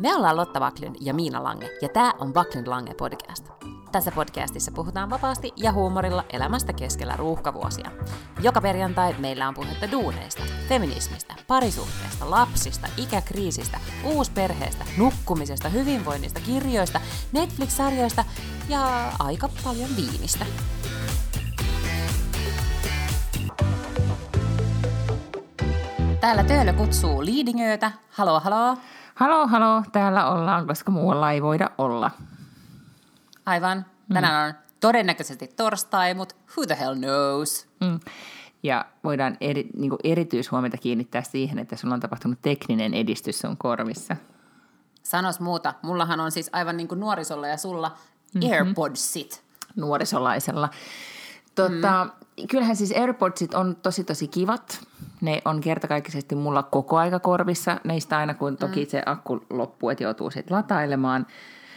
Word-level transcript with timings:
Me 0.00 0.14
ollaan 0.14 0.36
Lotta 0.36 0.60
Vaklin 0.60 0.96
ja 1.00 1.14
Miina 1.14 1.44
Lange, 1.44 1.70
ja 1.82 1.88
tämä 1.88 2.12
on 2.18 2.34
Vaklin 2.34 2.70
Lange 2.70 2.94
podcast. 2.94 3.48
Tässä 3.92 4.10
podcastissa 4.10 4.72
puhutaan 4.72 5.10
vapaasti 5.10 5.52
ja 5.56 5.72
huumorilla 5.72 6.24
elämästä 6.32 6.72
keskellä 6.72 7.16
ruuhkavuosia. 7.16 7.90
Joka 8.42 8.60
perjantai 8.60 9.14
meillä 9.18 9.48
on 9.48 9.54
puhetta 9.54 9.90
duuneista, 9.90 10.42
feminismistä, 10.68 11.34
parisuhteesta, 11.46 12.30
lapsista, 12.30 12.88
ikäkriisistä, 12.96 13.80
uusperheestä, 14.04 14.84
nukkumisesta, 14.98 15.68
hyvinvoinnista, 15.68 16.40
kirjoista, 16.40 17.00
Netflix-sarjoista 17.32 18.24
ja 18.68 19.12
aika 19.18 19.48
paljon 19.64 19.88
viinistä. 19.96 20.46
Täällä 26.20 26.44
Töölö 26.44 26.72
kutsuu 26.72 27.24
liidingöötä. 27.24 27.92
Halo, 28.10 28.40
halo. 28.40 28.76
Halo, 29.20 29.46
halo, 29.46 29.82
täällä 29.92 30.30
ollaan, 30.30 30.66
koska 30.66 30.90
muualla 30.90 31.32
ei 31.32 31.42
voida 31.42 31.70
olla. 31.78 32.10
Aivan. 33.46 33.86
Tänään 34.12 34.48
on 34.48 34.54
todennäköisesti 34.80 35.48
torstai, 35.56 36.14
mutta 36.14 36.34
who 36.56 36.66
the 36.66 36.76
hell 36.80 36.94
knows? 36.94 37.68
Mm. 37.80 38.00
Ja 38.62 38.84
voidaan 39.04 39.36
eri, 39.40 39.68
niin 39.76 39.92
erityishuomiota 40.04 40.76
kiinnittää 40.76 41.22
siihen, 41.22 41.58
että 41.58 41.76
sulla 41.76 41.94
on 41.94 42.00
tapahtunut 42.00 42.38
tekninen 42.42 42.94
edistys 42.94 43.38
sun 43.38 43.56
korvissa. 43.56 44.16
Sanos 45.02 45.40
muuta. 45.40 45.74
Mullahan 45.82 46.20
on 46.20 46.32
siis 46.32 46.50
aivan 46.52 46.76
niin 46.76 46.88
kuin 46.88 47.00
nuorisolla 47.00 47.48
ja 47.48 47.56
sulla 47.56 47.88
mm-hmm. 48.34 48.52
AirPodsit. 48.52 49.44
Nuorisolaisella. 49.76 50.68
Tota, 51.54 52.04
mm. 52.04 52.19
Kyllähän 52.48 52.76
siis 52.76 52.92
AirPodsit 52.96 53.54
on 53.54 53.76
tosi 53.82 54.04
tosi 54.04 54.28
kivat. 54.28 54.86
Ne 55.20 55.42
on 55.44 55.60
kertakaikkisesti 55.60 56.34
mulla 56.34 56.62
koko 56.62 56.96
aika 56.98 57.18
korvissa. 57.18 57.80
Neistä 57.84 58.18
aina 58.18 58.34
kun 58.34 58.56
toki 58.56 58.84
mm. 58.84 58.88
se 58.88 59.02
akku 59.06 59.44
loppuu, 59.50 59.90
että 59.90 60.04
joutuu 60.04 60.30
sitten 60.30 60.56
latailemaan. 60.56 61.26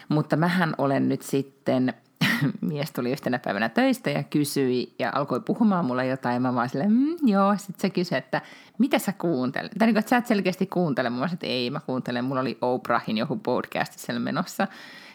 Mutta 0.09 0.35
mähän 0.35 0.75
olen 0.77 1.09
nyt 1.09 1.21
sitten, 1.21 1.93
mies 2.61 2.91
tuli 2.91 3.11
yhtenä 3.11 3.39
päivänä 3.39 3.69
töistä 3.69 4.09
ja 4.09 4.23
kysyi 4.23 4.95
ja 4.99 5.11
alkoi 5.15 5.39
puhumaan 5.39 5.85
mulle 5.85 6.07
jotain. 6.07 6.33
Ja 6.33 6.39
mä 6.39 6.55
vaan 6.55 6.69
silleen, 6.69 6.91
mm, 6.91 7.15
joo. 7.23 7.57
Sitten 7.57 7.81
se 7.81 7.89
kysyi, 7.89 8.17
että 8.17 8.41
mitä 8.77 8.99
sä 8.99 9.13
kuuntelet? 9.17 9.71
Tai 9.79 9.87
niin 9.87 9.93
kuin, 9.93 9.99
että 9.99 10.09
sä 10.09 10.17
et 10.17 10.27
selkeästi 10.27 10.65
kuuntele. 10.65 11.09
Mä 11.09 11.15
sanoin, 11.15 11.33
että 11.33 11.47
ei, 11.47 11.69
mä 11.69 11.79
kuuntelen. 11.79 12.25
Mulla 12.25 12.41
oli 12.41 12.57
Oprahin 12.61 13.17
joku 13.17 13.35
podcast 13.35 13.99
siellä 13.99 14.19
menossa. 14.19 14.67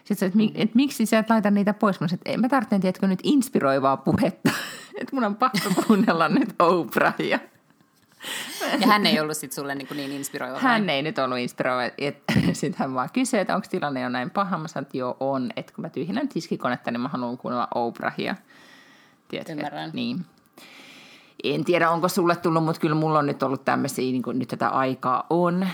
Sitten 0.08 0.26
että, 0.26 0.36
mik, 0.36 0.52
että 0.54 0.76
miksi 0.76 1.06
sä 1.06 1.18
et 1.18 1.30
laita 1.30 1.50
niitä 1.50 1.74
pois? 1.74 2.00
Mä 2.00 2.08
sanoin, 2.08 2.20
että 2.24 2.40
mä 2.40 2.48
tarvitsen, 2.48 2.80
tiedätkö, 2.80 3.06
nyt 3.06 3.20
inspiroivaa 3.22 3.96
puhetta. 3.96 4.50
että 5.00 5.16
mun 5.16 5.24
on 5.24 5.36
pakko 5.36 5.58
kuunnella 5.86 6.28
nyt 6.28 6.54
Oprahia. 6.58 7.38
Ja 8.80 8.86
hän 8.86 9.06
ei 9.06 9.20
ollut 9.20 9.36
sitten 9.36 9.54
sulle 9.54 9.74
niin, 9.74 9.88
niin 9.94 10.12
inspiroiva 10.12 10.58
Hän 10.58 10.86
vai? 10.86 10.94
ei 10.94 11.02
nyt 11.02 11.18
ollut 11.18 11.38
inspiroiva. 11.38 11.82
Sitten 12.52 12.78
hän 12.78 12.94
vaan 12.94 13.08
kysyi, 13.12 13.40
että 13.40 13.54
onko 13.54 13.66
tilanne 13.70 14.00
jo 14.00 14.08
näin 14.08 14.30
paha. 14.30 14.58
Mä 14.58 14.68
sanoin, 14.68 14.86
että 14.86 14.96
joo 14.96 15.16
on. 15.20 15.50
Että 15.56 15.72
kun 15.74 15.82
mä 15.82 15.88
tyhjennän 15.88 16.28
tiskikonetta, 16.28 16.90
niin 16.90 17.00
mä 17.00 17.08
haluan 17.08 17.38
kuunnella 17.38 17.68
Oprahia. 17.74 18.36
Tiedätkö? 19.28 19.52
Ymmärrän. 19.52 19.90
Niin. 19.92 20.24
En 21.44 21.64
tiedä, 21.64 21.90
onko 21.90 22.08
sulle 22.08 22.36
tullut, 22.36 22.64
mutta 22.64 22.80
kyllä 22.80 22.94
mulla 22.94 23.18
on 23.18 23.26
nyt 23.26 23.42
ollut 23.42 23.64
tämmöisiä, 23.64 24.12
niin 24.12 24.22
kuin 24.22 24.38
nyt 24.38 24.48
tätä 24.48 24.68
aikaa 24.68 25.26
on. 25.30 25.66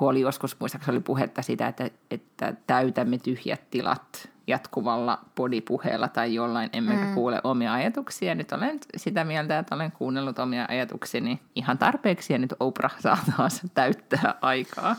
Kun 0.00 0.08
oli 0.08 0.20
joskus, 0.20 0.60
muistaakseni 0.60 0.96
oli 0.96 1.02
puhetta 1.02 1.42
sitä, 1.42 1.68
että, 1.68 1.90
että 2.10 2.54
täytämme 2.66 3.18
tyhjät 3.18 3.70
tilat 3.70 4.28
jatkuvalla 4.46 5.18
podipuheella 5.34 6.08
tai 6.08 6.34
jollain, 6.34 6.70
emmekä 6.72 7.04
mm. 7.04 7.14
kuule 7.14 7.40
omia 7.44 7.72
ajatuksia. 7.72 8.34
Nyt 8.34 8.52
olen 8.52 8.78
sitä 8.96 9.24
mieltä, 9.24 9.58
että 9.58 9.74
olen 9.74 9.92
kuunnellut 9.92 10.38
omia 10.38 10.66
ajatukseni 10.68 11.40
ihan 11.54 11.78
tarpeeksi 11.78 12.32
ja 12.32 12.38
nyt 12.38 12.54
Oprah 12.60 13.00
saa 13.00 13.18
taas 13.36 13.62
täyttää 13.74 14.34
aikaa 14.40 14.96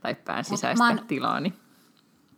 tai 0.00 0.14
pään 0.14 0.44
sisäistä 0.44 0.84
oon... 0.84 1.00
tilaani 1.06 1.54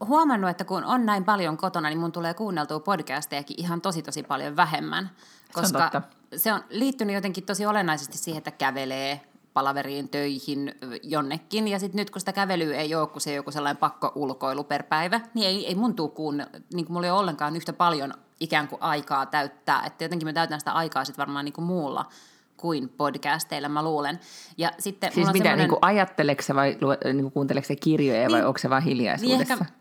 huomannut, 0.05 0.51
että 0.51 0.65
kun 0.65 0.85
on 0.85 1.07
näin 1.07 1.25
paljon 1.25 1.57
kotona, 1.57 1.89
niin 1.89 1.99
mun 1.99 2.13
tulee 2.13 2.35
kuunneltua 2.35 2.81
podcastejakin 2.81 3.61
ihan 3.61 3.81
tosi 3.81 4.03
tosi 4.03 4.23
paljon 4.23 4.57
vähemmän. 4.57 5.11
Koska 5.53 5.91
se 5.91 5.97
on, 5.97 6.03
se 6.37 6.53
on 6.53 6.61
liittynyt 6.71 7.15
jotenkin 7.15 7.45
tosi 7.45 7.67
olennaisesti 7.67 8.19
siihen, 8.19 8.39
että 8.39 8.51
kävelee 8.51 9.21
palaveriin, 9.53 10.09
töihin, 10.09 10.75
jonnekin. 11.03 11.69
Ja 11.69 11.79
sitten 11.79 11.99
nyt 11.99 12.11
kun 12.11 12.21
sitä 12.21 12.33
kävelyä 12.33 12.77
ei 12.77 12.95
ole, 12.95 13.07
kun 13.07 13.21
se 13.21 13.35
joku 13.35 13.51
sellainen 13.51 13.81
pakko 13.81 14.13
ulkoilu 14.15 14.65
per 14.65 14.83
päivä, 14.83 15.21
niin 15.35 15.47
ei, 15.47 15.67
ei 15.67 15.75
mun 15.75 15.95
tuu 15.95 16.09
kuunne, 16.09 16.47
niin 16.75 16.87
kuin 16.87 16.93
mulla 16.93 17.07
ei 17.07 17.11
ole 17.11 17.21
ollenkaan 17.21 17.57
yhtä 17.57 17.73
paljon 17.73 18.15
ikään 18.41 18.69
kuin 18.69 18.83
aikaa 18.83 19.27
täyttää. 19.27 19.83
Että 19.87 20.05
jotenkin 20.05 20.29
mä 20.29 20.33
täytän 20.33 20.61
sitä 20.61 20.73
aikaa 20.73 21.05
sitten 21.05 21.23
varmaan 21.23 21.45
niin 21.45 21.53
kuin 21.53 21.65
muulla 21.65 22.05
kuin 22.57 22.89
podcasteilla, 22.89 23.69
mä 23.69 23.83
luulen. 23.83 24.21
Ja 24.59 24.73
sitten 24.79 25.13
siis 25.13 25.27
mitä, 25.27 25.33
semmoinen... 25.33 25.59
niin 25.59 25.69
kuin 25.69 25.79
ajatteleeko 25.83 26.43
vai 26.55 26.79
niin 27.05 27.23
kuin 27.23 27.33
kuunteleeko 27.33 27.75
kirjoja 27.81 28.21
niin, 28.21 28.33
vai 28.33 28.45
onko 28.45 28.59
se 28.59 28.71
vain 28.71 28.83
hiljaisuudessa? 28.83 29.55
Niin 29.55 29.63
ehkä, 29.63 29.75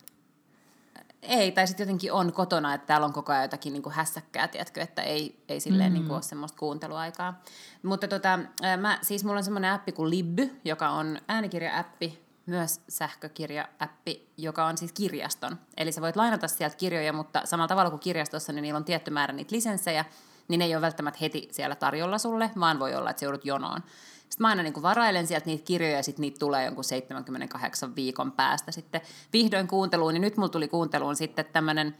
ei, 1.22 1.52
tai 1.52 1.68
sitten 1.68 1.84
jotenkin 1.84 2.14
on 2.14 2.34
kotona, 2.34 2.74
että 2.74 2.88
täällä 2.88 3.06
on 3.06 3.14
koko 3.14 3.32
ajan 3.32 3.44
jotakin 3.44 3.74
niin 3.74 3.84
kuin 3.84 3.94
hässäkkää, 3.94 4.48
tiedätkö, 4.48 4.82
että 4.82 5.02
ei, 5.02 5.44
ei 5.50 5.60
silleen 5.60 5.92
mm. 5.92 5.94
niin 5.94 6.06
kuin 6.06 6.16
ole 6.16 6.22
semmoista 6.22 6.60
kuunteluaikaa. 6.60 7.42
Mutta 7.84 8.08
tota, 8.08 8.40
mä, 8.78 9.00
siis 9.02 9.24
mulla 9.24 9.38
on 9.38 9.44
semmoinen 9.44 9.72
appi 9.72 9.92
kuin 9.92 10.10
Libby, 10.10 10.60
joka 10.66 10.90
on 10.90 11.18
äänikirja-appi, 11.28 12.30
myös 12.46 12.82
sähkökirja-appi, 12.90 14.30
joka 14.38 14.66
on 14.66 14.78
siis 14.78 14.92
kirjaston. 14.92 15.60
Eli 15.78 15.92
sä 15.92 16.02
voit 16.02 16.16
lainata 16.16 16.48
sieltä 16.48 16.76
kirjoja, 16.76 17.14
mutta 17.14 17.42
samalla 17.46 17.68
tavalla 17.68 17.90
kuin 17.90 18.00
kirjastossa, 18.00 18.54
niin 18.54 18.62
niillä 18.62 18.78
on 18.78 18.86
tietty 18.86 19.12
määrä 19.12 19.34
niitä 19.34 19.56
lisenssejä, 19.56 20.06
niin 20.48 20.60
ne 20.60 20.66
ei 20.66 20.76
ole 20.76 20.82
välttämättä 20.82 21.20
heti 21.22 21.48
siellä 21.52 21.76
tarjolla 21.76 22.18
sulle, 22.18 22.52
vaan 22.60 22.80
voi 22.80 22.96
olla, 22.96 23.10
että 23.10 23.20
se 23.20 23.26
joudut 23.26 23.46
jonoon. 23.46 23.84
Sitten 24.30 24.44
mä 24.44 24.48
aina 24.48 24.64
niin 24.64 24.74
kuin 24.74 24.84
varailen 24.84 25.28
sieltä 25.28 25.46
niitä 25.46 25.66
kirjoja 25.66 25.96
ja 25.96 26.04
sitten 26.04 26.22
niitä 26.22 26.40
tulee 26.40 26.66
jonkun 26.66 26.84
78 26.84 27.96
viikon 27.96 28.32
päästä 28.32 28.72
sitten 28.72 29.02
vihdoin 29.34 29.68
kuunteluun. 29.68 30.14
Niin 30.14 30.22
nyt 30.22 30.38
mulla 30.38 30.50
tuli 30.50 30.68
kuunteluun 30.68 31.16
sitten 31.16 31.46
tämmöinen, 31.54 31.96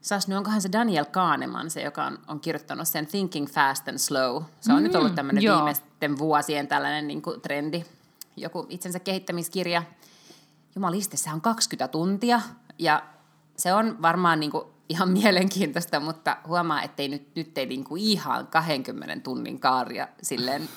Saas 0.00 0.28
nyt 0.28 0.38
onkohan 0.38 0.62
se 0.62 0.72
Daniel 0.72 1.04
Kahneman, 1.04 1.70
se 1.70 1.82
joka 1.82 2.04
on, 2.04 2.18
on 2.28 2.40
kirjoittanut 2.40 2.88
sen 2.88 3.06
Thinking 3.06 3.48
Fast 3.48 3.88
and 3.88 3.98
Slow. 3.98 4.42
Se 4.60 4.72
on 4.72 4.78
mm, 4.78 4.82
nyt 4.82 4.94
ollut 4.94 5.14
tämmöinen 5.14 5.42
joo. 5.42 5.56
viimeisten 5.56 6.18
vuosien 6.18 6.68
tällainen 6.68 7.08
niin 7.08 7.22
kuin 7.22 7.40
trendi, 7.40 7.84
joku 8.36 8.66
itsensä 8.68 8.98
kehittämiskirja. 8.98 9.82
Jumaliste, 10.74 11.16
se 11.16 11.30
on 11.32 11.40
20 11.40 11.88
tuntia 11.88 12.40
ja 12.78 13.02
se 13.56 13.74
on 13.74 14.02
varmaan 14.02 14.40
niin 14.40 14.50
kuin 14.50 14.64
ihan 14.90 15.10
mielenkiintoista, 15.20 16.00
mutta 16.00 16.36
huomaa, 16.46 16.82
että 16.82 17.02
ei 17.02 17.08
nyt, 17.08 17.28
nyt 17.34 17.58
ei 17.58 17.66
niinku 17.66 17.96
ihan 17.96 18.46
20 18.46 19.20
tunnin 19.24 19.60
kaaria 19.60 20.08
silleen 20.22 20.68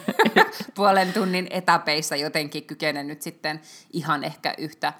puolen 0.74 1.12
tunnin 1.12 1.46
etapeissa 1.50 2.16
jotenkin 2.16 2.64
kykene 2.64 3.04
nyt 3.04 3.22
sitten 3.22 3.60
ihan 3.92 4.24
ehkä 4.24 4.54
yhtä 4.58 4.92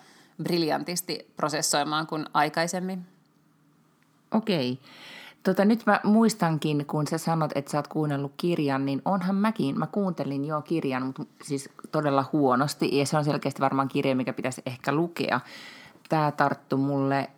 briljantisti 0.42 1.32
prosessoimaan 1.36 2.06
kuin 2.06 2.26
aikaisemmin. 2.34 3.06
Okei. 4.34 4.78
Tota, 5.42 5.64
nyt 5.64 5.86
mä 5.86 6.00
muistankin, 6.04 6.86
kun 6.86 7.06
sä 7.06 7.18
sanot, 7.18 7.50
että 7.54 7.70
sä 7.70 7.78
oot 7.78 7.88
kuunnellut 7.88 8.32
kirjan, 8.36 8.86
niin 8.86 9.02
onhan 9.04 9.36
mäkin, 9.36 9.78
mä 9.78 9.86
kuuntelin 9.86 10.44
jo 10.44 10.62
kirjan, 10.62 11.06
mutta 11.06 11.24
siis 11.42 11.68
todella 11.92 12.24
huonosti, 12.32 12.98
ja 12.98 13.06
se 13.06 13.16
on 13.16 13.24
selkeästi 13.24 13.60
varmaan 13.60 13.88
kirja, 13.88 14.16
mikä 14.16 14.32
pitäisi 14.32 14.62
ehkä 14.66 14.92
lukea. 14.92 15.40
Tämä 16.08 16.32
tarttu 16.32 16.76
mulle 16.76 17.30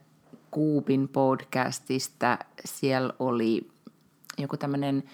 Kuupin 0.51 1.09
podcastista. 1.09 2.39
Siellä 2.65 3.13
oli 3.19 3.71
joku 4.39 4.57
tämmöinen, 4.57 5.05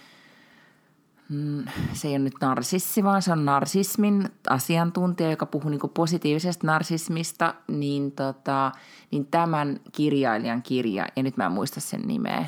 mm, 1.28 1.64
se 1.92 2.08
ei 2.08 2.14
ole 2.14 2.19
nyt 2.19 2.34
narsissi, 2.41 3.04
vaan 3.04 3.22
se 3.22 3.32
on 3.32 3.44
narsismin 3.44 4.28
asiantuntija, 4.50 5.30
joka 5.30 5.47
puhuu 5.47 5.70
niin 5.70 5.80
positiivisesta 5.94 6.66
narsismista, 6.66 7.54
niin, 7.69 8.12
tota, 8.12 8.72
niin 9.10 9.26
tämän 9.26 9.80
kirjailijan 9.92 10.62
kirja, 10.62 11.06
ja 11.16 11.22
nyt 11.22 11.36
mä 11.36 11.47
en 11.47 11.53
muista 11.53 11.80
sen 11.80 12.03
nimeä, 12.03 12.47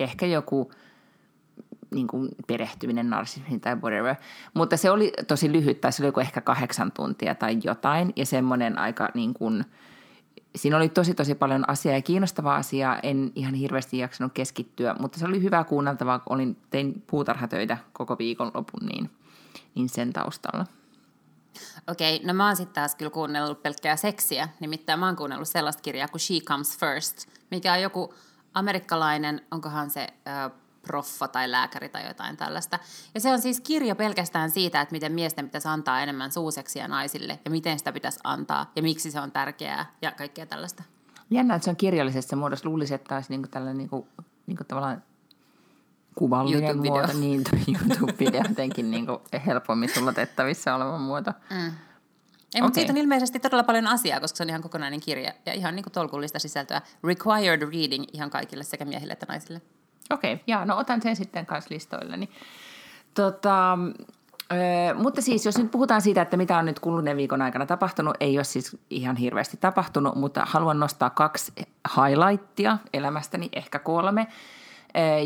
ehkä 0.00 0.26
joku 0.26 0.70
niin 1.90 2.06
kuin 2.06 2.28
perehtyminen 2.46 3.10
narsismiin 3.10 3.60
tai 3.60 3.74
whatever. 3.74 4.14
Mutta 4.54 4.76
se 4.76 4.90
oli 4.90 5.12
tosi 5.28 5.52
lyhyt, 5.52 5.80
tai 5.80 5.92
se 5.92 6.02
oli 6.02 6.08
joku 6.08 6.20
ehkä 6.20 6.40
kahdeksan 6.40 6.92
tuntia 6.92 7.34
tai 7.34 7.58
jotain, 7.64 8.12
ja 8.16 8.26
semmoinen 8.26 8.78
aika 8.78 9.08
niin 9.14 9.34
kuin– 9.34 9.64
siinä 10.58 10.76
oli 10.76 10.88
tosi 10.88 11.14
tosi 11.14 11.34
paljon 11.34 11.70
asiaa 11.70 11.94
ja 11.94 12.02
kiinnostavaa 12.02 12.56
asiaa. 12.56 12.98
En 13.02 13.32
ihan 13.34 13.54
hirveästi 13.54 13.98
jaksanut 13.98 14.32
keskittyä, 14.32 14.96
mutta 15.00 15.18
se 15.18 15.26
oli 15.26 15.42
hyvä 15.42 15.64
kuunneltavaa. 15.64 16.22
Olin, 16.28 16.56
tein 16.70 17.02
puutarhatöitä 17.06 17.78
koko 17.92 18.18
viikonlopun, 18.18 18.86
niin, 18.86 19.10
niin 19.74 19.88
sen 19.88 20.12
taustalla. 20.12 20.66
Okei, 21.90 22.20
no 22.24 22.34
mä 22.34 22.46
oon 22.46 22.56
sitten 22.56 22.74
taas 22.74 22.94
kyllä 22.94 23.10
kuunnellut 23.10 23.62
pelkkää 23.62 23.96
seksiä. 23.96 24.48
Nimittäin 24.60 25.00
mä 25.00 25.06
oon 25.06 25.16
kuunnellut 25.16 25.48
sellaista 25.48 25.82
kirjaa 25.82 26.08
kuin 26.08 26.20
She 26.20 26.40
Comes 26.40 26.78
First, 26.78 27.28
mikä 27.50 27.72
on 27.72 27.82
joku 27.82 28.14
amerikkalainen, 28.54 29.40
onkohan 29.50 29.90
se 29.90 30.06
äh, 30.28 30.50
proffa 30.82 31.28
tai 31.28 31.50
lääkäri 31.50 31.88
tai 31.88 32.06
jotain 32.06 32.36
tällaista. 32.36 32.78
Ja 33.14 33.20
se 33.20 33.32
on 33.32 33.40
siis 33.40 33.60
kirja 33.60 33.94
pelkästään 33.94 34.50
siitä, 34.50 34.80
että 34.80 34.92
miten 34.92 35.12
miesten 35.12 35.44
pitäisi 35.44 35.68
antaa 35.68 36.00
enemmän 36.00 36.32
suuseksia 36.32 36.88
naisille 36.88 37.38
ja 37.44 37.50
miten 37.50 37.78
sitä 37.78 37.92
pitäisi 37.92 38.20
antaa 38.24 38.70
ja 38.76 38.82
miksi 38.82 39.10
se 39.10 39.20
on 39.20 39.32
tärkeää 39.32 39.92
ja 40.02 40.12
kaikkea 40.12 40.46
tällaista. 40.46 40.82
Jännä, 41.30 41.54
että 41.54 41.64
se 41.64 41.70
on 41.70 41.76
kirjallisessa 41.76 42.36
muodossa. 42.36 42.68
Luulisin, 42.68 42.94
että 42.94 43.14
olisi 43.14 43.30
niinku 43.30 43.48
tällainen 43.48 43.78
niinku, 43.78 44.08
niinku 44.46 44.64
tavallaan 44.64 45.02
kuvallinen 46.14 46.78
muoto. 46.78 47.12
Niin, 47.12 47.44
YouTube-video 47.66 48.48
jotenkin 48.48 48.90
niinku 48.90 49.22
helpommin 49.46 49.88
sulatettavissa 49.88 50.74
oleva 50.74 50.98
muoto. 50.98 51.32
Mm. 51.50 51.72
Ei, 52.54 52.62
mutta 52.62 52.74
siitä 52.74 52.92
on 52.92 52.96
ilmeisesti 52.96 53.40
todella 53.40 53.64
paljon 53.64 53.86
asiaa, 53.86 54.20
koska 54.20 54.36
se 54.36 54.42
on 54.42 54.48
ihan 54.48 54.62
kokonainen 54.62 55.00
kirja 55.00 55.32
ja 55.46 55.52
ihan 55.52 55.76
niin 55.76 55.84
kuin 55.84 55.92
tolkullista 55.92 56.38
sisältöä. 56.38 56.82
Required 57.04 57.60
reading 57.60 58.04
ihan 58.12 58.30
kaikille 58.30 58.64
sekä 58.64 58.84
miehille 58.84 59.12
että 59.12 59.26
naisille. 59.28 59.62
Okei, 60.10 60.32
okay, 60.32 60.44
ja 60.46 60.64
no 60.64 60.78
otan 60.78 61.02
sen 61.02 61.16
sitten 61.16 61.46
kanssa 61.46 61.74
listoilleni. 61.74 62.28
Tota, 63.14 63.78
Öö, 64.52 64.94
mutta 64.94 65.22
siis 65.22 65.46
jos 65.46 65.58
nyt 65.58 65.70
puhutaan 65.70 66.02
siitä, 66.02 66.22
että 66.22 66.36
mitä 66.36 66.58
on 66.58 66.64
nyt 66.64 66.80
kuluneen 66.80 67.16
viikon 67.16 67.42
aikana 67.42 67.66
tapahtunut, 67.66 68.16
ei 68.20 68.38
ole 68.38 68.44
siis 68.44 68.76
ihan 68.90 69.16
hirveästi 69.16 69.56
tapahtunut, 69.56 70.14
mutta 70.14 70.42
haluan 70.46 70.80
nostaa 70.80 71.10
kaksi 71.10 71.52
highlightia 71.96 72.78
elämästäni, 72.92 73.48
ehkä 73.52 73.78
kolme, 73.78 74.26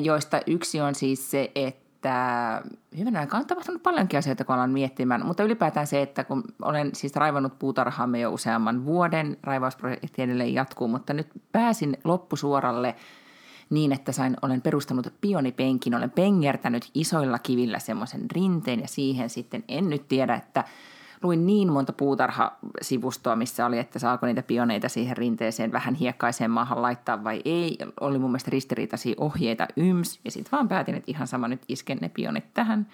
joista 0.03 0.41
yksi 0.47 0.81
on 0.81 0.95
siis 0.95 1.31
se, 1.31 1.51
että 1.55 2.63
hyvän 2.99 3.17
aikaa 3.17 3.41
on 3.41 3.47
tapahtunut 3.47 3.83
paljonkin 3.83 4.19
asioita, 4.19 4.45
kun 4.45 4.55
alan 4.55 4.71
miettimään, 4.71 5.27
mutta 5.27 5.43
ylipäätään 5.43 5.87
se, 5.87 6.03
että 6.03 6.25
kun 6.25 6.45
olen 6.63 6.91
siis 6.95 7.17
raivannut 7.17 7.59
puutarhaamme 7.59 8.21
jo 8.21 8.33
useamman 8.33 8.85
vuoden, 8.85 9.37
raivausprojekti 9.43 10.23
edelleen 10.23 10.55
jatkuu, 10.55 10.89
mutta 10.89 11.13
nyt 11.13 11.29
pääsin 11.53 11.99
loppusuoralle– 12.05 12.95
niin, 13.73 13.93
että 13.93 14.13
sain, 14.13 14.37
olen 14.43 14.63
perustanut 14.63 15.15
pionipenkin, 15.21 15.95
olen 15.95 16.11
pengertänyt 16.11 16.91
isoilla 16.95 17.39
kivillä 17.39 17.79
semmoisen 17.79 18.31
rinteen 18.31 18.81
ja 18.81 18.89
siihen 18.89 19.31
sitten 19.31 19.65
en 19.69 19.91
nyt 19.91 20.09
tiedä, 20.09 20.35
että 20.35 20.65
luin 21.23 21.47
niin 21.47 21.73
monta 21.73 21.93
puutarhasivustoa, 21.93 23.37
missä 23.37 23.67
oli, 23.67 23.79
että 23.79 23.99
saako 23.99 24.27
niitä 24.27 24.43
pioneita 24.43 24.89
siihen 24.89 25.17
rinteeseen 25.17 25.73
vähän 25.73 25.95
hiekkaiseen 25.95 26.51
maahan 26.51 26.83
laittaa 26.83 27.25
vai 27.25 27.43
ei. 27.45 27.79
Oli 28.01 28.19
mun 28.19 28.31
mielestä 28.31 28.51
ristiriitaisia 28.51 29.15
ohjeita 29.19 29.67
yms 29.77 30.21
ja 30.25 30.31
sitten 30.31 30.53
vaan 30.53 30.69
päätin, 30.69 30.95
että 30.95 31.11
ihan 31.11 31.27
sama 31.27 31.49
nyt 31.49 31.63
isken 31.69 31.99
ne 32.01 32.09
pionit 32.09 32.55
tähän. 32.55 32.87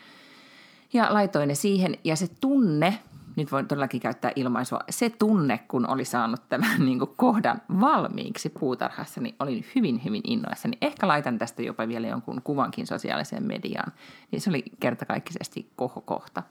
Ja 0.93 1.15
laitoin 1.15 1.49
ne 1.49 1.55
siihen 1.55 1.99
ja 2.05 2.17
se 2.17 2.29
tunne, 2.41 2.99
nyt 3.37 3.53
voin 3.53 3.69
todellakin 3.69 4.01
käyttää 4.01 4.33
ilmaisua, 4.37 4.81
se 4.91 5.11
tunne, 5.11 5.59
kun 5.69 5.91
oli 5.91 6.05
saanut 6.05 6.49
tämän 6.49 6.85
niin 6.87 6.99
kuin 6.99 7.11
kohdan 7.17 7.63
valmiiksi 7.81 8.49
puutarhassa, 8.49 9.21
niin 9.21 9.37
olin 9.41 9.65
hyvin, 9.75 10.05
hyvin 10.05 10.23
innoissani. 10.25 10.79
Ehkä 10.83 11.09
laitan 11.09 11.39
tästä 11.39 11.63
jopa 11.63 11.89
vielä 11.89 12.07
jonkun 12.07 12.41
kuvankin 12.45 12.87
sosiaaliseen 12.87 13.43
mediaan. 13.43 13.93
Niin 14.31 14.41
se 14.41 14.51
oli 14.51 14.65
kertakaikkisesti 14.81 15.71
kohokohta. 15.77 16.43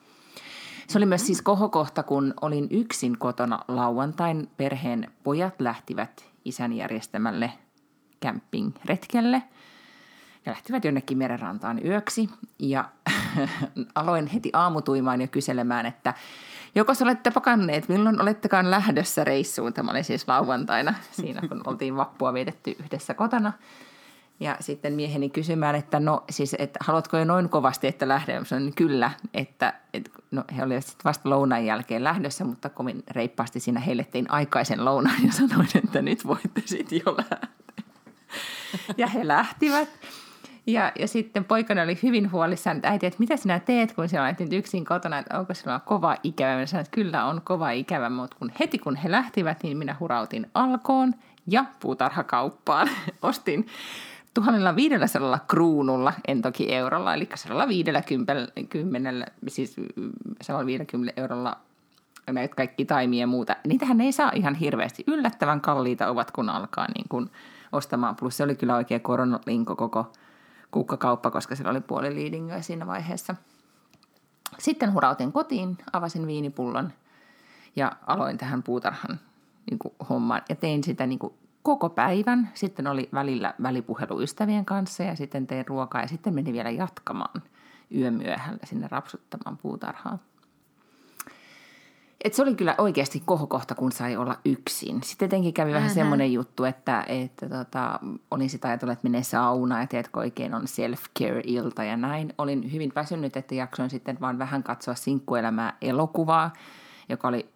Se 0.87 0.97
oli 0.97 1.05
myös 1.05 1.25
siis 1.25 1.41
kohokohta, 1.41 2.03
kun 2.03 2.33
olin 2.41 2.67
yksin 2.71 3.17
kotona 3.17 3.59
lauantain. 3.67 4.49
Perheen 4.57 5.11
pojat 5.23 5.61
lähtivät 5.61 6.25
isän 6.45 6.73
järjestämälle 6.73 7.51
camping-retkelle 8.25 9.43
ja 10.45 10.51
lähtivät 10.51 10.85
jonnekin 10.85 11.17
merenrantaan 11.17 11.85
yöksi. 11.85 12.29
Ja 12.59 12.89
aloin 13.95 14.27
heti 14.27 14.49
aamutuimaan 14.53 15.21
ja 15.21 15.27
kyselemään, 15.27 15.85
että 15.85 16.13
Jokos 16.75 17.01
olette 17.01 17.31
pakanneet, 17.31 17.89
milloin 17.89 18.21
olettekaan 18.21 18.71
lähdössä 18.71 19.23
reissuun? 19.23 19.73
Tämä 19.73 19.91
oli 19.91 20.03
siis 20.03 20.27
lauantaina 20.27 20.93
siinä, 21.11 21.41
kun 21.49 21.61
oltiin 21.69 21.95
vappua 21.95 22.33
vietetty 22.33 22.75
yhdessä 22.79 23.13
kotona. 23.13 23.53
Ja 24.39 24.57
sitten 24.59 24.93
mieheni 24.93 25.29
kysymään, 25.29 25.75
että 25.75 25.99
no 25.99 26.23
siis, 26.29 26.55
että 26.59 26.79
haluatko 26.81 27.17
jo 27.17 27.25
noin 27.25 27.49
kovasti, 27.49 27.87
että 27.87 28.07
lähden? 28.07 28.45
Sanoin 28.45 28.75
kyllä, 28.75 29.11
että, 29.33 29.73
että 29.93 30.11
no, 30.31 30.43
he 30.57 30.63
olivat 30.63 30.85
sitten 30.85 31.03
vasta 31.03 31.29
lounaan 31.29 31.65
jälkeen 31.65 32.03
lähdössä, 32.03 32.45
mutta 32.45 32.69
kovin 32.69 33.03
reippaasti 33.11 33.59
siinä 33.59 33.79
heille 33.79 34.03
tein 34.03 34.31
aikaisen 34.31 34.85
lounaan 34.85 35.25
ja 35.25 35.31
sanoin, 35.31 35.67
että 35.75 36.01
nyt 36.01 36.27
voitte 36.27 36.61
sitten 36.65 37.01
jo 37.05 37.17
lähteä. 37.17 37.47
Ja 38.97 39.07
he 39.07 39.27
lähtivät. 39.27 39.89
Ja, 40.67 40.91
ja 40.99 41.07
sitten 41.07 41.45
poikani 41.45 41.81
oli 41.81 41.99
hyvin 42.03 42.31
huolissaan, 42.31 42.77
että 42.77 42.89
äiti, 42.89 43.05
että 43.05 43.19
mitä 43.19 43.37
sinä 43.37 43.59
teet, 43.59 43.93
kun 43.93 44.09
sinä 44.09 44.23
olet 44.23 44.39
nyt 44.39 44.53
yksin 44.53 44.85
kotona, 44.85 45.17
että 45.17 45.39
onko 45.39 45.53
sinulla 45.53 45.79
kova 45.79 46.15
ikävä. 46.23 46.57
Mä 46.59 46.65
sanoin, 46.65 46.85
että 46.85 46.95
kyllä 46.95 47.25
on 47.25 47.41
kova 47.43 47.71
ikävä, 47.71 48.09
mutta 48.09 48.37
kun 48.39 48.51
heti 48.59 48.79
kun 48.79 48.95
he 48.95 49.11
lähtivät, 49.11 49.63
niin 49.63 49.77
minä 49.77 49.95
hurautin 49.99 50.47
alkoon 50.53 51.13
ja 51.47 51.65
puutarhakauppaan. 51.79 52.89
Ostin 53.21 53.67
1500 54.33 55.39
kruunulla, 55.47 56.13
en 56.27 56.41
toki 56.41 56.73
eurolla, 56.73 57.13
eli 57.13 57.29
150, 57.35 59.31
siis 59.47 59.75
150 60.41 61.21
eurolla 61.21 61.57
näitä 62.31 62.55
kaikki 62.55 62.85
taimia 62.85 63.19
ja 63.19 63.27
muuta. 63.27 63.55
Niitähän 63.67 64.01
ei 64.01 64.11
saa 64.11 64.31
ihan 64.35 64.55
hirveästi. 64.55 65.03
Yllättävän 65.07 65.61
kalliita 65.61 66.09
ovat, 66.09 66.31
kun 66.31 66.49
alkaa 66.49 66.87
niin 66.95 67.05
kuin 67.09 67.29
ostamaan. 67.71 68.15
Plus 68.15 68.37
se 68.37 68.43
oli 68.43 68.55
kyllä 68.55 68.75
oikein 68.75 69.01
koronalinko 69.01 69.75
koko 69.75 70.11
kukkakauppa, 70.77 71.31
koska 71.31 71.55
siellä 71.55 71.71
oli 71.71 71.81
puoli 71.81 72.15
liidingoja 72.15 72.61
siinä 72.61 72.87
vaiheessa. 72.87 73.35
Sitten 74.57 74.93
hurautin 74.93 75.31
kotiin, 75.31 75.77
avasin 75.93 76.27
viinipullon 76.27 76.93
ja 77.75 77.91
aloin 78.07 78.37
tähän 78.37 78.63
puutarhan 78.63 79.19
niin 79.69 79.79
kuin, 79.79 79.93
hommaan 80.09 80.41
ja 80.49 80.55
tein 80.55 80.83
sitä 80.83 81.07
niin 81.07 81.19
kuin, 81.19 81.33
koko 81.63 81.89
päivän. 81.89 82.51
Sitten 82.53 82.87
oli 82.87 83.09
välillä 83.13 83.53
välipuhelu 83.63 84.21
ystävien 84.21 84.65
kanssa 84.65 85.03
ja 85.03 85.15
sitten 85.15 85.47
tein 85.47 85.67
ruokaa 85.67 86.01
ja 86.01 86.07
sitten 86.07 86.35
meni 86.35 86.53
vielä 86.53 86.69
jatkamaan 86.69 87.43
yömyöhällä 87.95 88.65
sinne 88.65 88.87
rapsuttamaan 88.91 89.57
puutarhaa. 89.57 90.17
Et 92.23 92.33
se 92.33 92.41
oli 92.41 92.55
kyllä 92.55 92.75
oikeasti 92.77 93.21
kohokohta, 93.25 93.75
kun 93.75 93.91
sai 93.91 94.17
olla 94.17 94.37
yksin. 94.45 95.03
Sitten 95.03 95.25
jotenkin 95.25 95.53
kävi 95.53 95.73
vähän 95.73 95.89
semmoinen 95.89 96.33
juttu, 96.33 96.63
että, 96.63 97.03
että 97.07 97.49
tota, 97.49 97.99
olin 98.31 98.49
sitä 98.49 98.67
ajatellut, 98.67 98.93
että 98.93 99.07
menee 99.07 99.23
saunaan 99.23 99.81
ja 99.81 99.87
tiedätkö 99.87 100.19
oikein 100.19 100.53
on 100.53 100.63
self-care-ilta 100.67 101.83
ja 101.83 101.97
näin. 101.97 102.33
Olin 102.37 102.73
hyvin 102.73 102.91
väsynyt, 102.95 103.37
että 103.37 103.55
jaksoin 103.55 103.89
sitten 103.89 104.17
vaan 104.21 104.39
vähän 104.39 104.63
katsoa 104.63 104.95
sinkkuelämää 104.95 105.77
elokuvaa, 105.81 106.53
joka 107.09 107.27
oli 107.27 107.49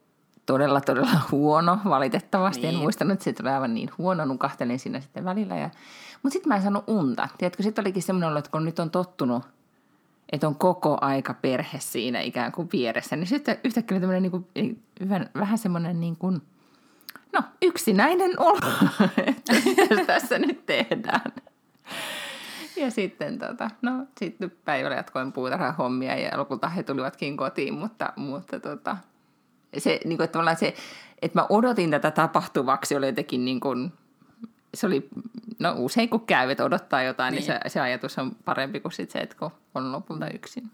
todella, 0.46 0.81
todella 0.81 1.19
huono 1.31 1.80
valitettavasti. 1.86 2.62
Niin. 2.62 2.75
En 2.75 2.81
muistanut, 2.81 3.13
että 3.13 3.24
se 3.24 3.34
tuli 3.34 3.50
aivan 3.50 3.74
niin 3.74 3.90
huono. 3.98 4.25
Nukahtelin 4.25 4.80
siinä 4.80 5.00
sitten 5.00 5.25
välillä. 5.25 5.58
Ja... 5.58 5.69
Mutta 6.24 6.34
sitten 6.34 6.50
mä 6.50 6.56
en 6.56 6.62
saanut 6.62 6.84
unta. 6.88 7.28
Tiedätkö, 7.38 7.63
sitten 7.63 7.84
olikin 7.84 8.04
semmoinen 8.04 8.30
olo, 8.30 8.40
että 8.40 8.52
kun 8.52 8.66
nyt 8.66 8.80
on 8.80 8.92
tottunut– 8.92 9.44
että 10.31 10.48
on 10.48 10.56
koko 10.56 10.98
aika 11.01 11.33
perhe 11.33 11.80
siinä 11.80 12.22
ikään 12.22 12.51
kuin 12.51 12.69
vieressä, 12.74 13.16
niin 13.16 13.28
sitten 13.28 13.57
yhtäkkiä 13.63 14.00
tämmöinen 14.00 14.24
niin 14.24 14.31
kuin, 14.31 14.45
vähän 15.36 15.57
semmoinen 15.57 16.00
niin 16.00 16.16
kuin, 16.16 16.42
no 17.33 17.44
yksinäinen 17.62 18.39
olo, 18.39 18.60
että 19.28 19.54
mitä 19.66 20.06
tässä 20.06 20.39
nyt 20.39 20.66
tehdään. 20.66 21.31
Ja 22.75 22.92
sitten 22.92 23.39
tota, 23.39 23.69
no, 23.81 23.92
sitten 24.19 24.51
päivällä 24.66 24.95
jatkoin 24.95 25.31
puutarhan 25.31 25.75
hommia 25.75 26.16
ja 26.16 26.38
lopulta 26.38 26.69
he 26.69 26.84
tulivatkin 26.84 27.38
kotiin, 27.38 27.74
mutta, 27.74 28.13
mutta 28.15 28.60
tota, 28.60 28.98
se, 29.77 30.00
niin 30.06 30.17
kuin, 30.17 30.25
että, 30.25 30.56
se, 30.56 30.74
että 31.22 31.39
mä 31.39 31.46
odotin 31.50 31.91
tätä 31.91 32.12
tapahtuvaksi 32.12 32.96
oli 32.96 33.06
jotenkin 33.06 33.46
niin 33.46 33.60
kuin, 33.60 33.94
se 34.74 34.88
oli, 34.88 35.10
no 35.60 35.74
usein 35.78 36.10
kun 36.10 36.25
käy, 36.25 36.50
että 36.50 36.63
odottaa 36.63 37.04
jotain, 37.04 37.32
niin, 37.32 37.48
niin 37.48 37.60
se, 37.63 37.70
se 37.70 37.80
ajatus 37.80 38.18
on 38.18 38.36
parempi 38.46 38.80
kuin 38.80 38.92
sit 38.92 39.12
se, 39.12 39.20
että 39.20 39.36
kun 39.40 39.51
on 39.75 39.92
lopulta 39.92 40.30
yksin. 40.34 40.72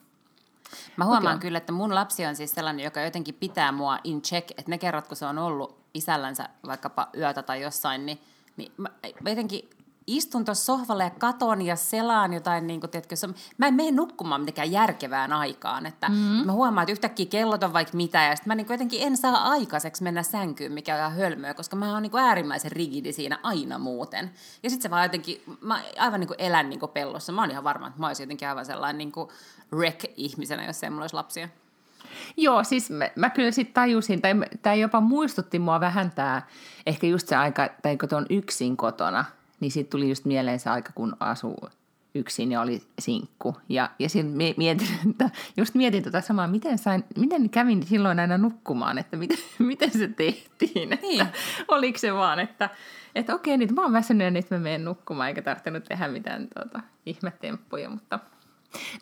Mä 0.97 1.05
huomaan 1.05 1.35
okay. 1.35 1.47
kyllä, 1.47 1.57
että 1.57 1.71
mun 1.71 1.95
lapsi 1.95 2.25
on 2.25 2.35
siis 2.35 2.51
sellainen, 2.51 2.83
joka 2.83 3.01
jotenkin 3.01 3.35
pitää 3.35 3.71
mua 3.71 3.99
in 4.03 4.21
check, 4.21 4.51
että 4.51 4.71
ne 4.71 4.77
kerrat, 4.77 5.07
kun 5.07 5.17
se 5.17 5.25
on 5.25 5.37
ollut 5.37 5.77
isällänsä 5.93 6.49
vaikkapa 6.65 7.09
yötä 7.17 7.43
tai 7.43 7.61
jossain, 7.61 8.05
niin, 8.05 8.21
niin 8.57 8.71
mä, 8.77 8.89
mä 9.23 9.29
jotenkin 9.29 9.69
istun 10.07 10.45
tuossa 10.45 10.65
sohvalle 10.65 11.03
ja 11.03 11.09
katon 11.09 11.61
ja 11.61 11.75
selaan 11.75 12.33
jotain, 12.33 12.67
niin 12.67 12.79
kuin, 12.79 12.89
tiedätkö, 12.89 13.15
se, 13.15 13.27
mä 13.57 13.67
en 13.67 13.73
mene 13.73 13.91
nukkumaan 13.91 14.41
mitenkään 14.41 14.71
järkevään 14.71 15.33
aikaan. 15.33 15.85
Että 15.85 16.09
mm-hmm. 16.09 16.45
Mä 16.45 16.51
huomaan, 16.51 16.83
että 16.83 16.91
yhtäkkiä 16.91 17.25
kellot 17.25 17.63
on 17.63 17.73
vaikka 17.73 17.97
mitä 17.97 18.23
ja 18.23 18.35
sitten 18.35 18.49
mä 18.49 18.55
niin 18.55 18.67
kuin, 18.67 18.73
jotenkin 18.73 19.01
en 19.01 19.17
saa 19.17 19.49
aikaiseksi 19.49 20.03
mennä 20.03 20.23
sänkyyn, 20.23 20.71
mikä 20.71 20.93
on 20.93 20.99
ihan 20.99 21.15
hölmöä, 21.15 21.53
koska 21.53 21.75
mä 21.75 21.93
oon 21.93 22.01
niin 22.01 22.11
kuin 22.11 22.23
äärimmäisen 22.23 22.71
rigidi 22.71 23.13
siinä 23.13 23.39
aina 23.43 23.79
muuten. 23.79 24.31
Ja 24.63 24.69
sitten 24.69 24.83
se 24.83 24.89
vaan 24.89 25.03
jotenkin, 25.03 25.41
mä 25.61 25.81
aivan 25.97 26.19
niin 26.19 26.27
kuin 26.27 26.41
elän 26.41 26.69
niin 26.69 26.79
kuin 26.79 26.91
pellossa. 26.91 27.31
Mä 27.31 27.41
oon 27.41 27.51
ihan 27.51 27.63
varma, 27.63 27.87
että 27.87 27.99
mä 27.99 28.07
olisin 28.07 28.23
jotenkin 28.23 28.47
aivan 28.47 28.65
sellainen 28.65 28.97
niin 28.97 29.11
kuin 29.11 29.29
wreck-ihmisenä, 29.73 30.65
jos 30.65 30.83
ei 30.83 30.89
mulla 30.89 31.03
olisi 31.03 31.15
lapsia. 31.15 31.49
Joo, 32.37 32.63
siis 32.63 32.89
mä, 32.89 33.09
mä 33.15 33.29
kyllä 33.29 33.51
sitten 33.51 33.73
tajusin, 33.73 34.21
tai 34.21 34.33
tämä 34.61 34.73
jopa 34.75 35.01
muistutti 35.01 35.59
mua 35.59 35.79
vähän 35.79 36.11
tämä, 36.11 36.41
ehkä 36.85 37.07
just 37.07 37.27
se 37.27 37.35
aika, 37.35 37.69
tai 37.81 37.97
kun 37.97 38.17
on 38.17 38.25
yksin 38.29 38.77
kotona– 38.77 39.25
niin 39.59 39.71
sitten 39.71 39.91
tuli 39.91 40.09
just 40.09 40.25
mieleen 40.25 40.59
se 40.59 40.69
aika, 40.69 40.91
kun 40.95 41.17
asuu 41.19 41.69
yksin 42.15 42.51
ja 42.51 42.61
oli 42.61 42.81
sinkku. 42.99 43.57
Ja, 43.69 43.89
ja 43.99 44.09
sitten 44.09 44.37
mietin, 44.57 44.87
että 45.09 45.29
just 45.57 45.75
mietin 45.75 46.03
tota 46.03 46.21
samaa, 46.21 46.47
miten, 46.47 46.77
sain, 46.77 47.03
miten 47.17 47.49
kävin 47.49 47.83
silloin 47.83 48.19
aina 48.19 48.37
nukkumaan, 48.37 48.97
että 48.97 49.17
miten, 49.17 49.37
miten 49.59 49.91
se 49.91 50.07
tehtiin. 50.07 50.93
Että 50.93 51.05
niin. 51.05 51.27
Oliko 51.67 51.97
se 51.97 52.13
vaan, 52.13 52.39
että, 52.39 52.69
että 53.15 53.35
okei, 53.35 53.57
nyt 53.57 53.71
mä 53.71 53.81
oon 53.81 53.93
väsynyt 53.93 54.25
ja 54.25 54.31
nyt 54.31 54.49
mä 54.49 54.59
menen 54.59 54.85
nukkumaan, 54.85 55.29
eikä 55.29 55.41
tarvinnut 55.41 55.83
tehdä 55.83 56.07
mitään 56.07 56.47
tuota, 56.55 56.79
ihmetemppuja, 57.05 57.89
mutta 57.89 58.19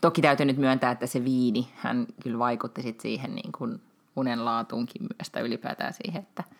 toki 0.01 0.21
täytyy 0.21 0.45
nyt 0.45 0.57
myöntää, 0.57 0.91
että 0.91 1.07
se 1.07 1.23
viini, 1.23 1.69
hän 1.75 2.07
kyllä 2.23 2.39
vaikutti 2.39 2.81
sit 2.81 2.99
siihen 2.99 3.35
niin 3.35 3.51
kuin 3.51 3.81
unen 4.15 4.45
laatuunkin 4.45 5.01
myös, 5.01 5.29
tai 5.31 5.43
ylipäätään 5.43 5.93
siihen, 5.93 6.21
että– 6.21 6.43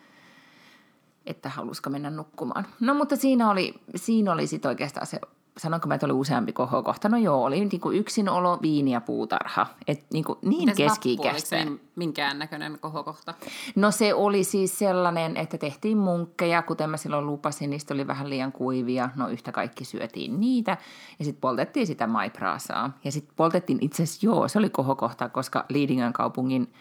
että 1.25 1.49
halusiko 1.49 1.89
mennä 1.89 2.09
nukkumaan. 2.09 2.65
No 2.79 2.93
mutta 2.93 3.15
siinä 3.15 3.49
oli, 3.49 3.73
siinä 3.95 4.31
oli 4.31 4.47
sitten 4.47 4.69
oikeastaan 4.69 5.07
se 5.07 5.19
sanonko 5.57 5.87
mä, 5.87 5.95
että 5.95 6.07
oli 6.07 6.13
useampi 6.13 6.53
kohokohta? 6.53 7.09
No 7.09 7.17
joo, 7.17 7.43
oli 7.43 7.65
niin 7.65 7.79
kuin 7.79 7.97
yksinolo, 7.97 8.59
viini 8.61 8.91
ja 8.91 9.01
puutarha. 9.01 9.67
Et 9.87 10.05
niin, 10.13 10.23
kuin 10.23 10.39
niin 10.41 10.69
Mites 10.69 10.77
keski-ikäistä. 10.77 11.55
vappu, 11.55 11.69
oliko 11.69 11.81
niin 11.81 11.89
minkään 11.95 12.39
näköinen 12.39 12.77
kohokohta? 12.79 13.33
No 13.75 13.91
se 13.91 14.13
oli 14.13 14.43
siis 14.43 14.79
sellainen, 14.79 15.37
että 15.37 15.57
tehtiin 15.57 15.97
munkkeja, 15.97 16.61
kuten 16.61 16.89
mä 16.89 16.97
silloin 16.97 17.25
lupasin, 17.25 17.69
niistä 17.69 17.93
oli 17.93 18.07
vähän 18.07 18.29
liian 18.29 18.51
kuivia. 18.51 19.09
No 19.15 19.27
yhtä 19.27 19.51
kaikki 19.51 19.85
syötiin 19.85 20.39
niitä 20.39 20.77
ja 21.19 21.25
sitten 21.25 21.41
poltettiin 21.41 21.87
sitä 21.87 22.07
maipraasaa. 22.07 22.97
Ja 23.03 23.11
sitten 23.11 23.35
poltettiin 23.35 23.77
itse 23.81 24.03
asiassa, 24.03 24.25
joo, 24.25 24.47
se 24.47 24.59
oli 24.59 24.69
kohokohta, 24.69 25.29
koska 25.29 25.65
Liidingön 25.69 26.13
kaupungin 26.13 26.73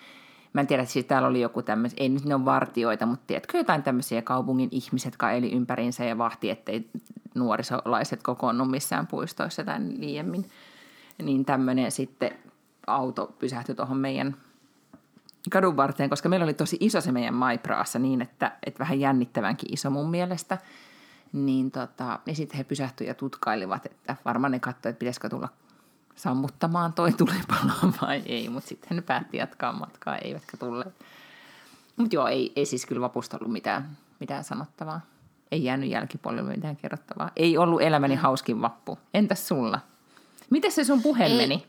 Mä 0.54 0.60
en 0.60 0.66
tiedä, 0.66 0.84
siis 0.84 1.04
täällä 1.04 1.28
oli 1.28 1.40
joku 1.40 1.62
tämmöinen, 1.62 1.96
ei 2.00 2.08
nyt 2.08 2.24
ne 2.24 2.34
ole 2.34 2.44
vartioita, 2.44 3.06
mutta 3.06 3.24
tiedätkö 3.26 3.58
jotain 3.58 3.82
tämmöisiä 3.82 4.22
kaupungin 4.22 4.68
ihmiset, 4.72 5.12
jotka 5.12 5.30
eli 5.30 5.52
ympäriinsä 5.52 6.04
ja 6.04 6.18
vahti, 6.18 6.50
ettei 6.50 6.90
nuorisolaiset 7.34 8.22
kokoonnu 8.22 8.64
missään 8.64 9.06
puistoissa 9.06 9.64
tai 9.64 9.78
liiemmin. 9.98 10.50
Niin 11.22 11.44
tämmöinen 11.44 11.92
sitten 11.92 12.30
auto 12.86 13.34
pysähtyi 13.38 13.74
tuohon 13.74 13.96
meidän 13.96 14.36
kadun 15.50 15.76
varteen, 15.76 16.10
koska 16.10 16.28
meillä 16.28 16.44
oli 16.44 16.54
tosi 16.54 16.76
iso 16.80 17.00
se 17.00 17.12
meidän 17.12 17.34
maipraassa 17.34 17.98
niin, 17.98 18.22
että, 18.22 18.52
että 18.66 18.78
vähän 18.78 19.00
jännittävänkin 19.00 19.72
iso 19.72 19.90
mun 19.90 20.10
mielestä. 20.10 20.58
Niin, 21.32 21.70
tota, 21.70 22.18
niin 22.26 22.36
sitten 22.36 22.58
he 22.58 22.64
pysähtyivät 22.64 23.08
ja 23.08 23.14
tutkailivat, 23.14 23.86
että 23.86 24.16
varmaan 24.24 24.52
ne 24.52 24.60
katsoivat, 24.60 24.86
että 24.86 24.98
pitäisikö 24.98 25.28
tulla 25.28 25.48
sammuttamaan 26.16 26.92
toi 26.92 27.12
tulipalo 27.12 27.92
vai 28.02 28.22
ei, 28.26 28.48
mutta 28.48 28.68
sitten 28.68 28.96
ne 28.96 29.02
päätti 29.02 29.36
jatkaa 29.36 29.72
matkaa, 29.72 30.16
eivätkä 30.16 30.56
tulle. 30.56 30.84
Mutta 31.96 32.16
joo, 32.16 32.26
ei, 32.26 32.52
ei 32.56 32.66
siis 32.66 32.86
kyllä 32.86 33.00
vapusta 33.00 33.36
ollut 33.36 33.52
mitään, 33.52 33.96
mitään 34.20 34.44
sanottavaa. 34.44 35.00
Ei 35.50 35.64
jäänyt 35.64 35.90
jälkipuolelle 35.90 36.50
mitään 36.50 36.76
kerrottavaa. 36.76 37.30
Ei 37.36 37.58
ollut 37.58 37.82
elämäni 37.82 38.14
hauskin 38.14 38.60
vappu. 38.60 38.98
Entäs 39.14 39.48
sulla? 39.48 39.80
Miten 40.50 40.72
se 40.72 40.84
sun 40.84 41.02
puhe 41.02 41.24
Ei. 41.24 41.36
meni? 41.36 41.66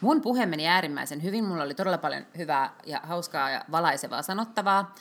Mun 0.00 0.20
puhe 0.20 0.46
meni 0.46 0.68
äärimmäisen 0.68 1.22
hyvin. 1.22 1.44
Mulla 1.44 1.62
oli 1.62 1.74
todella 1.74 1.98
paljon 1.98 2.22
hyvää 2.38 2.70
ja 2.86 3.00
hauskaa 3.02 3.50
ja 3.50 3.64
valaisevaa 3.70 4.22
sanottavaa. 4.22 4.94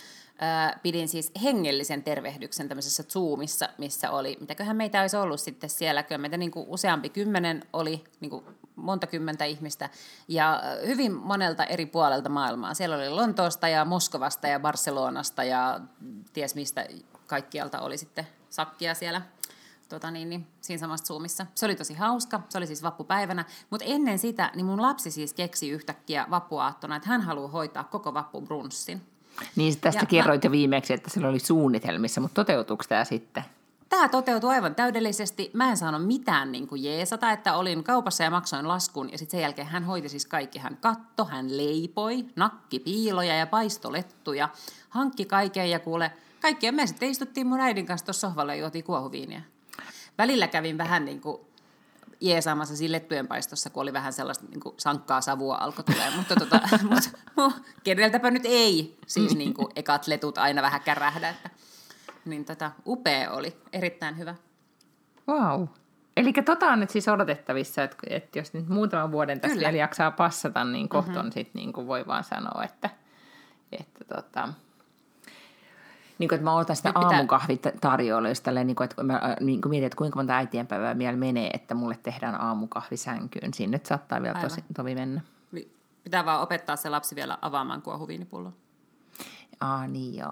Pidin 0.84 1.08
siis 1.08 1.32
hengellisen 1.44 2.04
tervehdyksen 2.04 2.68
tämmöisessä 2.68 3.04
Zoomissa, 3.04 3.70
missä 3.78 4.12
oli, 4.12 4.38
mitäköhän 4.40 4.76
meitä 4.76 5.02
olisi 5.02 5.18
ollut 5.18 5.40
sitten 5.40 5.70
siellä, 5.70 6.04
kyllä 6.04 6.18
meitä 6.18 6.38
niin 6.38 6.52
kuin 6.52 6.66
useampi 6.70 7.10
kymmenen 7.10 7.64
oli, 7.74 8.04
niin 8.20 8.30
kuin 8.30 8.46
monta 8.76 9.08
kymmentä 9.08 9.46
ihmistä, 9.46 9.90
ja 10.28 10.62
hyvin 10.86 11.14
monelta 11.14 11.64
eri 11.64 11.86
puolelta 11.86 12.30
maailmaa. 12.30 12.74
Siellä 12.74 12.96
oli 12.96 13.10
Lontoosta 13.10 13.68
ja 13.68 13.86
Moskovasta 13.86 14.48
ja 14.48 14.60
Barcelonasta 14.60 15.44
ja 15.44 15.80
ties 16.34 16.56
mistä 16.56 16.86
kaikkialta 17.28 17.80
oli 17.80 17.98
sitten 17.98 18.28
sakkia 18.50 18.94
siellä 18.94 19.22
tota 19.90 20.12
niin, 20.12 20.30
niin, 20.30 20.48
siinä 20.62 20.80
samassa 20.80 21.06
Zoomissa. 21.06 21.46
Se 21.56 21.66
oli 21.66 21.76
tosi 21.76 21.94
hauska, 21.94 22.42
se 22.50 22.58
oli 22.58 22.68
siis 22.68 22.84
vappupäivänä, 22.84 23.46
mutta 23.70 23.86
ennen 23.86 24.20
sitä 24.20 24.52
niin 24.56 24.66
mun 24.66 24.82
lapsi 24.82 25.12
siis 25.12 25.34
keksi 25.34 25.70
yhtäkkiä 25.70 26.28
vappuaattona, 26.30 26.96
että 26.96 27.10
hän 27.10 27.22
haluaa 27.22 27.52
hoitaa 27.52 27.84
koko 27.84 28.14
vappubrunssin. 28.14 29.02
Niin 29.56 29.80
tästä 29.82 30.02
Ja 30.02 30.06
kerroit 30.06 30.44
jo 30.44 30.52
viimeksi, 30.52 30.94
että 30.94 31.10
sillä 31.10 31.28
oli 31.28 31.40
suunnitelmissa, 31.40 32.22
mutta 32.22 32.36
toteutuuko 32.36 32.84
tämä 32.90 33.06
sitten? 33.06 33.44
Tämä 33.90 34.10
toteutui 34.10 34.50
aivan 34.50 34.76
täydellisesti. 34.76 35.52
Mä 35.54 35.70
en 35.70 35.78
saanut 35.78 36.08
mitään 36.08 36.52
niin 36.52 36.68
kuin 36.68 36.84
jeesata, 36.84 37.32
että 37.32 37.56
olin 37.56 37.84
kaupassa 37.84 38.24
ja 38.24 38.32
maksoin 38.32 38.68
laskun. 38.68 39.12
Ja 39.12 39.18
sitten 39.18 39.32
sen 39.32 39.42
jälkeen 39.42 39.68
hän 39.68 39.84
hoiti 39.84 40.10
siis 40.10 40.26
kaikki. 40.26 40.60
Hän 40.60 40.78
katto, 40.78 41.26
hän 41.26 41.58
leipoi, 41.58 42.26
nakki 42.36 42.80
piiloja 42.80 43.36
ja 43.36 43.48
paistolettuja. 43.48 44.50
Hankki 44.90 45.26
kaiken 45.26 45.70
ja 45.70 45.80
kuule, 45.80 46.12
kaikkia 46.42 46.72
me 46.72 46.88
sitten 46.88 47.10
istuttiin 47.10 47.48
mun 47.48 47.60
äidin 47.60 47.86
kanssa 47.86 48.06
tuossa 48.06 48.28
sohvalla 48.28 48.54
ja 48.54 48.60
juotiin 48.60 48.84
kuohuviiniä. 48.84 49.42
Välillä 50.18 50.48
kävin 50.48 50.78
vähän 50.78 51.06
niin 51.06 51.22
kuin 51.22 51.42
jeesaamassa 52.22 52.76
siinä 52.76 52.92
lettujen 52.92 53.28
paistossa, 53.28 53.70
kun 53.70 53.84
oli 53.84 53.94
vähän 53.94 54.14
sellaista 54.14 54.46
niin 54.50 54.60
kuin 54.60 54.76
sankkaa 54.78 55.22
savua 55.22 55.56
alkoi 55.56 55.84
tulee. 55.84 56.12
Mutta 56.16 56.36
tota, 56.36 56.60
mut, 56.90 57.10
no, 57.36 57.54
keneltäpä 57.84 58.32
nyt 58.32 58.46
ei 58.46 58.98
siis 59.08 59.36
niin 59.36 59.54
kuin 59.54 59.68
ekat 59.76 60.08
letut 60.08 60.38
aina 60.38 60.62
vähän 60.62 60.82
kärähdä. 60.82 61.30
Että, 61.30 61.50
niin 62.26 62.46
tota, 62.46 62.72
upea 62.86 63.32
oli, 63.32 63.58
erittäin 63.74 64.18
hyvä. 64.18 64.36
Wow. 65.28 65.68
Eli 66.18 66.34
tota 66.34 66.66
on 66.68 66.80
nyt 66.80 66.90
siis 66.90 67.08
odotettavissa, 67.08 67.84
että, 67.84 67.98
että 68.10 68.40
jos 68.40 68.54
nyt 68.54 68.68
muutaman 68.68 69.12
vuoden 69.12 69.40
tässä 69.40 69.56
Kyllä. 69.56 69.68
vielä 69.68 69.82
jaksaa 69.82 70.12
passata, 70.12 70.64
niin 70.64 70.90
kohta 70.90 71.12
mm-hmm. 71.12 71.32
sitten 71.32 71.60
niin 71.60 71.74
kuin 71.74 71.88
voi 71.88 72.08
vaan 72.08 72.24
sanoa, 72.24 72.64
että, 72.64 72.90
että 73.72 74.16
tota, 74.16 74.50
niin 76.20 76.30
kuin, 76.30 76.36
että 76.38 76.44
mä 76.44 76.54
otan 76.56 76.76
sitä 76.76 76.94
pitää- 76.94 77.10
aamukahvitarjoilua, 77.10 78.30
jos 78.30 78.42
tälleen, 78.42 78.68
niin 78.68 78.76
kuin, 78.76 78.86
että 78.86 79.04
mä 79.04 79.14
äh, 79.14 79.36
niin 79.40 79.62
kuin 79.62 79.70
mietin, 79.70 79.86
että 79.86 79.96
kuinka 79.98 80.20
monta 80.20 80.34
äitienpäivää 80.36 80.98
vielä 80.98 81.18
menee, 81.18 81.50
että 81.50 81.74
mulle 81.76 82.00
tehdään 82.04 82.42
aamukahvi 82.42 82.98
sänkyyn. 82.98 83.54
Siinä 83.54 83.72
nyt 83.72 83.86
saattaa 83.86 84.22
vielä 84.22 84.42
tosi, 84.42 84.64
tovi 84.76 84.96
mennä. 84.96 85.22
Vi- 85.54 85.72
Pitää 86.04 86.26
vaan 86.26 86.42
opettaa 86.42 86.76
se 86.76 86.90
lapsi 86.90 87.16
vielä 87.16 87.38
avaamaan 87.42 87.82
kuohuviinipullon. 87.82 88.54
Aa, 89.62 89.88
niin 89.88 90.16
joo. 90.18 90.32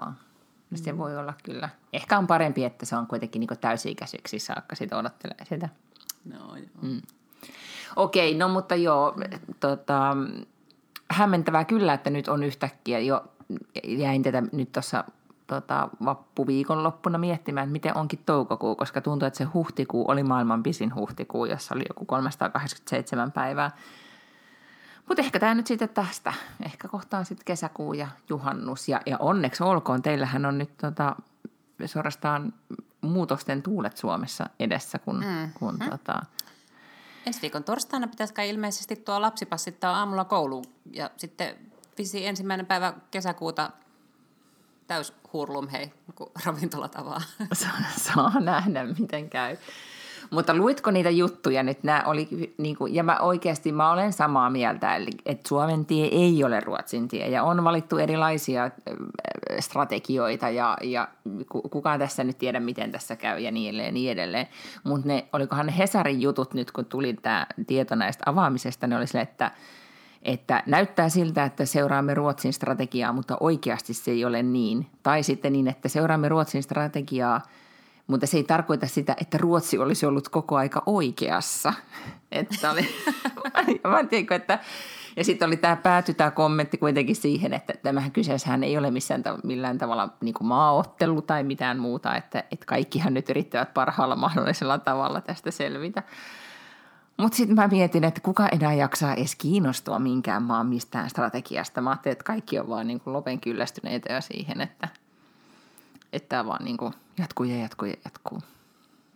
No 0.70 0.76
se 0.76 0.98
voi 0.98 1.16
olla 1.16 1.34
kyllä. 1.44 1.68
Ehkä 1.92 2.18
on 2.18 2.26
parempi, 2.26 2.64
että 2.64 2.86
se 2.86 2.96
on 2.96 3.06
kuitenkin 3.06 3.40
niin 3.40 3.58
täysi-ikäiseksi 3.60 4.38
saakka 4.38 4.76
sitä 4.76 4.96
odottelee 4.98 5.44
sitä. 5.48 5.68
No, 6.24 6.36
joo. 6.56 6.66
Mm. 6.82 7.02
Okei, 7.96 8.34
no 8.34 8.48
mutta 8.48 8.74
joo, 8.74 9.14
tota, 9.60 10.16
hämmentävää 11.10 11.64
kyllä, 11.64 11.94
että 11.94 12.10
nyt 12.10 12.28
on 12.28 12.42
yhtäkkiä 12.44 12.98
jo, 12.98 13.24
jäin 13.84 14.22
tätä 14.22 14.42
nyt 14.52 14.72
tuossa 14.72 15.04
tota, 15.48 15.88
vappuviikonloppuna 16.04 17.18
miettimään, 17.18 17.64
että 17.64 17.72
miten 17.72 17.96
onkin 17.96 18.22
toukokuu, 18.26 18.76
koska 18.76 19.00
tuntuu, 19.00 19.26
että 19.26 19.38
se 19.38 19.44
huhtikuu 19.44 20.04
oli 20.10 20.22
maailman 20.22 20.62
pisin 20.62 20.94
huhtikuu, 20.94 21.44
jossa 21.44 21.74
oli 21.74 21.84
joku 21.88 22.04
387 22.04 23.32
päivää. 23.32 23.70
Mutta 25.08 25.22
ehkä 25.22 25.40
tämä 25.40 25.54
nyt 25.54 25.66
sitten 25.66 25.88
tästä. 25.88 26.32
Ehkä 26.64 26.88
kohtaan 26.88 27.24
sitten 27.24 27.44
kesäkuu 27.44 27.92
ja 27.92 28.08
juhannus. 28.28 28.88
Ja, 28.88 29.00
ja 29.06 29.16
onneksi 29.18 29.62
olkoon, 29.62 30.02
teillähän 30.02 30.46
on 30.46 30.58
nyt 30.58 30.76
tota, 30.76 31.16
suorastaan 31.86 32.52
muutosten 33.00 33.62
tuulet 33.62 33.96
Suomessa 33.96 34.46
edessä, 34.60 34.98
kun, 34.98 35.16
mm. 35.16 35.50
kun 35.54 35.78
tota, 35.90 36.22
Ensi 37.26 37.42
viikon 37.42 37.64
torstaina 37.64 38.08
pitäisi 38.08 38.34
kai 38.34 38.48
ilmeisesti 38.48 38.96
tuo 38.96 39.22
lapsi 39.22 39.46
passittaa 39.46 39.98
aamulla 39.98 40.24
kouluun. 40.24 40.64
Ja 40.92 41.10
sitten 41.16 41.56
visi 41.98 42.26
ensimmäinen 42.26 42.66
päivä 42.66 42.94
kesäkuuta 43.10 43.70
täys 44.88 45.14
hurlum 45.32 45.68
hei, 45.68 45.92
kun 46.14 46.30
ravintolat 46.46 46.96
avaa. 46.96 47.20
saa, 47.52 47.70
saa 47.96 48.40
nähdä, 48.40 48.84
miten 48.98 49.30
käy. 49.30 49.56
Mutta 50.30 50.54
luitko 50.54 50.90
niitä 50.90 51.10
juttuja 51.10 51.62
nyt? 51.62 51.82
Nämä 51.82 52.02
oli, 52.06 52.54
niin 52.58 52.76
kuin, 52.76 52.94
ja 52.94 53.02
mä 53.02 53.18
oikeasti 53.18 53.72
mä 53.72 53.90
olen 53.90 54.12
samaa 54.12 54.50
mieltä, 54.50 54.96
eli, 54.96 55.10
että 55.26 55.48
Suomen 55.48 55.86
tie 55.86 56.06
ei 56.06 56.44
ole 56.44 56.60
Ruotsin 56.60 57.08
tie. 57.08 57.28
Ja 57.28 57.42
on 57.42 57.64
valittu 57.64 57.98
erilaisia 57.98 58.64
äh, 58.64 58.70
strategioita 59.60 60.48
ja, 60.50 60.76
ja 60.82 61.08
ku- 61.48 61.62
kukaan 61.62 61.98
tässä 61.98 62.24
nyt 62.24 62.38
tiedä, 62.38 62.60
miten 62.60 62.92
tässä 62.92 63.16
käy 63.16 63.38
ja 63.38 63.50
niin 63.50 63.68
edelleen. 63.68 63.94
Niin 63.94 64.12
edelleen. 64.12 64.46
Mutta 64.84 65.08
ne, 65.08 65.28
olikohan 65.32 65.68
Hesarin 65.68 66.22
jutut 66.22 66.54
nyt, 66.54 66.70
kun 66.72 66.84
tuli 66.84 67.14
tämä 67.22 67.46
tieto 67.66 67.94
näistä 67.94 68.22
avaamisesta, 68.26 68.86
ne 68.86 68.96
oli 68.96 69.06
sille, 69.06 69.22
että 69.22 69.50
että 70.22 70.62
näyttää 70.66 71.08
siltä, 71.08 71.44
että 71.44 71.64
seuraamme 71.64 72.14
Ruotsin 72.14 72.52
strategiaa, 72.52 73.12
mutta 73.12 73.36
oikeasti 73.40 73.94
se 73.94 74.10
ei 74.10 74.24
ole 74.24 74.42
niin. 74.42 74.86
Tai 75.02 75.22
sitten 75.22 75.52
niin, 75.52 75.68
että 75.68 75.88
seuraamme 75.88 76.28
Ruotsin 76.28 76.62
strategiaa, 76.62 77.40
mutta 78.06 78.26
se 78.26 78.36
ei 78.36 78.44
tarkoita 78.44 78.86
sitä, 78.86 79.16
että 79.20 79.38
Ruotsi 79.38 79.78
olisi 79.78 80.06
ollut 80.06 80.28
koko 80.28 80.56
aika 80.56 80.82
oikeassa. 80.86 81.74
Että 82.32 82.70
oli, 82.70 82.88
mä 83.88 84.00
en 84.00 84.08
tiedä, 84.08 84.34
että, 84.34 84.58
ja 85.16 85.24
sitten 85.24 85.46
oli 85.46 85.56
tämä 85.56 85.76
pääty 85.76 86.14
tämä 86.14 86.30
kommentti 86.30 86.78
kuitenkin 86.78 87.16
siihen, 87.16 87.54
että 87.54 87.74
tämähän 87.82 88.12
kyseessähän 88.12 88.64
ei 88.64 88.78
ole 88.78 88.90
missään 88.90 89.22
millään 89.44 89.78
tavalla 89.78 90.08
niin 90.20 90.34
maaottelu 90.40 91.22
tai 91.22 91.42
mitään 91.42 91.78
muuta, 91.78 92.16
että, 92.16 92.44
että 92.50 92.66
kaikkihan 92.66 93.14
nyt 93.14 93.30
yrittävät 93.30 93.74
parhaalla 93.74 94.16
mahdollisella 94.16 94.78
tavalla 94.78 95.20
tästä 95.20 95.50
selvitä. 95.50 96.02
Mutta 97.18 97.36
sitten 97.36 97.56
mä 97.56 97.68
mietin, 97.68 98.04
että 98.04 98.20
kuka 98.20 98.48
enää 98.48 98.74
jaksaa 98.74 99.14
edes 99.14 99.36
kiinnostua 99.36 99.98
minkään 99.98 100.42
maan 100.42 100.66
mistään 100.66 101.10
strategiasta. 101.10 101.80
Mä 101.80 101.90
ajattelin, 101.90 102.12
että 102.12 102.24
kaikki 102.24 102.58
on 102.58 102.68
vaan 102.68 102.86
niin 102.86 103.00
kuin 103.00 103.14
lopen 103.14 103.40
kyllästyneitä 103.40 104.12
jo 104.12 104.20
siihen, 104.20 104.60
että, 104.60 104.88
että 106.12 106.28
tämä 106.28 106.46
vaan 106.46 106.64
niin 106.64 106.76
kuin 106.76 106.94
jatkuu 107.18 107.46
ja 107.46 107.56
jatkuu 107.56 107.88
ja 107.88 107.96
jatkuu. 108.04 108.42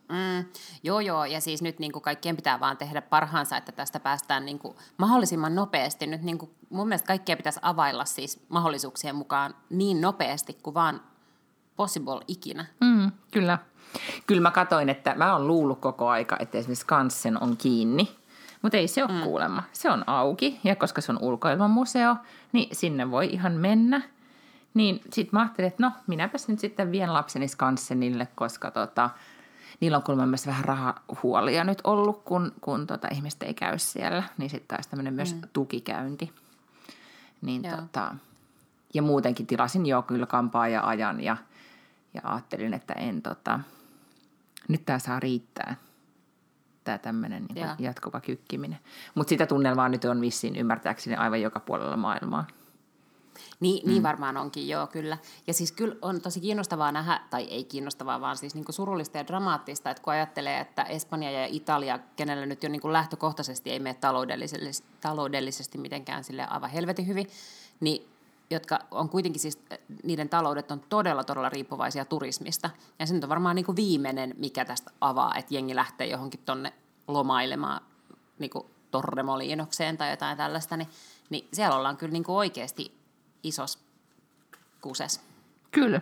Mm, 0.08 0.44
joo, 0.82 1.00
joo, 1.00 1.24
ja 1.24 1.40
siis 1.40 1.62
nyt 1.62 1.78
niin 1.78 1.92
kuin 1.92 2.02
kaikkien 2.02 2.36
pitää 2.36 2.60
vaan 2.60 2.76
tehdä 2.76 3.02
parhaansa, 3.02 3.56
että 3.56 3.72
tästä 3.72 4.00
päästään 4.00 4.44
niin 4.44 4.58
kuin 4.58 4.76
mahdollisimman 4.96 5.54
nopeasti. 5.54 6.06
Nyt 6.06 6.22
niin 6.22 6.38
kuin, 6.38 6.50
mun 6.70 6.88
mielestä 6.88 7.06
kaikkia 7.06 7.36
pitäisi 7.36 7.60
availla 7.62 8.04
siis 8.04 8.40
mahdollisuuksien 8.48 9.16
mukaan 9.16 9.54
niin 9.70 10.00
nopeasti 10.00 10.58
kuin 10.62 10.74
vaan 10.74 11.00
possible 11.76 12.20
ikinä. 12.28 12.66
Mm, 12.80 13.12
kyllä. 13.30 13.58
Kyllä 14.26 14.40
mä 14.40 14.50
katoin, 14.50 14.88
että 14.88 15.14
mä 15.14 15.32
oon 15.32 15.46
luullut 15.46 15.80
koko 15.80 16.08
aika, 16.08 16.36
että 16.38 16.58
esimerkiksi 16.58 16.82
Skansen 16.82 17.42
on 17.42 17.56
kiinni, 17.56 18.16
mutta 18.62 18.78
ei 18.78 18.88
se 18.88 19.04
ole 19.04 19.12
mm. 19.12 19.20
kuulemma. 19.20 19.62
Se 19.72 19.90
on 19.90 20.04
auki 20.06 20.60
ja 20.64 20.76
koska 20.76 21.00
se 21.00 21.12
on 21.12 21.18
ulkoilmamuseo, 21.20 22.16
niin 22.52 22.76
sinne 22.76 23.10
voi 23.10 23.26
ihan 23.32 23.52
mennä. 23.52 24.02
Niin 24.74 25.00
sit 25.12 25.32
mä 25.32 25.40
ajattelin, 25.40 25.68
että 25.68 25.82
no 25.82 25.92
minäpäs 26.06 26.48
nyt 26.48 26.58
sitten 26.58 26.92
vien 26.92 27.14
lapseni 27.14 27.48
Skansenille, 27.48 28.28
koska 28.34 28.70
tota, 28.70 29.10
niillä 29.80 29.96
on 29.96 30.02
kuulemma 30.02 30.26
myös 30.26 30.46
vähän 30.46 30.64
rahahuolia 30.64 31.64
nyt 31.64 31.80
ollut, 31.84 32.22
kun, 32.24 32.52
kun 32.60 32.86
tota, 32.86 33.08
ihmiset 33.12 33.42
ei 33.42 33.54
käy 33.54 33.78
siellä. 33.78 34.22
Niin 34.38 34.50
sitten 34.50 34.68
taas 34.76 34.86
tämmöinen 34.86 35.14
myös 35.14 35.34
mm. 35.34 35.40
tukikäynti. 35.52 36.32
Niin 37.42 37.62
tota, 37.62 38.14
ja 38.94 39.02
muutenkin 39.02 39.46
tilasin 39.46 39.86
jo 39.86 40.02
kyllä 40.02 40.26
kampaa 40.26 40.68
ja 40.68 40.86
ajan 40.86 41.20
ja, 41.20 41.36
ja 42.14 42.20
ajattelin, 42.24 42.74
että 42.74 42.94
en 42.94 43.22
tota, 43.22 43.60
nyt 44.68 44.84
tämä 44.84 44.98
saa 44.98 45.20
riittää 45.20 45.76
tämä 46.84 46.98
tämmöinen 46.98 47.46
niin 47.54 47.66
jatkuva 47.78 48.20
kykkiminen. 48.20 48.78
Mutta 49.14 49.28
sitä 49.28 49.46
tunnelmaa 49.46 49.88
nyt 49.88 50.04
on 50.04 50.20
vissiin 50.20 50.56
ymmärtääkseni 50.56 51.16
aivan 51.16 51.42
joka 51.42 51.60
puolella 51.60 51.96
maailmaa. 51.96 52.46
Niin, 53.60 53.86
niin 53.86 54.02
mm. 54.02 54.02
varmaan 54.02 54.36
onkin, 54.36 54.68
joo, 54.68 54.86
kyllä. 54.86 55.18
Ja 55.46 55.54
siis 55.54 55.72
kyllä 55.72 55.96
on 56.02 56.20
tosi 56.20 56.40
kiinnostavaa 56.40 56.92
nähdä, 56.92 57.20
tai 57.30 57.44
ei 57.44 57.64
kiinnostavaa, 57.64 58.20
vaan 58.20 58.36
siis 58.36 58.54
niin 58.54 58.64
surullista 58.70 59.18
ja 59.18 59.26
dramaattista, 59.26 59.90
että 59.90 60.02
kun 60.02 60.12
ajattelee, 60.12 60.60
että 60.60 60.82
Espanja 60.82 61.30
ja 61.30 61.46
Italia, 61.50 61.98
kenellä 62.16 62.46
nyt 62.46 62.62
jo 62.62 62.68
niin 62.68 62.80
kuin 62.80 62.92
lähtökohtaisesti 62.92 63.70
ei 63.70 63.78
mene 63.78 63.94
taloudellisesti, 63.94 64.88
taloudellisesti 65.00 65.78
mitenkään 65.78 66.24
sille 66.24 66.46
aivan 66.46 66.70
helvetin 66.70 67.06
hyvin, 67.06 67.26
niin 67.80 68.11
jotka 68.50 68.78
on 68.90 69.08
kuitenkin 69.08 69.40
siis, 69.40 69.58
niiden 70.02 70.28
taloudet 70.28 70.70
on 70.70 70.80
todella, 70.88 71.24
todella 71.24 71.48
riippuvaisia 71.48 72.04
turismista. 72.04 72.70
Ja 72.98 73.06
se 73.06 73.14
nyt 73.14 73.24
on 73.24 73.30
varmaan 73.30 73.56
niin 73.56 73.66
kuin 73.66 73.76
viimeinen, 73.76 74.34
mikä 74.38 74.64
tästä 74.64 74.90
avaa, 75.00 75.34
että 75.36 75.54
jengi 75.54 75.74
lähtee 75.74 76.06
johonkin 76.06 76.40
tonne 76.44 76.72
lomailemaan 77.08 77.80
niin 78.38 78.50
kuin 78.50 78.66
Torremoliinokseen 78.90 79.96
tai 79.96 80.10
jotain 80.10 80.36
tällaista, 80.36 80.76
niin, 80.76 80.88
niin 81.30 81.48
siellä 81.52 81.76
ollaan 81.76 81.96
kyllä 81.96 82.12
niin 82.12 82.24
kuin 82.24 82.36
oikeasti 82.36 82.94
isos 83.42 83.78
kuses. 84.80 85.20
Kyllä. 85.70 86.00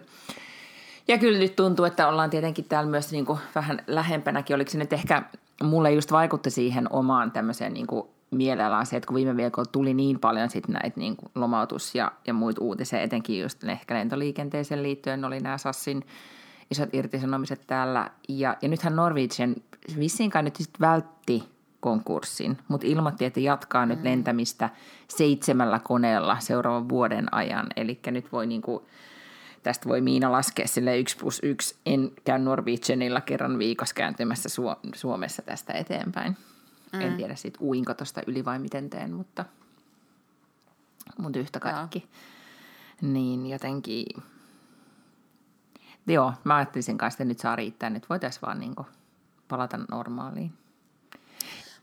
Ja 1.08 1.18
kyllä 1.18 1.38
nyt 1.38 1.56
tuntuu, 1.56 1.84
että 1.84 2.08
ollaan 2.08 2.30
tietenkin 2.30 2.64
täällä 2.64 2.90
myös 2.90 3.12
niin 3.12 3.26
kuin 3.26 3.38
vähän 3.54 3.84
lähempänäkin. 3.86 4.56
Oliko 4.56 4.70
se 4.70 4.78
nyt 4.78 4.92
ehkä, 4.92 5.22
mulle 5.62 5.92
just 5.92 6.12
vaikutti 6.12 6.50
siihen 6.50 6.92
omaan 6.92 7.32
tämmöiseen 7.32 7.74
niin 7.74 7.86
kuin 7.86 8.08
mielellään 8.30 8.86
se, 8.86 8.96
että 8.96 9.06
kun 9.06 9.16
viime 9.16 9.36
viikolla 9.36 9.70
tuli 9.72 9.94
niin 9.94 10.20
paljon 10.20 10.50
sit 10.50 10.68
näitä 10.68 11.00
niin 11.00 11.16
kuin 11.16 11.32
lomautus- 11.34 11.94
ja, 11.94 12.12
ja 12.26 12.34
muita 12.34 12.60
uutisia, 12.60 13.00
etenkin 13.00 13.40
just 13.40 13.64
ehkä 13.64 13.94
lentoliikenteeseen 13.94 14.82
liittyen 14.82 15.24
oli 15.24 15.40
nämä 15.40 15.58
Sassin 15.58 16.04
isot 16.70 16.94
irtisanomiset 16.94 17.66
täällä. 17.66 18.10
Ja, 18.28 18.56
ja 18.62 18.68
nythän 18.68 18.96
Norwegian 18.96 19.56
vissiinkaan 19.98 20.44
nyt 20.44 20.56
sit 20.56 20.80
vältti 20.80 21.44
konkurssin, 21.80 22.58
mutta 22.68 22.86
ilmoitti, 22.86 23.24
että 23.24 23.40
jatkaa 23.40 23.86
mm. 23.86 23.88
nyt 23.88 24.02
lentämistä 24.02 24.70
seitsemällä 25.08 25.80
koneella 25.84 26.36
seuraavan 26.40 26.88
vuoden 26.88 27.34
ajan. 27.34 27.66
Eli 27.76 28.00
nyt 28.06 28.32
voi 28.32 28.46
niin 28.46 28.62
kuin, 28.62 28.84
tästä 29.62 29.88
voi 29.88 30.00
Miina 30.00 30.32
laskea 30.32 30.66
sille 30.68 30.98
yksi 30.98 31.16
plus 31.16 31.40
yksi. 31.42 31.76
En 31.86 32.10
käy 32.24 32.38
Norwegianilla 32.38 33.20
kerran 33.20 33.58
viikossa 33.58 33.94
kääntymässä 33.94 34.48
Suomessa 34.94 35.42
tästä 35.42 35.72
eteenpäin. 35.72 36.36
Mm. 36.92 37.00
En 37.00 37.16
tiedä 37.16 37.34
siitä 37.34 37.58
uinko 37.62 37.94
tuosta 37.94 38.22
yli 38.26 38.44
vai 38.44 38.58
miten 38.58 38.90
teen, 38.90 39.12
mutta, 39.12 39.44
mutta 41.18 41.38
yhtä 41.38 41.60
kaikki. 41.60 41.98
Joo. 41.98 43.12
Niin 43.12 43.46
jotenkin, 43.46 44.06
joo, 46.06 46.32
mä 46.44 46.56
ajattelisin 46.56 46.98
kanssa, 46.98 47.14
että 47.14 47.24
nyt 47.24 47.38
saa 47.38 47.56
riittää. 47.56 47.90
Nyt 47.90 48.10
voitaisiin 48.10 48.42
vaan 48.42 48.60
niin 48.60 48.74
palata 49.48 49.78
normaaliin. 49.90 50.52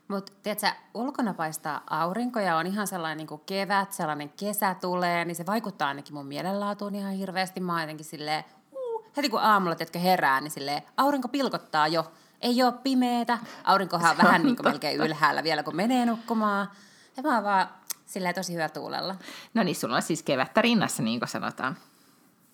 Mutta 0.08 0.32
tiedätkö, 0.42 0.70
ulkona 0.94 1.34
paistaa 1.34 1.82
aurinko 1.90 2.40
ja 2.40 2.56
on 2.56 2.66
ihan 2.66 2.86
sellainen 2.86 3.26
niin 3.26 3.40
kevät, 3.46 3.92
sellainen 3.92 4.28
kesä 4.28 4.74
tulee, 4.74 5.24
niin 5.24 5.34
se 5.36 5.46
vaikuttaa 5.46 5.88
ainakin 5.88 6.14
mun 6.14 6.26
mielenlaatuun 6.26 6.94
ihan 6.94 7.12
hirveästi. 7.12 7.60
Mä 7.60 7.72
oon 7.72 7.80
jotenkin 7.80 8.06
silleen, 8.06 8.44
uh, 8.72 9.04
heti 9.16 9.28
kun 9.28 9.40
aamulla 9.40 9.74
tiedätkö, 9.74 9.98
herää, 9.98 10.40
niin 10.40 10.50
silleen, 10.50 10.82
aurinko 10.96 11.28
pilkottaa 11.28 11.88
jo 11.88 12.12
ei 12.40 12.62
ole 12.62 12.72
pimeetä. 12.72 13.38
Aurinkohan 13.64 14.10
on 14.10 14.18
vähän 14.18 14.42
niin 14.42 14.56
kuin 14.56 14.66
melkein 14.66 15.00
ylhäällä 15.00 15.42
vielä, 15.42 15.62
kun 15.62 15.76
menee 15.76 16.06
nukkumaan. 16.06 16.68
Ja 17.16 17.22
mä 17.22 17.34
oon 17.34 17.44
vaan 17.44 17.68
silleen 18.06 18.34
tosi 18.34 18.52
hyvä 18.52 18.68
tuulella. 18.68 19.16
No 19.54 19.62
niin, 19.62 19.76
sulla 19.76 19.96
on 19.96 20.02
siis 20.02 20.22
kevättä 20.22 20.62
rinnassa, 20.62 21.02
niin 21.02 21.20
kuin 21.20 21.28
sanotaan. 21.28 21.76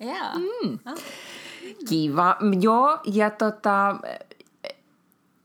Joo. 0.00 0.38
Mm. 0.62 0.78
Oh. 0.86 0.98
Kiva. 1.88 2.36
Joo, 2.60 3.00
ja 3.04 3.30
tota, 3.30 3.96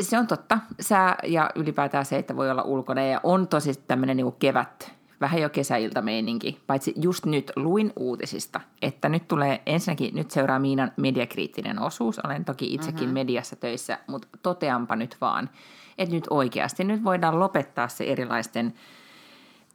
se 0.01 0.17
on 0.17 0.27
totta. 0.27 0.59
Sää 0.79 1.17
ja 1.23 1.49
ylipäätään 1.55 2.05
se, 2.05 2.17
että 2.17 2.35
voi 2.35 2.51
olla 2.51 2.63
ulkona 2.63 3.01
ja 3.01 3.19
on 3.23 3.47
tosi 3.47 3.73
tämmöinen 3.87 4.17
niin 4.17 4.33
kevät 4.39 4.98
vähän 5.21 5.41
jo 5.41 5.49
kesäiltameininki, 5.49 6.59
paitsi 6.67 6.93
just 7.01 7.25
nyt 7.25 7.51
luin 7.55 7.93
uutisista, 7.95 8.61
että 8.81 9.09
nyt 9.09 9.27
tulee 9.27 9.61
ensinnäkin, 9.65 10.15
nyt 10.15 10.31
seuraa 10.31 10.59
Miinan 10.59 10.91
mediakriittinen 10.97 11.79
osuus, 11.79 12.19
olen 12.19 12.45
toki 12.45 12.73
itsekin 12.73 13.01
mm-hmm. 13.01 13.13
mediassa 13.13 13.55
töissä, 13.55 13.97
mutta 14.07 14.27
toteanpa 14.43 14.95
nyt 14.95 15.17
vaan, 15.21 15.49
että 15.97 16.15
nyt 16.15 16.27
oikeasti 16.29 16.83
nyt 16.83 17.03
voidaan 17.03 17.39
lopettaa 17.39 17.87
se 17.87 18.03
erilaisten 18.03 18.73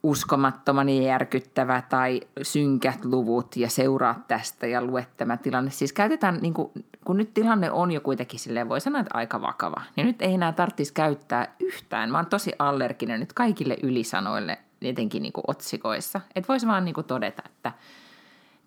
uskomattoman 0.03 0.89
järkyttävä 0.89 1.83
tai 1.89 2.21
synkät 2.43 3.05
luvut 3.05 3.57
ja 3.57 3.71
seuraa 3.71 4.25
tästä 4.29 4.67
ja 4.67 4.83
lue 4.83 5.07
tämä 5.17 5.37
tilanne. 5.37 5.71
Siis 5.71 5.93
käytetään, 5.93 6.39
niin 6.43 6.55
kuin, 6.55 6.71
kun 7.05 7.17
nyt 7.17 7.35
tilanne 7.35 7.71
on 7.71 7.91
jo 7.91 8.01
kuitenkin 8.01 8.41
silleen, 8.41 8.69
voi 8.69 8.81
sanoa, 8.81 9.01
että 9.01 9.19
aika 9.19 9.41
vakava, 9.41 9.83
niin 9.97 10.07
nyt 10.07 10.23
ei 10.23 10.35
enää 10.35 10.53
tarvitsisi 10.53 10.95
käyttää 10.95 11.55
yhtään. 11.61 12.11
Mä 12.11 12.19
oon 12.19 12.27
tosi 12.27 12.53
allerginen 12.59 13.21
nyt 13.21 13.33
kaikille 13.33 13.77
ylisanoille 13.83 14.59
etenkin 14.89 15.23
niin 15.23 15.33
kuin 15.33 15.45
otsikoissa. 15.47 16.21
Että 16.35 16.49
voisi 16.49 16.67
vaan 16.67 16.85
niin 16.85 16.95
kuin 16.95 17.07
todeta, 17.07 17.43
että 17.47 17.73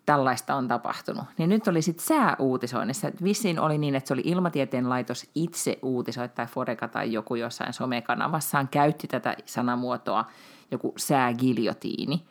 tällaista 0.06 0.54
on 0.54 0.68
tapahtunut. 0.68 1.24
Niin 1.38 1.50
nyt 1.50 1.68
oli 1.68 1.82
sitten 1.82 2.06
sääuutisoinnissa. 2.06 3.08
Että 3.08 3.24
vissiin 3.24 3.60
oli 3.60 3.78
niin, 3.78 3.94
että 3.94 4.08
se 4.08 4.14
oli 4.14 4.22
Ilmatieteen 4.24 4.88
laitos 4.88 5.30
itse 5.34 5.78
uutisoi 5.82 6.28
tai 6.28 6.46
Foreka 6.46 6.88
tai 6.88 7.12
joku 7.12 7.34
jossain 7.34 7.72
somekanavassaan 7.72 8.68
käytti 8.68 9.06
tätä 9.06 9.36
sanamuotoa 9.44 10.24
joku 10.70 10.94
säägiljotiini. 10.96 12.24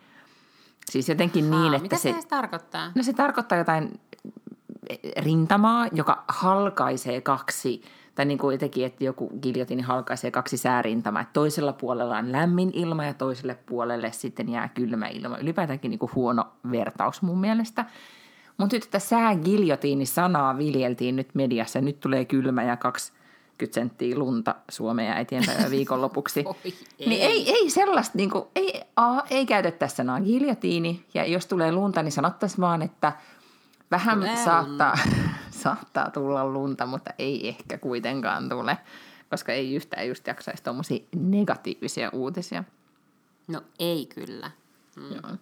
Siis 0.91 1.10
jotenkin 1.10 1.50
Haa, 1.50 1.62
niin, 1.62 1.73
että 1.73 1.84
mitä 1.84 1.97
se... 1.97 2.21
se 2.21 2.28
tarkoittaa? 2.28 2.91
No 2.95 3.04
se 3.04 3.13
tarkoittaa 3.13 3.58
jotain 3.58 4.00
rintamaa, 5.17 5.88
joka 5.91 6.23
halkaisee 6.28 7.21
kaksi 7.21 7.82
tai 8.17 8.25
niin 8.25 8.38
kuin 8.38 8.53
jotenkin, 8.53 8.86
että 8.86 9.03
joku 9.03 9.30
giljotini 9.41 9.82
halkaisee 9.82 10.32
kaksi 10.32 10.58
säärintamaa, 10.58 11.21
että 11.21 11.34
toisella 11.34 11.73
puolella 11.73 12.17
on 12.17 12.32
lämmin 12.32 12.71
ilma 12.73 13.06
ja 13.06 13.13
toiselle 13.13 13.58
puolelle 13.65 14.12
sitten 14.12 14.49
jää 14.49 14.67
kylmä 14.67 15.08
ilma. 15.08 15.38
Ylipäätäänkin 15.38 15.91
niin 15.91 15.99
kuin 15.99 16.12
huono 16.15 16.45
vertaus 16.71 17.21
mun 17.21 17.39
mielestä. 17.39 17.86
Mutta 18.58 18.75
nyt 18.75 18.84
tätä 18.84 18.99
säägiljotiini-sanaa 18.99 20.58
viljeltiin 20.58 21.15
nyt 21.15 21.30
mediassa. 21.34 21.82
Nyt 21.82 21.99
tulee 21.99 22.25
kylmä 22.25 22.63
ja 22.63 22.77
kaksi 22.77 23.13
senttiä 23.71 24.17
lunta 24.17 24.56
Suomeen 24.69 25.10
ja 25.10 25.17
eteenpäin 25.17 25.71
viikonlopuksi. 25.77 26.43
Oi, 26.45 26.56
ei. 26.63 27.08
Niin 27.08 27.21
ei, 27.21 27.51
ei 27.51 27.69
sellaista, 27.69 28.17
niin 28.17 28.30
kuin, 28.30 28.45
ei, 28.56 28.82
a, 28.95 29.21
ei 29.30 29.45
käytettäisi 29.45 29.95
sanaa 29.95 30.21
giljotiini. 30.21 31.06
Ja 31.13 31.25
jos 31.25 31.45
tulee 31.45 31.71
lunta, 31.71 32.03
niin 32.03 32.12
sanottaisiin 32.12 32.62
vaan, 32.62 32.82
että 32.82 33.13
vähän 33.91 34.30
saattaa, 34.43 34.97
saattaa 35.75 36.12
tulla 36.12 36.45
lunta, 36.45 36.86
mutta 36.86 37.12
ei 37.19 37.47
ehkä 37.47 37.77
kuitenkaan 37.77 38.49
tule, 38.49 38.77
koska 39.30 39.51
ei 39.51 39.75
yhtään 39.75 40.08
just 40.08 40.27
jaksaisi 40.27 40.63
tuommoisia 40.63 41.06
negatiivisia 41.15 42.10
uutisia. 42.13 42.63
No 43.47 43.62
ei 43.80 44.06
kyllä. 44.06 44.51
Mm. 44.95 45.12
Joo. 45.12 45.38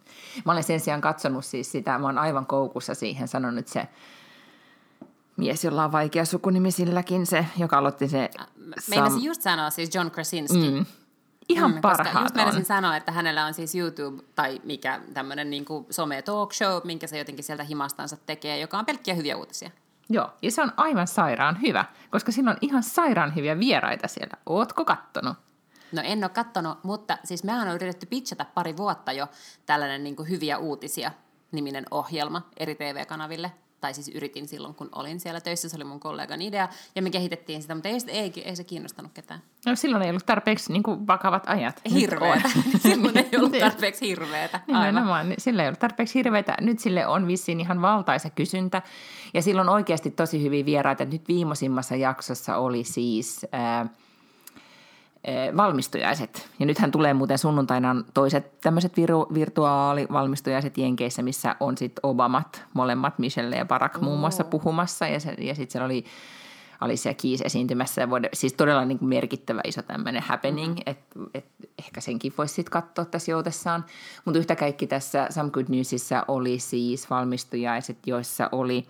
Mä 0.45 0.51
olen 0.51 0.63
sen 0.63 0.79
sijaan 0.79 1.01
katsonut 1.01 1.45
siis 1.45 1.71
sitä, 1.71 1.97
mä 1.97 2.05
oon 2.05 2.17
aivan 2.17 2.45
koukussa 2.45 2.93
siihen, 2.93 3.27
sanonut 3.27 3.67
se 3.67 3.87
mies, 5.37 5.63
jolla 5.63 5.83
on 5.83 5.91
vaikea 5.91 6.25
sukunimi 6.25 6.71
silläkin, 6.71 7.25
se, 7.25 7.45
joka 7.57 7.77
aloitti 7.77 8.07
se... 8.07 8.29
Meinasin 8.89 9.19
sam- 9.19 9.23
just 9.25 9.41
sanoa 9.41 9.69
siis 9.69 9.95
John 9.95 10.11
Krasinski. 10.11 10.71
Mm. 10.71 10.85
Ihan 11.49 11.71
mm, 11.71 11.81
parhaat 11.81 12.23
just 12.23 12.35
meinasin 12.35 12.65
sanoa, 12.65 12.97
että 12.97 13.11
hänellä 13.11 13.45
on 13.45 13.53
siis 13.53 13.75
YouTube 13.75 14.23
tai 14.35 14.61
mikä 14.63 15.01
tämmöinen 15.13 15.49
niin 15.49 15.65
some 15.89 16.21
talk 16.21 16.53
show, 16.53 16.81
minkä 16.83 17.07
se 17.07 17.17
jotenkin 17.17 17.43
sieltä 17.43 17.63
himastansa 17.63 18.17
tekee, 18.25 18.59
joka 18.59 18.79
on 18.79 18.85
pelkkiä 18.85 19.13
hyviä 19.13 19.37
uutisia. 19.37 19.71
Joo, 20.09 20.33
ja 20.41 20.51
se 20.51 20.61
on 20.61 20.71
aivan 20.77 21.07
sairaan 21.07 21.61
hyvä, 21.61 21.85
koska 22.09 22.31
siinä 22.31 22.51
on 22.51 22.57
ihan 22.61 22.83
sairaan 22.83 23.35
hyviä 23.35 23.59
vieraita 23.59 24.07
siellä. 24.07 24.37
Ootko 24.45 24.85
kattonut? 24.85 25.37
No 25.91 26.01
en 26.05 26.23
ole 26.23 26.29
kattonut, 26.29 26.83
mutta 26.83 27.17
siis 27.23 27.43
mehän 27.43 27.67
on 27.67 27.75
yritetty 27.75 28.05
pitchata 28.05 28.45
pari 28.53 28.77
vuotta 28.77 29.11
jo 29.11 29.27
tällainen 29.65 30.03
niin 30.03 30.15
hyviä 30.29 30.57
uutisia 30.57 31.11
niminen 31.51 31.85
ohjelma 31.91 32.41
eri 32.57 32.75
TV-kanaville 32.75 33.51
tai 33.81 33.93
siis 33.93 34.07
yritin 34.07 34.47
silloin, 34.47 34.75
kun 34.75 34.89
olin 34.95 35.19
siellä 35.19 35.41
töissä, 35.41 35.69
se 35.69 35.75
oli 35.75 35.83
mun 35.83 35.99
kollegan 35.99 36.41
idea, 36.41 36.69
ja 36.95 37.01
me 37.01 37.09
kehitettiin 37.09 37.61
sitä, 37.61 37.75
mutta 37.75 37.89
ei, 37.89 37.97
ei, 38.07 38.33
ei 38.45 38.55
se 38.55 38.63
kiinnostanut 38.63 39.11
ketään. 39.13 39.41
No 39.65 39.75
silloin 39.75 40.03
ei 40.03 40.09
ollut 40.09 40.25
tarpeeksi 40.25 40.71
niin 40.73 40.83
kuin, 40.83 41.07
vakavat 41.07 41.43
ajat. 41.49 41.81
Hirveetä. 41.91 42.49
silloin 42.87 43.17
ei 43.17 43.29
ollut 43.37 43.59
tarpeeksi 43.59 44.07
hirveetä. 44.07 44.59
Nimenomaan, 44.67 45.33
sillä 45.37 45.63
ei 45.63 45.67
ollut 45.67 45.79
tarpeeksi 45.79 46.15
hirveätä. 46.15 46.57
Nyt 46.61 46.79
sille 46.79 47.07
on 47.07 47.27
vissiin 47.27 47.59
ihan 47.59 47.81
valtaisa 47.81 48.29
kysyntä, 48.29 48.81
ja 49.33 49.41
silloin 49.41 49.69
oikeasti 49.69 50.11
tosi 50.11 50.43
hyviä 50.43 50.65
vieraita. 50.65 51.05
Nyt 51.05 51.27
viimeisimmassa 51.27 51.95
jaksossa 51.95 52.57
oli 52.57 52.83
siis... 52.83 53.45
Ää, 53.51 53.75
Eh, 53.81 54.04
valmistujaiset. 55.57 56.49
Ja 56.59 56.65
nythän 56.65 56.91
tulee 56.91 57.13
muuten 57.13 57.37
sunnuntaina 57.37 57.95
toiset 58.13 58.61
tämmöiset 58.61 58.97
viru, 58.97 59.27
virtuaalivalmistujaiset 59.33 60.77
Jenkeissä, 60.77 61.21
missä 61.21 61.55
on 61.59 61.77
sitten 61.77 61.99
Obamat, 62.03 62.65
molemmat 62.73 63.19
Michelle 63.19 63.55
ja 63.55 63.65
Barack 63.65 64.01
muun 64.01 64.19
muassa 64.19 64.43
puhumassa. 64.43 65.07
Ja, 65.07 65.19
se, 65.19 65.35
ja 65.37 65.55
sitten 65.55 65.71
siellä 65.71 65.85
oli 65.85 66.05
Alicia 66.79 67.13
Keys 67.13 67.41
esiintymässä. 67.41 68.01
Ja 68.01 68.09
vuode, 68.09 68.29
siis 68.33 68.53
todella 68.53 68.85
niin 68.85 68.99
kuin 68.99 69.09
merkittävä 69.09 69.61
iso 69.63 69.81
tämmöinen 69.81 70.21
happening, 70.21 70.73
mm-hmm. 70.73 70.83
että 70.85 71.19
et 71.33 71.45
ehkä 71.79 72.01
senkin 72.01 72.33
voisi 72.37 72.53
sitten 72.53 72.71
katsoa 72.71 73.05
tässä 73.05 73.31
joutessaan. 73.31 73.85
Mutta 74.25 74.39
yhtä 74.39 74.55
kaikki 74.55 74.87
tässä 74.87 75.27
Some 75.29 75.49
Good 75.49 75.65
Newsissa 75.69 76.25
oli 76.27 76.59
siis 76.59 77.09
valmistujaiset, 77.09 77.97
joissa 78.07 78.49
oli 78.51 78.85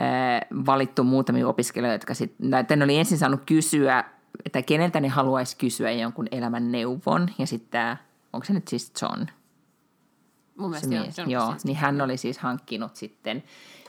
äh, 0.00 0.40
valittu 0.66 1.04
muutamia 1.04 1.48
opiskelijoita, 1.48 1.94
jotka 1.94 2.14
sitten, 2.14 2.82
oli 2.82 2.98
ensin 2.98 3.18
saanut 3.18 3.40
kysyä, 3.46 4.04
että 4.46 4.62
keneltä 4.62 5.00
ne 5.00 5.08
haluaisi 5.08 5.56
kysyä 5.56 5.90
jonkun 5.90 6.28
elämän 6.30 6.72
neuvon. 6.72 7.28
Ja 7.38 7.46
sitten 7.46 7.70
tämä, 7.70 7.96
onko 8.32 8.44
se 8.44 8.52
nyt 8.52 8.68
siis 8.68 8.92
John? 9.02 9.26
Mun 10.56 10.70
mielestä 10.70 10.94
joo, 10.94 11.04
John 11.18 11.30
joo 11.30 11.54
niin 11.64 11.76
hän 11.76 12.00
oli 12.00 12.16
siis 12.16 12.38
hankkinut 12.38 12.96
sitten 12.96 13.42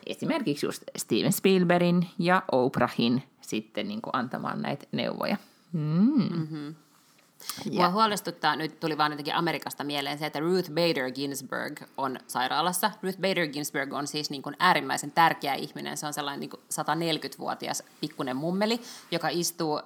esimerkiksi 0.06 0.66
just 0.66 0.84
Steven 0.98 1.34
Spielbergin 1.34 2.08
ja 2.20 2.44
Oprahin 2.52 3.24
sitten 3.42 3.88
niin 3.88 4.02
kuin 4.02 4.16
antamaan 4.16 4.62
näitä 4.62 4.88
neuvoja. 4.92 5.38
Mm. 5.74 5.82
Mm-hmm. 5.82 6.76
Mua 7.72 7.90
huolestuttaa, 7.90 8.56
nyt 8.56 8.80
tuli 8.80 8.98
vaan 8.98 9.12
jotenkin 9.12 9.36
Amerikasta 9.36 9.84
mieleen 9.84 10.18
se, 10.18 10.26
että 10.26 10.40
Ruth 10.40 10.72
Bader 10.72 11.12
Ginsburg 11.12 11.82
on 11.98 12.20
sairaalassa. 12.28 12.92
Ruth 13.04 13.18
Bader 13.18 13.48
Ginsburg 13.48 13.94
on 13.94 14.08
siis 14.08 14.30
niin 14.30 14.42
kuin 14.42 14.56
äärimmäisen 14.60 15.12
tärkeä 15.12 15.54
ihminen. 15.54 15.98
Se 15.98 16.08
on 16.08 16.14
sellainen 16.14 16.40
niin 16.40 16.50
kuin 16.50 16.60
140-vuotias 16.74 17.84
pikkunen 18.02 18.36
mummeli, 18.36 18.82
joka 19.12 19.28
istuu 19.32 19.78
ö, 19.78 19.82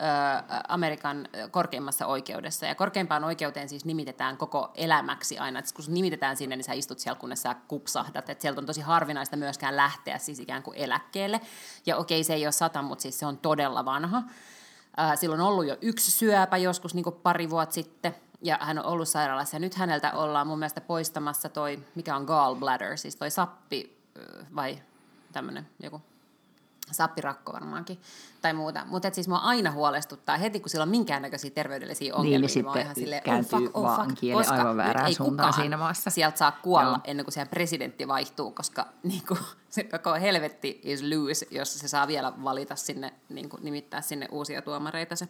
Amerikan 0.68 1.28
korkeimmassa 1.52 2.06
oikeudessa. 2.06 2.66
Ja 2.66 2.76
korkeimpaan 2.76 3.24
oikeuteen 3.24 3.70
siis 3.70 3.86
nimitetään 3.86 4.38
koko 4.38 4.72
elämäksi 4.76 5.38
aina. 5.38 5.60
Et 5.60 5.66
kun 5.76 5.86
nimitetään 5.88 6.38
sinne, 6.38 6.56
niin 6.56 6.64
sä 6.64 6.74
istut 6.74 7.00
siellä, 7.00 7.20
kunnes 7.20 7.42
sä 7.42 7.56
kupsahdat. 7.68 8.30
Et 8.30 8.42
sieltä 8.42 8.62
on 8.62 8.66
tosi 8.66 8.82
harvinaista 8.82 9.38
myöskään 9.38 9.76
lähteä 9.76 10.18
siis 10.18 10.40
ikään 10.40 10.64
kuin 10.64 10.78
eläkkeelle. 10.78 11.42
Ja 11.86 11.98
okei, 11.98 12.24
se 12.24 12.34
ei 12.34 12.46
ole 12.46 12.52
sata, 12.52 12.82
mutta 12.82 13.02
siis 13.02 13.20
se 13.20 13.26
on 13.26 13.38
todella 13.38 13.86
vanha. 13.86 14.24
Silloin 15.16 15.42
on 15.42 15.48
ollut 15.48 15.66
jo 15.66 15.78
yksi 15.82 16.12
syöpä 16.12 16.58
joskus 16.58 16.94
niin 16.94 17.06
pari 17.24 17.50
vuotta 17.50 17.74
sitten, 17.74 18.16
ja 18.42 18.58
hän 18.62 18.80
on 18.80 18.86
ollut 18.86 19.08
sairaalassa. 19.08 19.56
Ja 19.56 19.60
nyt 19.60 19.76
häneltä 19.76 20.12
ollaan 20.12 20.48
mun 20.48 20.60
mielestä 20.60 20.82
poistamassa 20.82 21.50
toi, 21.50 21.80
mikä 21.96 22.16
on 22.16 22.24
gallbladder, 22.24 22.98
siis 22.98 23.16
toi 23.16 23.32
sappi, 23.32 23.98
vai 24.56 24.82
tämmöinen 25.32 25.68
joku 25.80 26.02
sappirakko 26.92 27.54
varmaankin, 27.54 28.02
tai 28.42 28.54
muuta. 28.54 28.86
Mutta 28.86 29.10
siis 29.12 29.28
mua 29.28 29.38
aina 29.38 29.72
huolestuttaa, 29.72 30.38
heti 30.38 30.60
kun 30.60 30.70
sillä 30.70 30.84
on 30.84 30.90
minkäännäköisiä 30.90 31.52
terveydellisiä 31.52 32.16
ongelmia, 32.16 32.50
niin, 32.56 32.66
niin 32.66 32.80
ihan 32.80 32.96
silleen, 32.96 33.22
oh 33.28 33.46
fuck, 33.46 33.78
oh 33.78 33.96
fuck, 33.96 34.34
koska 34.34 34.54
aivan 34.54 34.78
väärään 34.78 35.08
ei 35.08 35.14
suuntaan 35.14 35.54
siinä 35.54 35.78
maassa. 35.78 36.10
sieltä 36.10 36.38
saa 36.38 36.52
kuolla 36.52 36.90
Joo. 36.90 37.00
ennen 37.04 37.26
kuin 37.26 37.34
se 37.34 37.46
presidentti 37.46 38.08
vaihtuu, 38.08 38.52
koska 38.52 38.86
niin 39.04 39.24
kuin, 39.28 39.40
se 39.70 39.84
koko 39.84 40.14
helvetti 40.14 40.82
is 40.84 41.04
loose, 41.04 41.48
jos 41.52 41.80
se 41.80 41.88
saa 41.88 42.08
vielä 42.08 42.34
valita 42.44 42.76
sinne, 42.76 43.14
niin 43.30 43.50
kuin, 43.50 43.64
nimittää 43.66 44.02
sinne 44.02 44.28
uusia 44.32 44.62
tuomareita 44.62 45.16
se, 45.16 45.28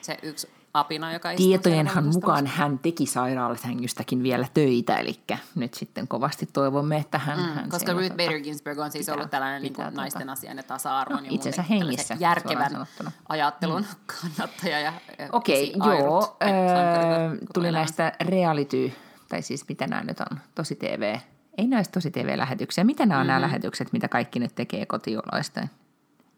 se 0.00 0.18
yksi 0.22 0.48
apina, 0.74 1.12
joka 1.12 1.34
Tietojenhan 1.36 2.06
mukaan 2.06 2.46
hän 2.46 2.78
teki 2.78 3.06
sairaalashängystäkin 3.06 4.22
vielä 4.22 4.46
töitä, 4.54 4.96
eli 4.96 5.20
nyt 5.54 5.74
sitten 5.74 6.08
kovasti 6.08 6.48
toivomme, 6.52 6.96
että 6.96 7.18
hän... 7.18 7.38
Mm, 7.38 7.44
hän 7.44 7.70
koska 7.70 7.92
Ruth 7.92 8.10
Bader 8.10 8.40
Ginsburg 8.40 8.78
on 8.78 8.90
siis 8.90 9.06
pitää, 9.06 9.14
ollut 9.14 9.30
tällainen 9.30 9.62
pitää, 9.62 9.84
niin 9.84 9.92
kuin 9.92 10.02
naisten 10.02 10.20
tuota, 10.20 10.32
asian 10.32 10.56
ja 10.56 10.62
tasa-arvon 10.62 11.18
no, 11.18 11.24
ja 11.24 11.30
itsensä 11.30 11.62
hengissä, 11.62 12.16
järkevän 12.20 12.86
ajattelun 13.28 13.80
mm. 13.82 14.14
kannattaja. 14.20 14.80
Ja, 14.80 14.92
Okei, 15.32 15.72
okay, 15.76 15.98
joo. 15.98 16.36
Öö, 16.42 17.46
tuli 17.54 17.72
näistä 17.72 18.12
reality, 18.20 18.92
tai 19.28 19.42
siis 19.42 19.68
mitä 19.68 19.86
nämä 19.86 20.02
nyt 20.02 20.20
on, 20.20 20.38
tosi 20.54 20.76
TV, 20.76 21.18
ei 21.58 21.66
näistä 21.66 21.92
tosi 21.92 22.10
TV-lähetyksiä. 22.10 22.84
Mitä 22.84 23.06
nämä 23.06 23.20
on 23.20 23.26
mm-hmm. 23.26 23.28
nämä 23.28 23.40
lähetykset, 23.40 23.92
mitä 23.92 24.08
kaikki 24.08 24.38
nyt 24.38 24.54
tekee 24.54 24.86
kotioloista? 24.86 25.68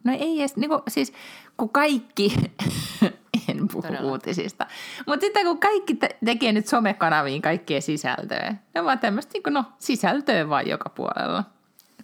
No 0.04 0.12
ei 0.12 0.40
edes, 0.40 0.56
niin 0.56 0.70
kuin, 0.70 0.82
siis 0.88 1.12
kun 1.56 1.68
kaikki 1.68 2.34
en 3.48 3.68
puhu 3.68 3.82
Todella. 3.82 4.10
uutisista. 4.10 4.66
Mutta 5.06 5.24
sitten 5.26 5.46
kun 5.46 5.58
kaikki 5.58 5.94
te- 5.94 6.16
tekee 6.24 6.52
nyt 6.52 6.66
somekanaviin 6.66 7.42
kaikkea 7.42 7.80
sisältöä, 7.80 8.54
ne 8.74 8.80
on 8.80 8.86
vaan 8.86 8.98
tämmöistä 8.98 9.32
niin 9.34 9.54
no, 9.54 9.64
sisältöä 9.78 10.48
vaan 10.48 10.68
joka 10.68 10.88
puolella. 10.88 11.44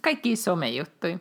Kaikki 0.01 0.35
somejuttuja. 0.35 1.19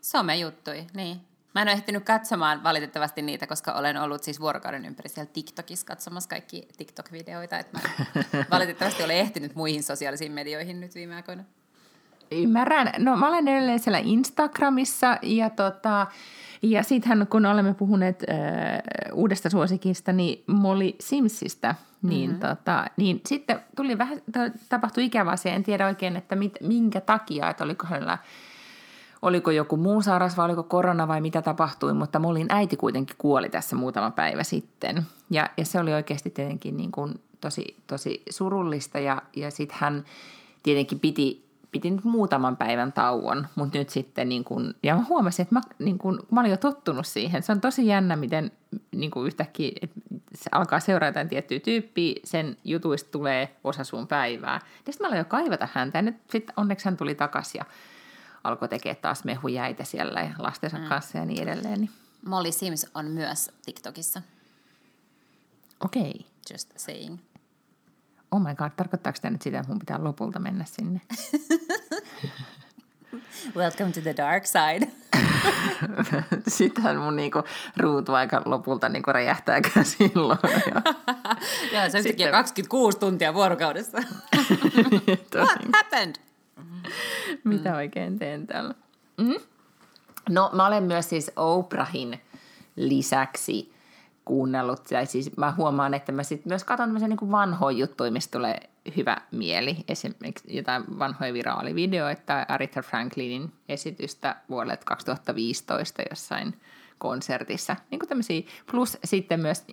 Somejuttui, 0.00 0.86
niin. 0.94 1.20
Mä 1.54 1.62
en 1.62 1.68
ole 1.68 1.72
ehtinyt 1.72 2.04
katsomaan 2.04 2.62
valitettavasti 2.62 3.22
niitä, 3.22 3.46
koska 3.46 3.72
olen 3.72 3.96
ollut 3.96 4.22
siis 4.22 4.40
vuorokauden 4.40 4.84
ympäri 4.84 5.08
siellä 5.08 5.30
TikTokissa 5.32 5.86
katsomassa 5.86 6.30
kaikki 6.30 6.68
TikTok-videoita. 6.76 7.58
Että 7.58 7.78
mä 7.78 8.14
valitettavasti 8.50 9.02
olen 9.02 9.16
ehtinyt 9.16 9.54
muihin 9.54 9.82
sosiaalisiin 9.82 10.32
medioihin 10.32 10.80
nyt 10.80 10.94
viime 10.94 11.14
aikoina. 11.16 11.44
Ymmärrän. 12.30 12.92
No 12.98 13.16
mä 13.16 13.28
olen 13.28 13.48
edelleen 13.48 13.78
siellä 13.78 13.98
Instagramissa 13.98 15.18
ja 15.22 15.50
tota, 15.50 16.06
ja 16.62 16.82
sittenhän 16.82 17.26
kun 17.26 17.46
olemme 17.46 17.74
puhuneet 17.74 18.24
äh, 18.30 18.36
uudesta 19.12 19.50
suosikista, 19.50 20.12
niin 20.12 20.44
Molly 20.46 20.92
Simsistä, 21.00 21.74
niin, 22.02 22.30
mm-hmm. 22.30 22.48
tota, 22.48 22.84
niin 22.96 23.20
sitten 23.26 23.60
tuli 23.76 23.98
vähän, 23.98 24.22
tapahtui 24.68 25.04
ikävä 25.04 25.30
asia, 25.30 25.52
en 25.52 25.62
tiedä 25.62 25.86
oikein, 25.86 26.16
että 26.16 26.36
mit, 26.36 26.52
minkä 26.60 27.00
takia, 27.00 27.50
että 27.50 27.64
oliko 27.64 27.86
hänellä 27.86 28.18
oliko 29.22 29.50
joku 29.50 29.76
muu 29.76 30.02
saaras 30.02 30.36
vai 30.36 30.44
oliko 30.44 30.62
korona 30.62 31.08
vai 31.08 31.20
mitä 31.20 31.42
tapahtui, 31.42 31.94
mutta 31.94 32.18
Mollin 32.18 32.46
äiti 32.48 32.76
kuitenkin 32.76 33.16
kuoli 33.18 33.48
tässä 33.48 33.76
muutama 33.76 34.10
päivä 34.10 34.42
sitten. 34.42 35.06
Ja, 35.30 35.50
ja 35.56 35.64
se 35.64 35.80
oli 35.80 35.94
oikeasti 35.94 36.30
tietenkin 36.30 36.76
niin 36.76 36.92
kuin 36.92 37.20
tosi, 37.40 37.76
tosi 37.86 38.22
surullista 38.30 38.98
ja, 38.98 39.22
ja 39.36 39.50
sitten 39.50 39.78
hän 39.80 40.04
tietenkin 40.62 41.00
piti 41.00 41.47
piti 41.70 41.90
nyt 41.90 42.04
muutaman 42.04 42.56
päivän 42.56 42.92
tauon, 42.92 43.46
mutta 43.54 43.78
nyt 43.78 43.90
sitten, 43.90 44.28
niin 44.28 44.44
kun, 44.44 44.74
ja 44.82 44.96
mä 44.96 45.04
huomasin, 45.08 45.42
että 45.42 45.54
mä, 45.54 45.60
niin 45.78 45.98
kun, 45.98 46.26
mä 46.30 46.40
olin 46.40 46.50
jo 46.50 46.56
tottunut 46.56 47.06
siihen. 47.06 47.42
Se 47.42 47.52
on 47.52 47.60
tosi 47.60 47.86
jännä, 47.86 48.16
miten 48.16 48.52
niin 48.94 49.10
kun 49.10 49.26
yhtäkkiä 49.26 49.72
että 49.82 50.00
se 50.34 50.48
alkaa 50.52 50.80
seurata 50.80 51.24
tiettyä 51.24 51.60
tyyppiä, 51.60 52.20
sen 52.24 52.56
jutuista 52.64 53.10
tulee 53.10 53.56
osa 53.64 53.84
sun 53.84 54.06
päivää. 54.06 54.60
Ja 54.86 54.92
sitten 54.92 55.04
mä 55.04 55.06
aloin 55.08 55.18
jo 55.18 55.24
kaivata 55.24 55.68
häntä, 55.72 55.98
ja 55.98 56.02
nyt 56.02 56.16
sitten 56.30 56.54
onneksi 56.56 56.84
hän 56.84 56.96
tuli 56.96 57.14
takaisin 57.14 57.58
ja 57.58 57.64
alkoi 58.44 58.68
tekemään 58.68 59.02
taas 59.02 59.24
mehujäitä 59.24 59.84
siellä 59.84 60.20
ja 60.20 60.30
lastensa 60.38 60.78
mm. 60.78 60.84
kanssa 60.84 61.18
ja 61.18 61.24
niin 61.24 61.42
edelleen. 61.42 61.80
Niin. 61.80 61.90
Molly 62.26 62.52
Sims 62.52 62.86
on 62.94 63.06
myös 63.06 63.50
TikTokissa. 63.64 64.22
Okei. 65.80 66.10
Okay. 66.10 66.22
Just 66.52 66.72
saying 66.76 67.18
oh 68.30 68.40
my 68.40 68.54
god, 68.54 68.70
tarkoittaako 68.76 69.18
tämä 69.22 69.32
nyt 69.32 69.42
sitä, 69.42 69.58
että 69.58 69.72
mun 69.72 69.78
pitää 69.78 70.04
lopulta 70.04 70.38
mennä 70.38 70.64
sinne? 70.64 71.00
Welcome 73.56 73.92
to 73.92 74.00
the 74.00 74.14
dark 74.16 74.46
side. 74.46 74.92
Sittenhän 76.48 76.96
mun 76.96 77.16
niinku 77.16 77.42
ruutu 77.76 78.14
aika 78.14 78.42
lopulta 78.44 78.88
niinku 78.88 79.12
räjähtääkään 79.12 79.84
silloin. 79.98 80.38
Joo, 81.72 81.90
se 81.90 82.02
Sitten... 82.02 82.30
26 82.30 82.98
tuntia 82.98 83.34
vuorokaudessa. 83.34 83.98
What 85.34 85.58
happened? 85.76 86.14
Mitä 87.44 87.76
oikein 87.76 88.18
teen 88.18 88.46
täällä? 88.46 88.74
Mm? 89.16 89.34
No 90.28 90.50
mä 90.52 90.66
olen 90.66 90.84
myös 90.84 91.08
siis 91.08 91.30
Oprahin 91.36 92.20
lisäksi 92.76 93.72
kuunnellut. 94.28 94.90
Ja 94.90 95.06
siis 95.06 95.36
mä 95.36 95.54
huomaan, 95.56 95.94
että 95.94 96.12
mä 96.12 96.22
sitten 96.22 96.50
myös 96.50 96.64
katson 96.64 96.86
tämmöisiä 96.86 97.08
niin 97.08 97.30
vanhoja 97.30 97.78
juttuja, 97.78 98.10
mistä 98.10 98.38
tulee 98.38 98.60
hyvä 98.96 99.16
mieli. 99.30 99.76
Esimerkiksi 99.88 100.56
jotain 100.56 100.84
vanhoja 100.98 101.32
viraalivideoita 101.32 102.22
tai 102.26 102.44
Aretha 102.48 102.82
Franklinin 102.82 103.52
esitystä 103.68 104.36
vuodelta 104.48 104.84
2015 104.84 106.02
jossain 106.10 106.54
konsertissa. 106.98 107.76
Niin 107.90 107.98
kuin 107.98 108.08
tämmöisiä. 108.08 108.42
Plus 108.70 108.98
sitten 109.04 109.40
myös, 109.40 109.66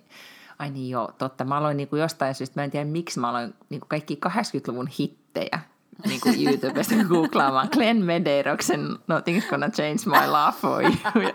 ai 0.58 0.70
niin 0.70 0.90
joo, 0.90 1.12
totta, 1.18 1.44
mä 1.44 1.56
aloin 1.56 1.76
niin 1.76 1.88
kuin 1.88 2.00
jostain 2.00 2.34
syystä, 2.34 2.60
mä 2.60 2.64
en 2.64 2.70
tiedä 2.70 2.84
miksi 2.84 3.20
mä 3.20 3.28
aloin 3.28 3.54
niin 3.68 3.80
kuin 3.80 3.88
kaikki 3.88 4.20
80-luvun 4.26 4.88
hittejä 4.98 5.60
niin 6.06 6.20
kuin 6.20 6.46
YouTubesta 6.46 6.94
googlaamaan 7.08 7.68
Glenn 7.72 8.04
Mederoksen 8.04 8.80
Nothing's 8.90 9.50
Gonna 9.50 9.68
Change 9.68 10.02
My 10.06 10.26
Love 10.26 10.56
For 10.60 10.82
You. 10.82 10.94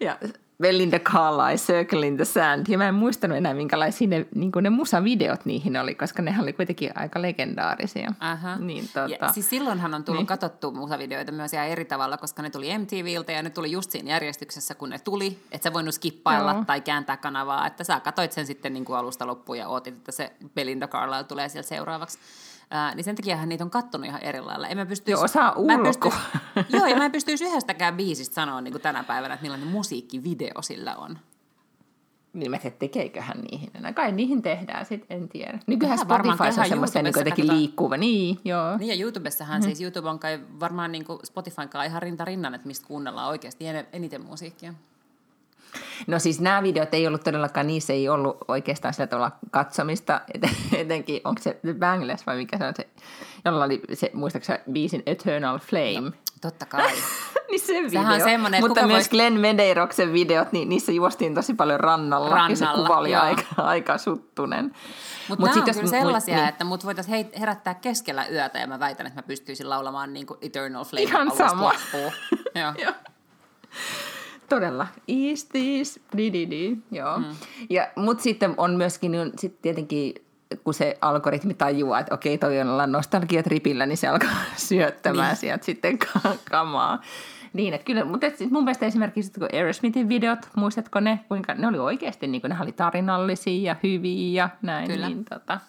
Ja, 0.00 0.18
ja 0.20 0.28
Belinda 0.60 0.98
Carlisle, 0.98 1.56
Circle 1.56 2.06
in 2.06 2.16
the 2.16 2.24
Sand. 2.24 2.66
Ja 2.68 2.78
mä 2.78 2.88
en 2.88 2.94
muistanut 2.94 3.36
enää, 3.36 3.54
minkälaisia 3.54 4.08
ne, 4.08 4.26
niin 4.34 4.52
ne 4.60 4.70
musavideot 4.70 5.44
niihin 5.44 5.76
oli, 5.76 5.94
koska 5.94 6.22
ne 6.22 6.36
oli 6.42 6.52
kuitenkin 6.52 6.90
aika 6.94 7.22
legendaarisia. 7.22 8.12
Aha. 8.20 8.56
Niin, 8.56 8.88
tota, 8.94 9.16
ja, 9.20 9.32
siis 9.32 9.50
silloinhan 9.50 9.94
on 9.94 10.04
tullut 10.04 10.20
niin. 10.20 10.26
katsottu 10.26 10.72
musavideoita 10.72 11.32
myös 11.32 11.52
ihan 11.52 11.68
eri 11.68 11.84
tavalla, 11.84 12.16
koska 12.16 12.42
ne 12.42 12.50
tuli 12.50 12.78
MTVltä 12.78 13.32
ja 13.32 13.42
ne 13.42 13.50
tuli 13.50 13.72
just 13.72 13.90
siinä 13.90 14.10
järjestyksessä, 14.10 14.74
kun 14.74 14.90
ne 14.90 14.98
tuli. 14.98 15.38
Että 15.52 15.68
sä 15.68 15.72
voinut 15.72 15.94
skippailla 15.94 16.52
Joo. 16.52 16.64
tai 16.64 16.80
kääntää 16.80 17.16
kanavaa. 17.16 17.66
Että 17.66 17.84
sä 17.84 18.00
katsoit 18.00 18.32
sen 18.32 18.46
sitten 18.46 18.72
niin 18.72 18.84
kuin 18.84 18.96
alusta 18.96 19.26
loppuun 19.26 19.58
ja 19.58 19.68
ootit, 19.68 19.94
että 19.94 20.12
se 20.12 20.32
Belinda 20.54 20.88
Carlisle 20.88 21.24
tulee 21.24 21.48
siellä 21.48 21.68
seuraavaksi. 21.68 22.18
Ää, 22.70 22.94
niin 22.94 23.04
sen 23.04 23.16
takia 23.16 23.46
niitä 23.46 23.64
on 23.64 23.70
kattonut 23.70 24.06
ihan 24.06 24.22
eri 24.22 24.40
lailla. 24.40 24.68
En 24.68 24.76
mä 24.76 24.86
pystyisi, 24.86 25.18
joo, 25.18 25.24
osaa 25.24 25.52
ulkoa. 25.56 25.82
Pystyisi, 25.84 26.16
joo, 26.76 26.86
ja 26.86 26.96
mä 26.96 27.04
en 27.04 27.12
pystyisi 27.12 27.44
yhdestäkään 27.44 27.96
biisistä 27.96 28.34
sanoa 28.34 28.60
niin 28.60 28.72
kuin 28.72 28.82
tänä 28.82 29.04
päivänä, 29.04 29.34
että 29.34 29.42
millainen 29.42 29.68
musiikkivideo 29.68 30.62
sillä 30.62 30.96
on. 30.96 31.18
Niin 32.32 32.50
mä 32.50 32.58
tiedän, 32.58 32.78
tekeeköhän 32.78 33.40
niihin 33.50 33.70
enää. 33.74 33.92
Kai 33.92 34.12
niihin 34.12 34.42
tehdään 34.42 34.86
sitten, 34.86 35.16
en 35.16 35.28
tiedä. 35.28 35.58
Nykyään 35.66 36.08
varmaan, 36.08 36.36
Spotify 36.36 36.60
on 36.60 36.68
semmoista 36.68 37.02
niin 37.02 37.06
jotenkin 37.06 37.34
katsotaan. 37.34 37.58
liikkuva. 37.58 37.96
Niin, 37.96 38.38
joo. 38.44 38.76
Niin 38.76 38.98
ja 38.98 39.04
YouTubessahan 39.04 39.60
mm. 39.60 39.64
siis 39.64 39.80
YouTube 39.80 40.08
on 40.08 40.18
kai 40.18 40.40
varmaan 40.60 40.92
niin 40.92 41.04
Spotifyn 41.24 41.68
kanssa 41.68 41.84
ihan 41.84 42.02
rinta 42.02 42.24
rinnan, 42.24 42.54
että 42.54 42.66
mistä 42.66 42.86
kuunnellaan 42.86 43.28
oikeasti 43.28 43.66
en- 43.66 43.86
eniten 43.92 44.24
musiikkia. 44.24 44.74
No 46.06 46.18
siis 46.18 46.40
nämä 46.40 46.62
videot 46.62 46.94
ei 46.94 47.06
ollut 47.06 47.24
todellakaan, 47.24 47.66
niissä 47.66 47.92
ei 47.92 48.08
ollut 48.08 48.36
oikeastaan 48.48 48.94
sillä 48.94 49.06
tavalla 49.06 49.30
katsomista, 49.50 50.20
Et- 50.34 50.50
etenkin 50.72 51.20
onko 51.24 51.42
se 51.42 51.58
The 51.62 51.74
Bangless 51.74 52.26
vai 52.26 52.36
mikä 52.36 52.58
se 52.58 52.64
on 52.66 52.74
se, 52.76 52.88
jolla 53.44 53.64
oli 53.64 53.82
se, 53.92 54.10
muistaakseni 54.14 54.58
biisin 54.72 55.02
Eternal 55.06 55.58
Flame. 55.58 56.12
Totta 56.40 56.66
kai. 56.66 56.90
niin 57.50 57.60
se 57.60 57.72
video. 57.72 57.88
Sehän 57.90 58.14
on 58.14 58.20
semmoinen, 58.20 58.60
Mutta 58.60 58.86
myös 58.86 59.06
vois- 59.06 59.10
Glenn 59.10 59.40
Medeiroksen 59.40 60.12
videot, 60.12 60.52
niin 60.52 60.68
niissä 60.68 60.92
juostiin 60.92 61.34
tosi 61.34 61.54
paljon 61.54 61.80
rannalla. 61.80 62.28
ja 62.48 62.56
se 62.56 62.64
Rannalla, 62.64 62.86
kuva 62.88 62.98
oli 62.98 63.12
joo. 63.12 63.22
aika, 63.22 63.42
aika 63.56 63.98
suttunen. 63.98 64.64
Mutta 64.64 64.76
Mut 65.28 65.38
nämä 65.56 65.64
on 65.68 65.74
kyllä 65.74 65.90
sellaisia, 65.90 66.36
niin. 66.36 66.48
että 66.48 66.64
mut 66.64 66.84
voitaisiin 66.84 67.30
herättää 67.40 67.74
keskellä 67.74 68.26
yötä 68.26 68.58
ja 68.58 68.66
mä 68.66 68.80
väitän, 68.80 69.06
että 69.06 69.18
mä 69.18 69.22
pystyisin 69.22 69.70
laulamaan 69.70 70.12
niin 70.12 70.26
kuin 70.26 70.38
Eternal 70.42 70.84
Flame 70.84 71.02
Ihan 71.02 71.30
sama. 71.36 71.72
Joo. 72.54 72.92
Todella. 74.50 74.86
Is 75.08 75.44
this? 75.44 76.00
Di, 76.16 76.32
di, 76.32 76.50
di. 76.50 76.76
Joo. 76.90 77.18
Mm. 77.18 77.24
Ja, 77.70 77.88
mut 77.96 78.20
sitten 78.20 78.54
on 78.56 78.76
myöskin, 78.76 79.12
niin 79.12 79.32
sit 79.38 79.62
tietenkin 79.62 80.14
kun 80.64 80.74
se 80.74 80.98
algoritmi 81.00 81.54
tajuaa, 81.54 82.00
että 82.00 82.14
okei, 82.14 82.38
toi 82.38 82.60
on 82.60 82.68
ollaan 82.68 82.92
nostalgiatripillä, 82.92 83.86
niin 83.86 83.96
se 83.96 84.08
alkaa 84.08 84.30
syöttämään 84.68 85.28
niin. 85.28 85.36
sieltä 85.36 85.64
sitten 85.64 85.98
ka- 85.98 86.36
kamaa. 86.50 87.02
Niin, 87.52 87.74
että 87.74 87.84
kyllä, 87.84 88.04
mutta 88.04 88.26
et 88.26 88.38
sit 88.38 88.50
mun 88.50 88.64
mielestä 88.64 88.86
esimerkiksi 88.86 89.32
kun 89.32 89.48
Aerosmithin 89.52 90.08
videot, 90.08 90.38
muistatko 90.56 91.00
ne, 91.00 91.20
kuinka 91.28 91.54
ne 91.54 91.66
oli 91.66 91.78
oikeasti, 91.78 92.26
niin 92.26 92.40
kuin 92.40 92.48
ne 92.48 92.56
oli 92.60 92.72
tarinallisia 92.72 93.70
ja 93.72 93.76
hyviä 93.82 94.42
ja 94.42 94.48
näin. 94.62 94.90
Kyllä. 94.90 95.08
Niin, 95.08 95.24
tota, 95.24 95.60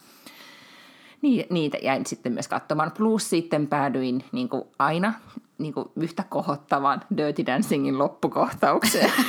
niin, 1.21 1.45
niitä 1.49 1.77
jäin 1.81 2.05
sitten 2.05 2.33
myös 2.33 2.47
katsomaan. 2.47 2.91
Plus 2.91 3.29
sitten 3.29 3.67
päädyin 3.67 4.23
niin 4.31 4.49
kuin 4.49 4.63
aina 4.79 5.13
niin 5.57 5.73
kuin 5.73 5.89
yhtä 5.95 6.23
kohottavaan 6.29 7.01
Dirty 7.17 7.45
Dancingin 7.45 7.97
loppukohtaukseen. 7.97 9.11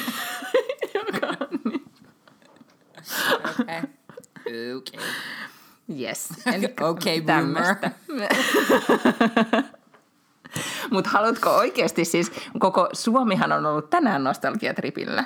Okay. 4.43 4.75
okay. 4.77 5.01
yes. 6.01 6.29
Okei, 6.91 7.21
boomer. 7.21 7.77
Mutta 10.91 11.11
haluatko 11.11 11.51
oikeasti 11.51 12.05
siis, 12.05 12.33
koko 12.59 12.89
Suomihan 12.93 13.53
on 13.53 13.67
ollut 13.67 13.91
tänään 13.91 14.25
nostalgiatripillä. 14.25 15.25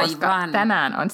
Koska 0.00 0.34
Aivan. 0.34 0.52
tänään 0.52 0.98
on 0.98 1.08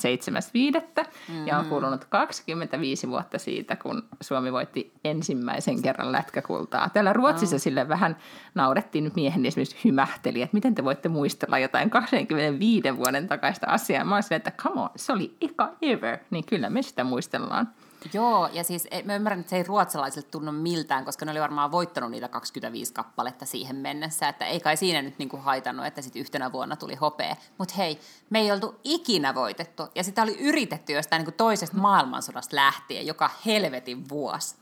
7.5. 0.99 1.05
Mm. 1.29 1.47
ja 1.47 1.59
on 1.59 1.65
kulunut 1.65 2.05
25 2.05 3.09
vuotta 3.09 3.39
siitä, 3.39 3.77
kun 3.77 4.03
Suomi 4.21 4.53
voitti 4.53 4.93
ensimmäisen 5.05 5.83
kerran 5.83 6.13
lätkäkultaa. 6.13 6.89
Täällä 6.89 7.13
Ruotsissa 7.13 7.57
oh. 7.57 7.61
sille 7.61 7.89
vähän 7.89 8.17
naurettiin 8.55 9.05
nyt 9.05 9.15
miehen 9.15 9.47
esimerkiksi 9.47 9.77
hymähteli, 9.85 10.43
että 10.43 10.55
miten 10.57 10.75
te 10.75 10.85
voitte 10.85 11.09
muistella 11.09 11.59
jotain 11.59 11.91
25 11.91 12.97
vuoden 12.97 13.29
takaista 13.29 13.67
asiaa. 13.67 14.05
Mä 14.05 14.15
olisin, 14.15 14.37
että 14.37 14.51
come 14.51 14.81
on, 14.81 14.91
se 14.97 15.13
oli 15.13 15.37
eka 15.41 15.73
ever, 15.83 16.19
niin 16.31 16.45
kyllä 16.47 16.71
me 16.71 16.83
sitä 16.83 17.05
muistellaan. 17.05 17.69
Joo, 18.13 18.49
ja 18.53 18.65
siis 18.65 18.89
ei- 18.91 19.03
mä 19.03 19.15
ymmärrän, 19.15 19.41
että 19.41 19.51
se 19.51 19.57
ei 19.57 19.63
ruotsalaisille 19.63 20.27
tunnu 20.31 20.53
miltään, 20.53 21.05
koska 21.05 21.25
ne 21.25 21.31
oli 21.31 21.41
varmaan 21.41 21.73
voittanut 21.73 22.11
niitä 22.11 22.29
25 22.29 22.93
kappaletta 22.93 23.47
siihen 23.47 23.77
mennessä, 23.77 24.29
että 24.29 24.47
ei 24.47 24.61
kai 24.61 24.77
siinä 24.77 25.03
nyt 25.03 25.19
niinku 25.19 25.37
haitannut, 25.37 25.87
että 25.87 26.03
sitten 26.03 26.21
yhtenä 26.21 26.53
vuonna 26.53 26.77
tuli 26.77 26.95
hopea. 26.95 27.37
Mutta 27.59 27.75
hei, 27.75 27.99
me 28.31 28.39
ei 28.41 28.53
oltu 28.53 28.81
ikinä 28.85 29.35
voitettu, 29.35 29.83
ja 29.95 30.05
sitä 30.05 30.23
oli 30.23 30.37
yritetty 30.41 30.93
jostain 30.93 31.21
niinku 31.21 31.37
toisesta 31.37 31.77
maailmansodasta 31.77 32.57
lähtien, 32.57 33.07
joka 33.07 33.31
helvetin 33.47 34.09
vuosi. 34.09 34.57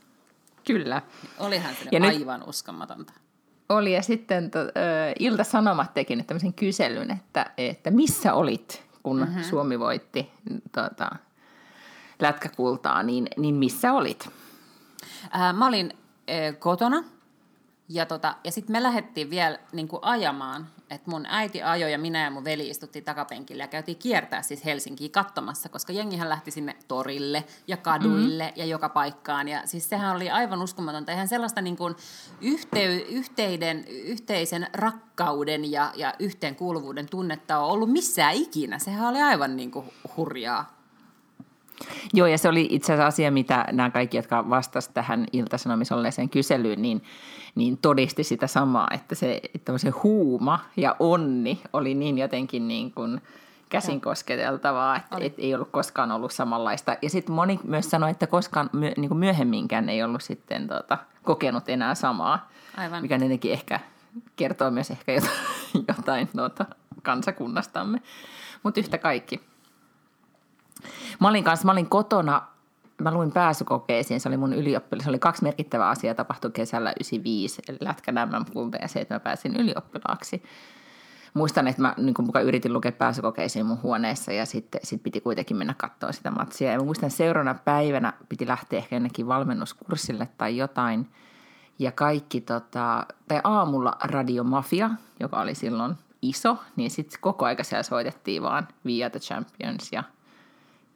Kyllä. 0.67 1.01
Olihan 1.39 1.75
se 1.75 1.89
Ja 1.91 1.99
nyt 1.99 2.09
nyt- 2.11 2.21
aivan 2.21 2.43
uskomatonta. 2.49 3.13
Oli 3.69 3.93
ja 3.93 4.01
sitten 4.01 4.51
to, 4.51 4.59
ö, 4.59 4.69
Ilta-Sanomat 5.19 5.93
teki 5.93 6.15
nyt 6.15 6.27
tämmöisen 6.27 6.53
kyselyn, 6.53 7.11
että, 7.11 7.51
että 7.57 7.91
missä 7.91 8.33
olit, 8.33 8.83
kun 9.03 9.19
mm-hmm. 9.19 9.43
Suomi 9.43 9.79
voitti 9.79 10.31
tota, 10.71 11.09
lätkäkultaa, 12.23 13.03
niin, 13.03 13.27
niin 13.37 13.55
missä 13.55 13.93
olit? 13.93 14.29
Ää, 15.31 15.53
mä 15.53 15.67
olin 15.67 15.93
ö, 16.29 16.53
kotona, 16.53 17.03
ja, 17.89 18.05
tota, 18.05 18.35
ja 18.43 18.51
sitten 18.51 18.71
me 18.71 18.83
lähdettiin 18.83 19.29
vielä 19.29 19.59
niin 19.71 19.87
kuin 19.87 19.99
ajamaan, 20.03 20.67
että 20.89 21.11
mun 21.11 21.25
äiti 21.25 21.63
ajoi 21.63 21.91
ja 21.91 21.97
minä 21.97 22.23
ja 22.23 22.31
mun 22.31 22.43
veli 22.43 22.69
istuttiin 22.69 23.05
takapenkillä 23.05 23.63
ja 23.63 23.67
käytiin 23.67 23.97
kiertää 23.97 24.41
siis 24.41 24.65
Helsinkiä 24.65 25.09
katsomassa, 25.09 25.69
koska 25.69 25.93
jengihän 25.93 26.29
lähti 26.29 26.51
sinne 26.51 26.75
torille 26.87 27.43
ja 27.67 27.77
kaduille 27.77 28.43
mm-hmm. 28.43 28.59
ja 28.59 28.65
joka 28.65 28.89
paikkaan. 28.89 29.47
Ja 29.47 29.61
siis 29.65 29.89
sehän 29.89 30.15
oli 30.15 30.29
aivan 30.29 30.61
uskomatonta. 30.61 31.11
Eihän 31.11 31.27
sellaista 31.27 31.61
niin 31.61 31.77
kuin 31.77 31.95
yhtey, 32.41 32.97
yhteiden, 33.09 33.85
yhteisen 33.87 34.67
rakkauden 34.73 35.71
ja, 35.71 35.91
ja 35.95 36.13
yhteenkuuluvuuden 36.19 37.09
tunnetta 37.09 37.57
ole 37.57 37.73
ollut 37.73 37.91
missään 37.91 38.35
ikinä. 38.35 38.79
Sehän 38.79 39.09
oli 39.09 39.21
aivan 39.21 39.55
niin 39.55 39.71
kuin 39.71 39.85
hurjaa. 40.17 40.82
Joo, 42.13 42.27
ja 42.27 42.37
se 42.37 42.49
oli 42.49 42.67
itse 42.69 42.93
asiassa 42.93 43.07
asia, 43.07 43.31
mitä 43.31 43.65
nämä 43.71 43.89
kaikki, 43.89 44.17
jotka 44.17 44.49
vastasivat 44.49 44.93
tähän 44.93 45.25
iltasanomissa 45.33 45.95
olleeseen 45.95 46.29
kyselyyn, 46.29 46.81
niin, 46.81 47.03
niin 47.55 47.77
todisti 47.77 48.23
sitä 48.23 48.47
samaa, 48.47 48.87
että 48.93 49.15
se, 49.15 49.41
että 49.55 49.77
se 49.77 49.89
huuma 49.89 50.59
ja 50.77 50.95
onni 50.99 51.61
oli 51.73 51.93
niin 51.93 52.17
jotenkin 52.17 52.67
niin 52.67 52.91
kuin 52.91 53.21
käsin 53.69 54.01
kosketeltavaa, 54.01 54.95
että 54.95 55.17
et 55.21 55.33
ei 55.37 55.55
ollut 55.55 55.69
koskaan 55.71 56.11
ollut 56.11 56.31
samanlaista. 56.31 56.95
Ja 57.01 57.09
sitten 57.09 57.35
moni 57.35 57.59
myös 57.63 57.89
sanoi, 57.89 58.11
että 58.11 58.27
koskaan 58.27 58.69
myö, 58.73 58.91
niin 58.97 59.09
kuin 59.09 59.17
myöhemminkään 59.17 59.89
ei 59.89 60.03
ollut 60.03 60.21
sitten 60.21 60.67
tota, 60.67 60.97
kokenut 61.23 61.69
enää 61.69 61.95
samaa, 61.95 62.49
Aivan. 62.77 63.01
mikä 63.01 63.19
tietenkin 63.19 63.51
ehkä 63.51 63.79
kertoo 64.35 64.71
myös 64.71 64.91
ehkä 64.91 65.11
jotain, 65.13 65.33
jotain 65.87 66.29
tota, 66.35 66.65
kansakunnastamme. 67.03 68.01
Mutta 68.63 68.79
yhtä 68.79 68.97
kaikki. 68.97 69.41
Mä 71.19 71.29
olin 71.29 71.43
kanssa, 71.43 71.65
mä 71.65 71.71
olin 71.71 71.89
kotona, 71.89 72.41
mä 73.01 73.11
luin 73.11 73.31
pääsykokeisiin, 73.31 74.19
se 74.19 74.29
oli 74.29 74.37
mun 74.37 74.53
ylioppilas, 74.53 75.03
se 75.03 75.09
oli 75.09 75.19
kaksi 75.19 75.43
merkittävää 75.43 75.89
asiaa, 75.89 76.15
tapahtui 76.15 76.51
kesällä 76.51 76.89
95, 76.89 77.61
eli 77.67 77.77
lätkän 77.81 78.15
MM-kulta 78.15 78.77
ja 78.81 78.87
se, 78.87 78.99
että 78.99 79.15
mä 79.15 79.19
pääsin 79.19 79.55
ylioppilaaksi. 79.55 80.43
Muistan, 81.33 81.67
että 81.67 81.81
mä 81.81 81.93
niin 81.97 82.13
mukaan 82.19 82.45
yritin 82.45 82.73
lukea 82.73 82.91
pääsykokeisiin 82.91 83.65
mun 83.65 83.81
huoneessa 83.83 84.31
ja 84.31 84.45
sitten 84.45 84.81
sit 84.83 85.03
piti 85.03 85.21
kuitenkin 85.21 85.57
mennä 85.57 85.73
katsoa 85.77 86.11
sitä 86.11 86.31
matsia. 86.31 86.71
Ja 86.71 86.77
mä 86.77 86.85
muistan, 86.85 87.07
että 87.07 87.17
seuraavana 87.17 87.59
päivänä 87.65 88.13
piti 88.29 88.47
lähteä 88.47 88.79
ehkä 88.79 88.95
jonnekin 88.95 89.27
valmennuskurssille 89.27 90.29
tai 90.37 90.57
jotain. 90.57 91.09
Ja 91.79 91.91
kaikki, 91.91 92.41
tota, 92.41 93.05
tai 93.27 93.41
aamulla 93.43 93.97
Radio 94.03 94.43
Mafia, 94.43 94.89
joka 95.19 95.41
oli 95.41 95.55
silloin 95.55 95.95
iso, 96.21 96.57
niin 96.75 96.91
sitten 96.91 97.19
koko 97.21 97.45
aika 97.45 97.63
siellä 97.63 97.83
soitettiin 97.83 98.41
vaan 98.43 98.67
Are 99.03 99.09
the 99.09 99.19
Champions 99.19 99.89
ja, 99.91 100.03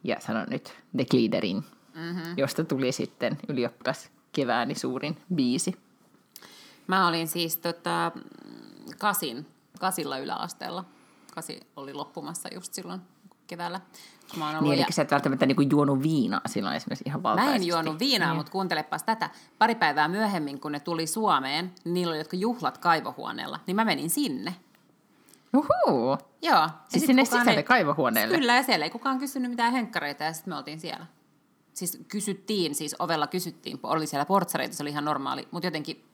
ja 0.08 0.16
sanon 0.20 0.46
nyt 0.50 0.74
The 0.96 1.04
Gliderin, 1.10 1.64
mm-hmm. 1.94 2.34
josta 2.36 2.64
tuli 2.64 2.92
sitten 2.92 3.38
ylioppilas 3.48 4.10
kevääni 4.32 4.74
suurin 4.74 5.16
biisi. 5.34 5.78
Mä 6.86 7.08
olin 7.08 7.28
siis 7.28 7.56
tota, 7.56 8.12
kasin, 8.98 9.46
kasilla 9.80 10.18
yläasteella. 10.18 10.84
Kasi 11.34 11.60
oli 11.76 11.94
loppumassa 11.94 12.48
just 12.54 12.74
silloin 12.74 13.00
keväällä. 13.46 13.80
Mä, 14.36 14.46
oon 14.46 14.54
ollut 14.56 14.62
Niin, 14.70 14.72
eli 14.72 14.80
ja- 14.80 14.86
sä 14.92 15.02
et 15.02 15.10
välttämättä 15.10 15.46
niinku 15.46 15.62
juonut 15.62 16.02
viinaa 16.02 16.40
silloin 16.46 16.76
esimerkiksi 16.76 17.04
ihan 17.06 17.20
Mä 17.20 17.22
valtaisesti. 17.22 17.56
en 17.56 17.66
juonut 17.66 17.98
viinaa, 17.98 18.28
Niin. 18.28 18.36
mutta 18.36 18.52
kuuntelepas 18.52 19.02
tätä. 19.02 19.30
Pari 19.58 19.74
päivää 19.74 20.08
myöhemmin, 20.08 20.60
kun 20.60 20.72
ne 20.72 20.80
tuli 20.80 21.06
Suomeen, 21.06 21.72
niin 21.84 21.94
niillä 21.94 22.10
oli 22.10 22.18
jotkut 22.18 22.40
juhlat 22.40 22.78
kaivohuoneella, 22.78 23.60
niin 23.66 23.76
mä 23.76 23.84
menin 23.84 24.10
sinne. 24.10 24.54
Uhuu. 25.56 26.08
Joo. 26.08 26.18
Ja 26.42 26.70
Siis 26.88 27.06
sinne 27.06 27.24
sisälle 27.24 27.62
kaivohuoneelle? 27.62 28.34
Kyllä, 28.38 28.56
ja 28.56 28.62
siellä 28.62 28.84
ei 28.84 28.90
kukaan 28.90 29.18
kysynyt 29.18 29.50
mitään 29.50 29.72
henkkareita, 29.72 30.24
ja 30.24 30.32
sitten 30.32 30.52
me 30.52 30.56
oltiin 30.56 30.80
siellä. 30.80 31.06
Siis 31.74 31.98
kysyttiin, 32.08 32.74
siis 32.74 32.96
ovella 32.98 33.26
kysyttiin, 33.26 33.80
oli 33.82 34.06
siellä 34.06 34.24
portsareita, 34.24 34.76
se 34.76 34.82
oli 34.82 34.90
ihan 34.90 35.04
normaali, 35.04 35.48
mutta 35.50 35.66
jotenkin 35.66 36.04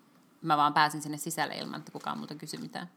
mä 0.43 0.57
vaan 0.57 0.75
pääsin 0.75 1.03
sinne 1.03 1.17
sisälle 1.17 1.55
ilman, 1.55 1.79
että 1.79 1.93
kukaan 1.93 2.19
muuta 2.19 2.35
kysyi 2.35 2.61
mitään. 2.61 2.91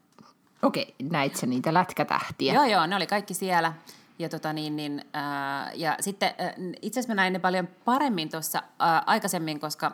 Okei, 0.62 0.94
näit 1.02 1.36
sä 1.36 1.46
niitä 1.46 1.74
lätkätähtiä? 1.74 2.54
Joo, 2.54 2.64
joo, 2.64 2.86
ne 2.86 2.96
oli 2.96 3.06
kaikki 3.06 3.34
siellä. 3.34 3.72
Ja, 4.18 4.28
tota 4.28 4.52
niin, 4.52 4.76
niin, 4.76 5.04
ää, 5.12 5.72
ja 5.74 5.96
sitten 6.00 6.34
ää, 6.38 6.52
itse 6.82 7.00
asiassa 7.00 7.14
mä 7.14 7.22
näin 7.22 7.32
ne 7.32 7.38
paljon 7.38 7.68
paremmin 7.84 8.28
tuossa 8.28 8.62
ää, 8.78 9.02
aikaisemmin, 9.06 9.60
koska 9.60 9.92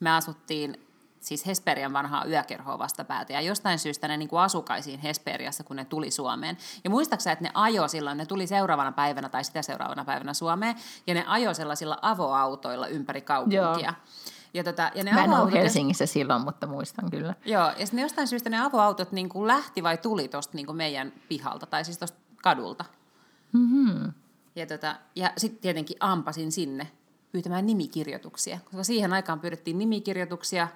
me 0.00 0.10
asuttiin 0.10 0.85
siis 1.26 1.46
Hesperian 1.46 1.92
vanhaa 1.92 2.24
yökerhoa 2.24 2.78
vastapäätä, 2.78 3.32
ja 3.32 3.40
jostain 3.40 3.78
syystä 3.78 4.08
ne 4.08 4.16
niin 4.16 4.28
kuin 4.28 4.40
asukaisiin 4.40 5.00
Hesperiassa, 5.00 5.64
kun 5.64 5.76
ne 5.76 5.84
tuli 5.84 6.10
Suomeen. 6.10 6.56
Ja 6.84 6.90
muistaaksä, 6.90 7.32
että 7.32 7.44
ne 7.44 7.50
ajo 7.54 7.88
silloin, 7.88 8.18
ne 8.18 8.26
tuli 8.26 8.46
seuraavana 8.46 8.92
päivänä 8.92 9.28
tai 9.28 9.44
sitä 9.44 9.62
seuraavana 9.62 10.04
päivänä 10.04 10.34
Suomeen, 10.34 10.76
ja 11.06 11.14
ne 11.14 11.24
ajo 11.26 11.54
sellaisilla 11.54 11.98
avoautoilla 12.02 12.86
ympäri 12.86 13.20
kaupunkia. 13.20 13.62
Joo. 13.62 13.92
Ja, 14.54 14.64
tota, 14.64 14.90
ja 14.94 15.04
ne 15.04 15.12
Mä 15.12 15.24
en 15.24 15.30
ollut 15.30 15.52
Helsingissä 15.52 16.06
silloin, 16.06 16.42
mutta 16.42 16.66
muistan 16.66 17.10
kyllä. 17.10 17.34
Joo, 17.44 17.70
ja 17.78 17.86
sitten 17.86 18.00
jostain 18.00 18.28
syystä 18.28 18.50
ne 18.50 18.60
avoautot 18.64 19.12
niin 19.12 19.28
kuin 19.28 19.46
lähti 19.46 19.82
vai 19.82 19.98
tuli 19.98 20.28
tuosta 20.28 20.56
niin 20.56 20.66
kuin 20.66 20.76
meidän 20.76 21.12
pihalta, 21.28 21.66
tai 21.66 21.84
siis 21.84 21.98
tuosta 21.98 22.18
kadulta. 22.42 22.84
Ja, 24.56 24.66
tota, 24.66 24.96
ja 25.16 25.32
sitten 25.36 25.60
tietenkin 25.60 25.96
ampasin 26.00 26.52
sinne 26.52 26.90
pyytämään 27.32 27.66
nimikirjoituksia, 27.66 28.58
koska 28.64 28.84
siihen 28.84 29.12
aikaan 29.12 29.40
pyydettiin 29.40 29.78
nimikirjoituksia, 29.78 30.68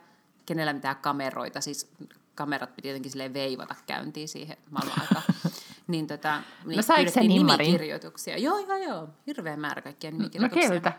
kenellä 0.51 0.73
mitään 0.73 0.97
kameroita, 0.97 1.61
siis 1.61 1.93
kamerat 2.35 2.77
piti 2.77 2.89
jotenkin 2.89 3.11
silleen 3.11 3.35
veivata 3.35 3.75
käyntiin 3.87 4.29
siihen 4.29 4.57
aikaan. 4.75 5.23
niin 5.87 6.07
tota, 6.07 6.43
niin 6.65 6.77
no 6.77 6.83
saiko 6.83 7.11
se 7.11 7.21
nimikirjoituksia. 7.21 8.39
Joo, 8.39 8.59
joo, 8.59 8.77
joo. 8.77 9.09
Hirveä 9.27 9.57
määrä 9.57 9.83
kaikkia 9.83 10.11
nimikirjoituksia. 10.11 10.69
No 10.69 10.75
keltä? 10.75 10.93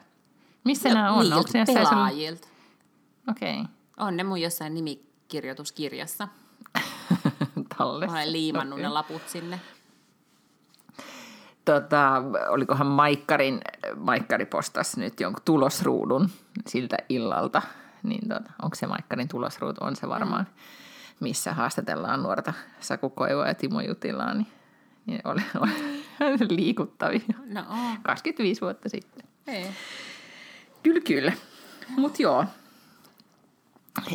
Missä 0.64 0.90
no, 0.90 0.96
nämä 0.96 1.12
on? 1.12 1.20
Niiltä 1.20 1.36
Onko 1.36 1.74
pelaajilta. 1.74 2.48
Okei. 3.30 3.62
Okay. 3.62 3.74
On 3.98 4.18
ne 4.18 4.24
mun 4.24 4.42
jossain 4.42 4.74
nimikirjoituskirjassa. 4.74 6.28
Tallessa. 7.78 8.16
Olen 8.16 8.32
liimannut 8.32 8.80
okay. 8.80 8.84
ne 8.84 8.90
laput 8.90 9.22
sinne. 9.28 9.60
Tota, 11.66 12.24
olikohan 12.50 12.88
Maikkarin, 12.88 13.62
Maikkari 13.96 14.46
postas 14.46 14.98
nyt 14.98 15.20
jonkun 15.20 15.42
tulosruudun 15.46 16.30
siltä 16.68 16.98
illalta, 17.10 17.62
niin 18.04 18.30
tota, 18.30 18.52
onko 18.62 18.76
se 18.76 18.88
Maikkarin 18.88 19.28
tulosruutu, 19.28 19.84
on 19.84 19.96
se 19.96 20.10
varmaan, 20.10 20.48
mm. 20.50 20.56
missä 21.20 21.54
haastatellaan 21.54 22.24
nuorta 22.24 22.54
Saku 22.80 23.10
Koivoa 23.10 23.48
ja 23.48 23.56
Timo 23.56 23.82
Jutilaa, 23.82 24.34
niin, 24.34 24.48
niin 25.06 25.22
oli, 25.26 25.42
oli 25.60 26.48
liikuttavia. 26.58 27.22
No, 27.46 27.62
oh. 27.70 27.98
25 28.04 28.62
vuotta 28.62 28.90
sitten. 28.90 29.26
Ei. 29.48 29.72
Kyllä, 30.84 31.02
kyllä. 31.02 31.34
Mutta 31.98 32.22
joo, 32.22 32.46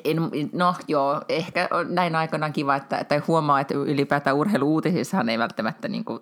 en, 0.05 0.31
no 0.53 0.75
joo, 0.89 1.23
ehkä 1.29 1.69
näin 1.89 2.17
aikana 2.17 2.51
kiva, 2.51 2.77
että, 2.77 2.99
että 2.99 3.23
huomaa, 3.29 3.61
että 3.61 3.75
ylipäätään 3.75 4.37
urheiluuutisissahan 4.37 5.29
ei 5.29 5.39
välttämättä 5.39 5.89
niin 5.89 6.05
kuin, 6.05 6.21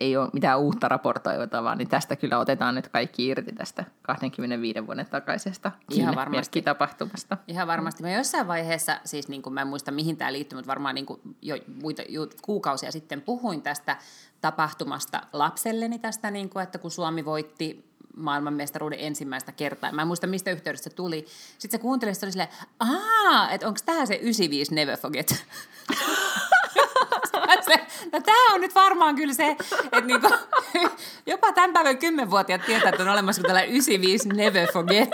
ei 0.00 0.16
ole 0.16 0.30
mitään 0.32 0.60
uutta 0.60 0.88
raportoivaa, 0.88 1.74
niin 1.74 1.88
tästä 1.88 2.16
kyllä 2.16 2.38
otetaan 2.38 2.74
nyt 2.74 2.88
kaikki 2.88 3.26
irti 3.26 3.52
tästä 3.52 3.84
25 4.02 4.86
vuoden 4.86 5.06
takaisesta 5.06 5.72
Ihan 5.90 6.14
varmasti. 6.14 6.62
tapahtumasta. 6.62 7.36
Ihan 7.48 7.66
varmasti. 7.66 8.02
Mä 8.02 8.10
jossain 8.12 8.46
vaiheessa, 8.46 9.00
siis 9.04 9.28
niin 9.28 9.42
kuin 9.42 9.52
mä 9.52 9.60
en 9.60 9.68
muista 9.68 9.90
mihin 9.90 10.16
tämä 10.16 10.32
liittyy, 10.32 10.56
mutta 10.56 10.68
varmaan 10.68 10.94
niin 10.94 11.06
kuin 11.06 11.20
jo 11.42 11.56
muita, 11.82 12.02
jo 12.08 12.28
kuukausia 12.42 12.92
sitten 12.92 13.20
puhuin 13.20 13.62
tästä 13.62 13.96
tapahtumasta 14.40 15.22
lapselleni 15.32 15.98
tästä, 15.98 16.30
niin 16.30 16.48
kuin, 16.48 16.62
että 16.62 16.78
kun 16.78 16.90
Suomi 16.90 17.24
voitti 17.24 17.86
maailmanmestaruuden 18.16 19.00
ensimmäistä 19.00 19.52
kertaa. 19.52 19.92
Mä 19.92 20.02
en 20.02 20.08
muista, 20.08 20.26
mistä 20.26 20.50
yhteydessä 20.50 20.90
se 20.90 20.96
tuli. 20.96 21.26
Sitten 21.58 21.78
se 21.78 21.82
kuunteli, 21.82 22.12
että 22.12 22.26
oli 22.26 22.32
silleen, 22.32 22.50
aah, 22.80 23.54
että 23.54 23.68
onko 23.68 23.80
tämä 23.86 24.06
se 24.06 24.14
95 24.14 24.74
Never 24.74 24.98
Forget? 24.98 25.44
no 28.12 28.20
tämä 28.20 28.54
on 28.54 28.60
nyt 28.60 28.74
varmaan 28.74 29.14
kyllä 29.14 29.34
se, 29.34 29.56
että 29.84 30.00
niinku, 30.00 30.28
jopa 31.26 31.52
tämän 31.52 31.72
päivän 31.72 31.98
kymmenvuotiaat 31.98 32.66
tietää, 32.66 32.88
että 32.88 33.02
on 33.02 33.08
olemassa 33.08 33.42
tällainen 33.42 33.70
95 33.70 34.28
Never 34.28 34.72
Forget. 34.72 35.10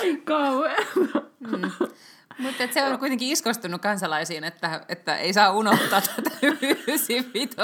Ai 0.00 0.16
kauhean. 0.24 0.86
Mm. 1.38 1.70
Mutta 2.38 2.64
se 2.70 2.84
on 2.84 2.98
kuitenkin 2.98 3.28
iskostunut 3.28 3.82
kansalaisiin, 3.82 4.44
että, 4.44 4.80
että 4.88 5.16
ei 5.16 5.32
saa 5.32 5.52
unohtaa 5.52 6.00
tätä 6.00 6.30
95. 6.42 7.56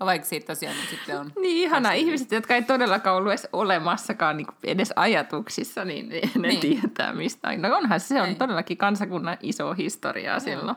Vaikka 0.00 0.28
siitä 0.28 0.46
tosiaan 0.46 0.76
sitten 0.90 1.20
on... 1.20 1.32
Niin 1.42 1.56
ihana, 1.56 1.92
ihmiset, 1.92 2.32
jotka 2.32 2.54
ei 2.54 2.62
todellakaan 2.62 3.16
ollut 3.16 3.32
edes 3.32 3.48
olemassakaan 3.52 4.36
niin 4.36 4.46
edes 4.64 4.92
ajatuksissa, 4.96 5.84
niin 5.84 6.08
ne 6.08 6.48
niin. 6.48 6.60
tietää 6.60 7.12
mistä. 7.12 7.56
No 7.56 7.76
onhan 7.76 8.00
se, 8.00 8.22
on 8.22 8.28
ei. 8.28 8.34
todellakin 8.34 8.76
kansakunnan 8.76 9.38
iso 9.40 9.74
historia 9.74 10.34
no. 10.34 10.40
silloin, 10.40 10.76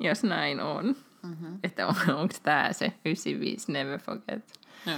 jos 0.00 0.22
näin 0.22 0.60
on. 0.60 0.96
Mm-hmm. 1.22 1.58
Että 1.62 1.86
on, 1.86 1.94
onko 2.20 2.34
tämä 2.42 2.72
se 2.72 2.92
95 3.04 3.72
Never 3.72 3.98
Forget. 4.00 4.52
No. 4.86 4.92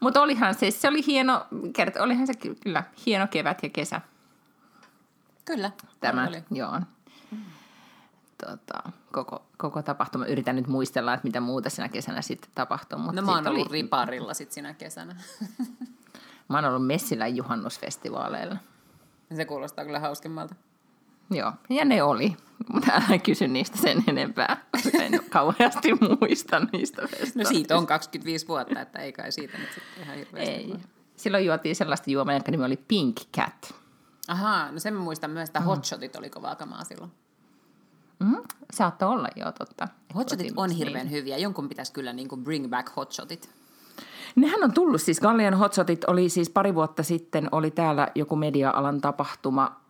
Mutta 0.00 0.22
olihan 0.22 0.54
se, 0.54 0.70
se 0.70 0.88
oli 0.88 1.06
hieno, 1.06 1.46
kert, 1.76 1.96
olihan 1.96 2.26
se 2.26 2.32
kyllä 2.62 2.84
hieno 3.06 3.26
kevät 3.26 3.62
ja 3.62 3.68
kesä. 3.68 4.00
Kyllä. 5.44 5.70
Tämä, 6.00 6.28
oli. 6.28 6.42
joo. 6.50 6.80
Tota, 8.46 8.92
koko, 9.12 9.46
koko 9.56 9.82
tapahtuma. 9.82 10.26
Yritän 10.26 10.56
nyt 10.56 10.66
muistella, 10.66 11.14
että 11.14 11.26
mitä 11.26 11.40
muuta 11.40 11.70
sinä 11.70 11.88
kesänä 11.88 12.22
sitten 12.22 12.50
tapahtui. 12.54 12.98
Mutta 12.98 13.20
no 13.20 13.26
mä 13.26 13.34
oon 13.34 13.48
ollut 13.48 13.68
oli... 13.68 13.82
riparilla 13.82 14.34
sitten 14.34 14.54
sinä 14.54 14.74
kesänä. 14.74 15.16
mä 16.48 16.58
oon 16.58 16.64
ollut 16.64 16.86
Messilän 16.86 17.36
juhannusfestivaaleilla. 17.36 18.56
Se 19.36 19.44
kuulostaa 19.44 19.84
kyllä 19.84 20.00
hauskemmalta. 20.00 20.54
Joo, 21.30 21.52
ja 21.70 21.84
ne 21.84 22.02
oli. 22.02 22.36
Mutta 22.72 22.92
älä 22.92 23.18
kysy 23.18 23.48
niistä 23.48 23.78
sen 23.78 24.04
enempää, 24.08 24.64
koska 24.70 24.98
en 24.98 25.20
kauheasti 25.30 25.88
muista 25.94 26.60
niistä 26.72 27.02
festareista. 27.02 27.38
No 27.38 27.44
siitä 27.44 27.76
on 27.76 27.86
25 27.86 28.48
vuotta, 28.48 28.80
että 28.80 28.98
ei 28.98 29.12
kai 29.12 29.32
siitä 29.32 29.58
nyt 29.58 29.68
sitten 29.74 30.04
ihan 30.04 30.16
hirveästi. 30.16 30.54
Ei. 30.54 30.74
Silloin 31.16 31.46
juotiin 31.46 31.76
sellaista 31.76 32.10
juomaa, 32.10 32.34
jonka 32.34 32.50
nimi 32.50 32.64
oli 32.64 32.76
Pink 32.76 33.16
Cat. 33.36 33.74
Ahaa, 34.28 34.72
no 34.72 34.78
sen 34.78 34.94
mä 34.94 35.00
muistan 35.00 35.30
myös, 35.30 35.48
että 35.48 35.60
mm. 35.60 35.66
hotshotit 35.66 36.16
oli 36.16 36.30
kovaa 36.30 36.54
kamaa 36.54 36.84
silloin. 36.84 37.12
Mm, 38.18 38.42
saattoi 38.72 39.08
olla 39.08 39.28
jo 39.36 39.52
totta. 39.52 39.88
Hotshotit 40.14 40.52
on 40.56 40.70
hirveän 40.70 41.06
niin. 41.06 41.16
hyviä. 41.16 41.36
Jonkun 41.36 41.68
pitäisi 41.68 41.92
kyllä 41.92 42.12
niin 42.12 42.28
kuin 42.28 42.44
bring 42.44 42.68
back 42.68 42.96
hotshotit. 42.96 43.50
Nehän 44.36 44.64
on 44.64 44.72
tullut 44.72 45.02
siis, 45.02 45.20
Gallian 45.20 45.54
hotshotit 45.54 46.04
oli 46.04 46.28
siis 46.28 46.50
pari 46.50 46.74
vuotta 46.74 47.02
sitten, 47.02 47.48
oli 47.52 47.70
täällä 47.70 48.08
joku 48.14 48.36
media-alan 48.36 49.00
tapahtuma, 49.00 49.80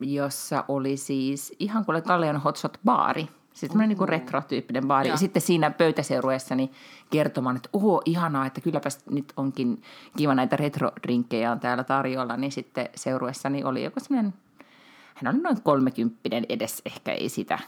jossa 0.00 0.64
oli 0.68 0.96
siis 0.96 1.52
ihan 1.58 1.84
kuin 1.84 2.02
Gallian 2.06 2.36
hotshot 2.40 2.78
baari. 2.84 3.28
Siis 3.54 3.72
tämmöinen 3.72 3.98
niin 3.98 4.08
retro-tyyppinen 4.08 4.86
baari. 4.86 5.08
Ja. 5.08 5.14
ja 5.14 5.18
sitten 5.18 5.42
siinä 5.42 5.70
pöytäseurueessani 5.70 6.70
kertomaan, 7.10 7.56
että 7.56 7.68
oho, 7.72 8.02
ihanaa, 8.04 8.46
että 8.46 8.60
kylläpäs 8.60 8.98
nyt 9.10 9.32
onkin 9.36 9.82
kiva 10.16 10.34
näitä 10.34 10.56
retro-drinkkejä 10.56 11.52
on 11.52 11.60
täällä 11.60 11.84
tarjolla. 11.84 12.36
Niin 12.36 12.52
sitten 12.52 12.88
seurueessani 12.94 13.64
oli 13.64 13.84
joku 13.84 14.00
semmoinen, 14.00 14.34
hän 15.26 15.34
oli 15.34 15.42
noin 15.42 15.62
kolmekymppinen 15.62 16.46
edes, 16.48 16.82
ehkä 16.84 17.12
ei 17.12 17.28
sitä 17.28 17.58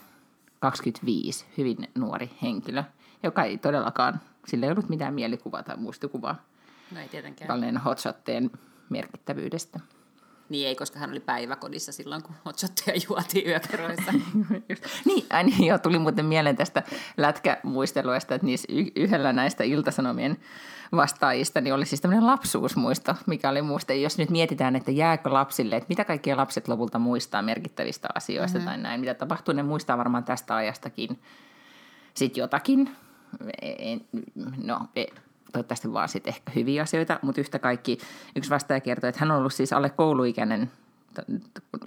25, 0.61 1.45
hyvin 1.59 1.77
nuori 1.95 2.31
henkilö, 2.43 2.85
joka 3.23 3.43
ei 3.43 3.59
todellakaan, 3.59 4.21
sillä 4.47 4.67
ei 4.67 4.73
ollut 4.73 4.89
mitään 4.89 5.15
mielikuvaa 5.15 5.63
tai 5.63 5.77
muistikuvaa 5.77 6.37
no 6.91 7.01
ei 7.01 7.09
tietenkään. 7.09 7.49
tällainen 7.49 7.77
hotshotteen 7.77 8.51
merkittävyydestä. 8.89 9.81
Niin 10.55 10.69
ei, 10.69 10.77
koska 10.77 10.99
hän 10.99 11.11
oli 11.11 11.21
päiväkodissa 11.21 11.93
silloin, 11.93 12.23
kun 12.23 12.35
hotshotteja 12.45 13.01
juotiin 13.09 13.47
yökerroissa. 13.47 14.13
niin, 15.07 15.27
äh, 15.35 15.45
niin, 15.45 15.65
joo, 15.65 15.79
tuli 15.79 15.99
muuten 15.99 16.25
mieleen 16.25 16.57
tästä 16.57 16.83
lätkämuisteluesta, 17.17 18.35
että 18.35 18.47
niissä 18.47 18.67
y- 18.73 18.93
yhdellä 18.97 19.33
näistä 19.33 19.65
iltasanomien 19.65 20.37
vastaajista 20.97 21.61
niin 21.61 21.75
oli 21.75 21.87
siis 21.87 22.01
tämmöinen 22.01 22.27
lapsuusmuisto, 22.27 23.15
mikä 23.27 23.51
oli 23.51 23.63
muista. 23.63 23.93
Jos 23.93 24.19
nyt 24.19 24.31
mietitään, 24.31 24.77
että 24.77 24.91
jääkö 24.91 25.33
lapsille, 25.33 25.77
että 25.77 25.89
mitä 25.89 26.05
kaikkia 26.05 26.37
lapset 26.37 26.69
lopulta 26.69 26.99
muistaa 26.99 27.43
merkittävistä 27.43 28.09
asioista 28.15 28.59
mm-hmm. 28.59 28.71
tai 28.71 28.79
näin, 28.79 29.01
mitä 29.01 29.15
tapahtuu, 29.15 29.55
ne 29.55 29.63
muistaa 29.63 29.99
varmaan 29.99 30.25
tästä 30.25 30.57
ajastakin 30.57 31.19
sitten 32.15 32.43
jotakin. 32.43 32.97
En, 33.63 34.01
no, 34.57 34.81
e, 34.97 35.05
toivottavasti 35.55 35.93
vaan 35.93 36.09
sitten 36.09 36.35
ehkä 36.35 36.53
hyviä 36.55 36.83
asioita, 36.83 37.19
mutta 37.23 37.41
yhtä 37.41 37.59
kaikki 37.59 37.99
yksi 38.37 38.51
vastaaja 38.51 38.81
kertoi, 38.81 39.09
että 39.09 39.21
hän 39.21 39.31
on 39.31 39.39
ollut 39.39 39.55
siis 39.55 39.73
alle 39.73 39.91
kouluikäinen 39.91 40.71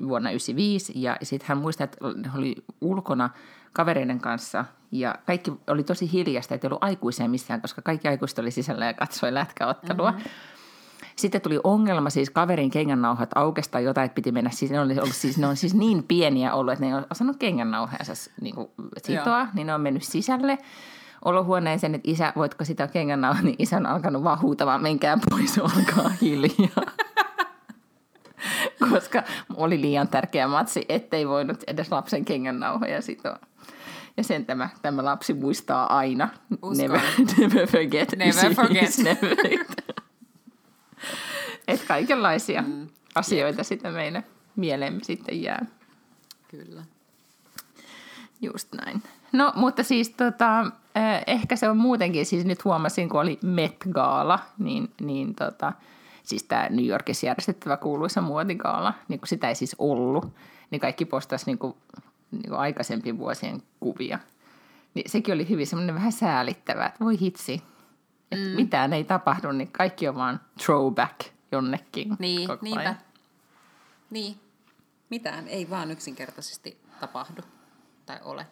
vuonna 0.07 0.29
1995 0.29 0.93
ja 0.95 1.17
sitten 1.23 1.47
hän 1.47 1.57
muistaa, 1.57 1.83
että 1.83 1.97
oli 2.35 2.55
ulkona 2.81 3.29
kavereiden 3.73 4.19
kanssa 4.19 4.65
ja 4.91 5.15
kaikki 5.25 5.53
oli 5.67 5.83
tosi 5.83 6.11
hiljasta, 6.11 6.55
että 6.55 6.67
ei 6.67 6.69
ollut 6.69 6.83
aikuisia 6.83 7.29
missään, 7.29 7.61
koska 7.61 7.81
kaikki 7.81 8.07
aikuiset 8.07 8.39
oli 8.39 8.51
sisällä 8.51 8.85
ja 8.85 8.93
katsoi 8.93 9.33
lätkäottelua. 9.33 10.11
Mm-hmm. 10.11 10.29
Sitten 11.15 11.41
tuli 11.41 11.59
ongelma, 11.63 12.09
siis 12.09 12.29
kaverin 12.29 12.69
kengännauhat 12.69 13.29
aukesta 13.35 13.79
jotain, 13.79 14.05
että 14.05 14.15
piti 14.15 14.31
mennä, 14.31 14.49
siis 14.49 14.71
ne, 14.71 14.79
oli 14.79 14.99
ollut, 14.99 15.15
siis, 15.15 15.37
ne 15.37 15.47
on 15.47 15.57
siis 15.57 15.73
niin 15.73 16.03
pieniä 16.03 16.53
ollut, 16.53 16.73
että 16.73 16.85
ne 16.85 16.91
ei 16.91 16.97
ole 16.97 17.05
osannut 17.11 17.37
kengännauhoja 17.37 17.99
niin 18.41 18.55
sitoa, 18.97 19.39
Joo. 19.39 19.47
niin 19.53 19.67
ne 19.67 19.73
on 19.73 19.81
mennyt 19.81 20.03
sisälle 20.03 20.57
olohuoneeseen, 21.25 21.95
että 21.95 22.11
isä, 22.11 22.33
voitko 22.35 22.65
sitä 22.65 22.87
kengännauhaa, 22.87 23.41
niin 23.41 23.55
isä 23.59 23.77
on 23.77 23.85
alkanut 23.85 24.23
vaan 24.23 24.41
huutamaan, 24.41 24.81
menkää 24.81 25.17
pois, 25.29 25.57
olkaa 25.77 26.09
hiljaa. 26.21 26.85
Koska 28.91 29.23
oli 29.55 29.81
liian 29.81 30.07
tärkeä 30.07 30.47
matsi, 30.47 30.85
ettei 30.89 31.27
voinut 31.27 31.63
edes 31.67 31.91
lapsen 31.91 32.25
kengännauhoja 32.25 33.01
sitoa. 33.01 33.39
Ja 34.17 34.23
sen 34.23 34.45
tämä, 34.45 34.69
tämä 34.81 35.05
lapsi 35.05 35.33
muistaa 35.33 35.97
aina. 35.97 36.29
Never, 36.77 37.01
never 37.37 37.67
forget. 37.67 38.11
Never 38.17 38.55
forget. 38.55 38.97
never 38.97 39.35
Et 41.67 41.83
kaikenlaisia 41.87 42.61
mm. 42.61 42.87
asioita 43.15 43.59
yep. 43.59 43.67
sitten 43.67 43.93
meille 43.93 44.23
mieleemme 44.55 44.99
sitten 45.03 45.41
jää. 45.41 45.65
Kyllä. 46.47 46.83
Just 48.41 48.73
näin. 48.73 49.03
No, 49.31 49.53
mutta 49.55 49.83
siis 49.83 50.09
tota, 50.09 50.71
eh, 50.95 51.23
ehkä 51.27 51.55
se 51.55 51.69
on 51.69 51.77
muutenkin, 51.77 52.25
siis 52.25 52.45
nyt 52.45 52.65
huomasin, 52.65 53.09
kun 53.09 53.19
oli 53.19 53.39
Met 53.41 53.75
Gala, 53.91 54.39
niin, 54.57 54.93
niin 55.01 55.35
tota, 55.35 55.73
siis 56.23 56.43
tämä 56.43 56.67
New 56.69 56.85
Yorkissa 56.85 57.25
järjestettävä 57.25 57.77
kuuluisa 57.77 58.21
muotigaala, 58.21 58.93
niin 59.07 59.19
kun 59.19 59.27
sitä 59.27 59.49
ei 59.49 59.55
siis 59.55 59.75
ollut, 59.79 60.33
niin 60.71 60.79
kaikki 60.81 61.05
postasi 61.05 61.45
niin 61.45 61.57
kuin, 61.57 61.75
niin 62.31 62.49
kuin 62.49 62.59
aikaisempien 62.59 63.17
vuosien 63.17 63.63
kuvia. 63.79 64.19
Niin 64.93 65.09
sekin 65.09 65.33
oli 65.33 65.49
hyvin 65.49 65.67
semmoinen 65.67 65.95
vähän 65.95 66.11
säälittävä, 66.11 66.85
että 66.85 67.05
voi 67.05 67.19
hitsi, 67.19 67.63
että 68.31 68.45
mm. 68.45 68.55
mitään 68.55 68.93
ei 68.93 69.03
tapahdu, 69.03 69.51
niin 69.51 69.71
kaikki 69.71 70.07
on 70.07 70.15
vaan 70.15 70.39
throwback 70.63 71.19
jonnekin. 71.51 72.15
Niin, 72.19 72.47
koko 72.47 72.63
niinpä. 72.63 72.81
ajan. 72.81 72.97
Niin. 74.09 74.35
Mitään 75.09 75.47
ei 75.47 75.69
vaan 75.69 75.91
yksinkertaisesti 75.91 76.77
tapahdu 76.99 77.41
tai 78.05 78.19
ole. 78.23 78.47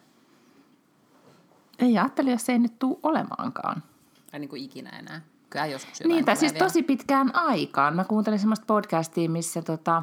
Ei 1.78 1.98
ajattele, 1.98 2.30
jos 2.30 2.46
se 2.46 2.52
ei 2.52 2.58
nyt 2.58 2.78
tule 2.78 2.98
olemaankaan. 3.02 3.82
Tai 4.30 4.40
niin 4.40 4.48
kuin 4.48 4.62
ikinä 4.62 4.90
enää. 4.90 5.20
Kyllä 5.50 5.66
joskus 5.66 6.00
jotain 6.00 6.14
Niin, 6.14 6.24
tai 6.24 6.36
siis 6.36 6.52
vielä. 6.52 6.66
tosi 6.66 6.82
pitkään 6.82 7.34
aikaan. 7.34 7.96
Mä 7.96 8.04
kuuntelin 8.04 8.38
semmoista 8.38 8.66
podcastia, 8.66 9.30
missä 9.30 9.62
tota, 9.62 10.02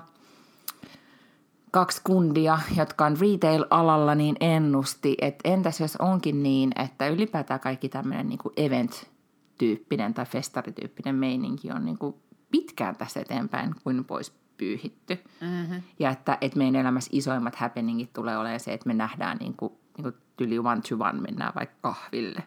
kaksi 1.72 2.02
kundia, 2.04 2.60
jotka 2.78 3.06
on 3.06 3.18
retail-alalla, 3.18 4.16
niin 4.16 4.36
ennusti, 4.40 5.16
että 5.22 5.50
entäs 5.50 5.80
jos 5.80 5.96
onkin 5.96 6.44
niin, 6.44 6.72
että 6.84 7.08
ylipäätään 7.08 7.60
kaikki 7.60 7.90
tämmöinen 7.90 8.30
niin 8.30 8.40
event-tyyppinen 8.58 10.14
tai 10.14 10.26
festarityyppinen 10.26 11.16
meininki 11.16 11.72
on 11.72 11.86
niin 11.86 11.98
kuin 11.98 12.16
pitkään 12.52 12.96
tästä 12.96 13.20
eteenpäin 13.20 13.76
kuin 13.84 14.06
pois 14.06 14.34
pyyhitty. 14.58 15.20
Mm-hmm. 15.42 15.82
Ja 16.00 16.10
että, 16.10 16.38
että 16.42 16.58
meidän 16.58 16.82
elämässä 16.82 17.10
isoimmat 17.14 17.56
happeningit 17.56 18.14
tulee 18.14 18.38
olemaan 18.38 18.60
se, 18.60 18.74
että 18.74 18.88
me 18.88 18.94
nähdään 18.94 19.38
niin 19.38 19.54
kuin, 19.54 19.74
niin 19.98 20.04
kuin 20.04 20.16
tyli 20.38 20.60
one 20.60 20.82
to 20.90 20.96
one, 20.96 21.22
mennään 21.22 21.54
vaikka 21.56 21.76
kahville. 21.82 22.44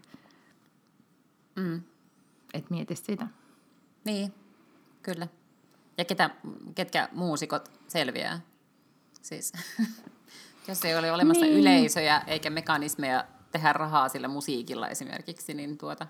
Mm. 1.57 1.82
Et 2.55 2.70
mieti 2.70 2.97
sitä. 2.97 3.26
Niin, 4.05 4.34
kyllä. 5.03 5.28
Ja 5.99 6.05
ketä, 6.05 6.30
ketkä 6.74 7.09
muusikot 7.12 7.70
selviää? 7.88 8.40
Siis, 9.22 9.53
jos 10.68 10.84
ei 10.84 10.99
ole 10.99 11.12
olemassa 11.12 11.44
Niin. 11.44 11.59
yleisöjä 11.59 12.22
eikä 12.26 12.51
mekanismeja 12.51 13.24
tehdä 13.53 13.72
rahaa 13.72 14.09
sillä 14.09 14.28
musiikilla 14.28 14.88
esimerkiksi, 14.88 15.55
niin 15.55 15.78
tuota, 15.78 16.07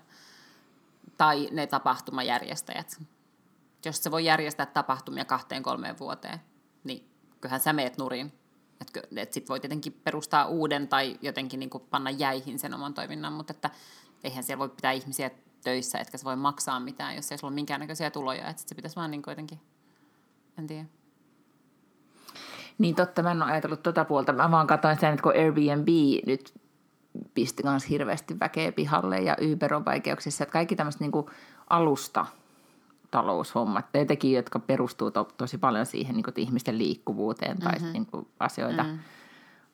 tai 1.17 1.49
ne 1.51 1.67
tapahtumajärjestäjät. 1.67 3.01
Jos 3.85 4.03
se 4.03 4.11
voi 4.11 4.25
järjestää 4.25 4.65
tapahtumia 4.65 5.25
kahteen 5.25 5.63
kolmeen 5.63 5.99
vuoteen, 5.99 6.39
niin 6.83 7.09
kyllähän 7.41 7.61
sä 7.61 7.73
meet 7.73 7.97
nurin. 7.97 8.33
Että 8.81 9.01
et 9.15 9.33
sit 9.33 9.49
voi 9.49 9.59
tietenkin 9.59 9.93
perustaa 10.03 10.45
uuden 10.45 10.87
tai 10.87 11.17
jotenkin 11.21 11.59
niin 11.59 11.69
panna 11.89 12.09
jäihin 12.09 12.59
sen 12.59 12.73
oman 12.73 12.93
toiminnan, 12.93 13.33
mutta 13.33 13.53
että 13.53 13.69
eihän 14.23 14.43
siellä 14.43 14.59
voi 14.59 14.69
pitää 14.69 14.91
ihmisiä 14.91 15.31
töissä, 15.63 15.99
etkä 15.99 16.17
sä 16.17 16.25
voi 16.25 16.35
maksaa 16.35 16.79
mitään, 16.79 17.15
jos 17.15 17.31
ei 17.31 17.37
sulla 17.37 17.51
ole 17.51 17.55
minkäännäköisiä 17.55 18.11
tuloja. 18.11 18.47
Että 18.47 18.59
sit 18.59 18.69
se 18.69 18.75
pitäisi 18.75 18.95
vaan 18.95 19.11
niin 19.11 19.23
jotenkin, 19.27 19.59
en 20.57 20.67
tiedä. 20.67 20.85
Niin 22.77 22.95
totta, 22.95 23.23
mä 23.23 23.31
en 23.31 23.43
ole 23.43 23.51
ajatellut 23.51 23.83
tota 23.83 24.05
puolta. 24.05 24.33
Mä 24.33 24.51
vaan 24.51 24.67
katsoin 24.67 24.95
sitä, 24.95 25.09
että 25.09 25.23
kun 25.23 25.31
Airbnb 25.31 25.87
nyt 26.27 26.53
pisti 27.33 27.63
kans 27.63 27.89
hirveästi 27.89 28.39
väkeä 28.39 28.71
pihalle 28.71 29.19
ja 29.19 29.37
Uber 29.53 29.73
on 29.73 29.85
vaikeuksissa, 29.85 30.43
että 30.43 30.53
kaikki 30.53 30.75
tämmöiset 30.75 31.01
niinku 31.01 31.29
alusta 31.69 32.25
taloushommat, 33.11 33.85
ne 33.93 34.05
teki, 34.05 34.33
jotka 34.33 34.59
perustuu 34.59 35.11
to, 35.11 35.27
tosi 35.37 35.57
paljon 35.57 35.85
siihen 35.85 36.15
niin 36.15 36.25
ihmisten 36.35 36.77
liikkuvuuteen 36.77 37.57
tai 37.57 37.79
mm-hmm. 37.79 37.93
niin 37.93 38.27
asioita, 38.39 38.83
mm. 38.83 38.99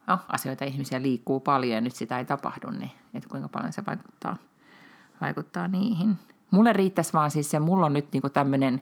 no, 0.08 0.20
asioita 0.28 0.66
ihmisiä 0.66 1.02
liikkuu 1.02 1.40
paljon 1.40 1.74
ja 1.74 1.82
nyt 1.82 1.96
sitä 1.96 2.20
ei 2.20 2.26
tapahdu, 2.26 2.70
niin 2.70 2.92
että 3.14 3.30
kuinka 3.30 3.48
paljon 3.48 3.74
se 3.74 3.84
vaikuttaa, 3.88 4.38
vaikuttaa 5.22 5.68
niihin. 5.68 6.18
Mulle 6.52 6.74
riittäisi 6.74 7.14
vaan 7.14 7.32
siis 7.32 7.52
se, 7.52 7.60
mulla 7.60 7.86
on 7.86 7.94
nyt 7.94 8.08
niin 8.14 8.24
tämmöinen, 8.34 8.82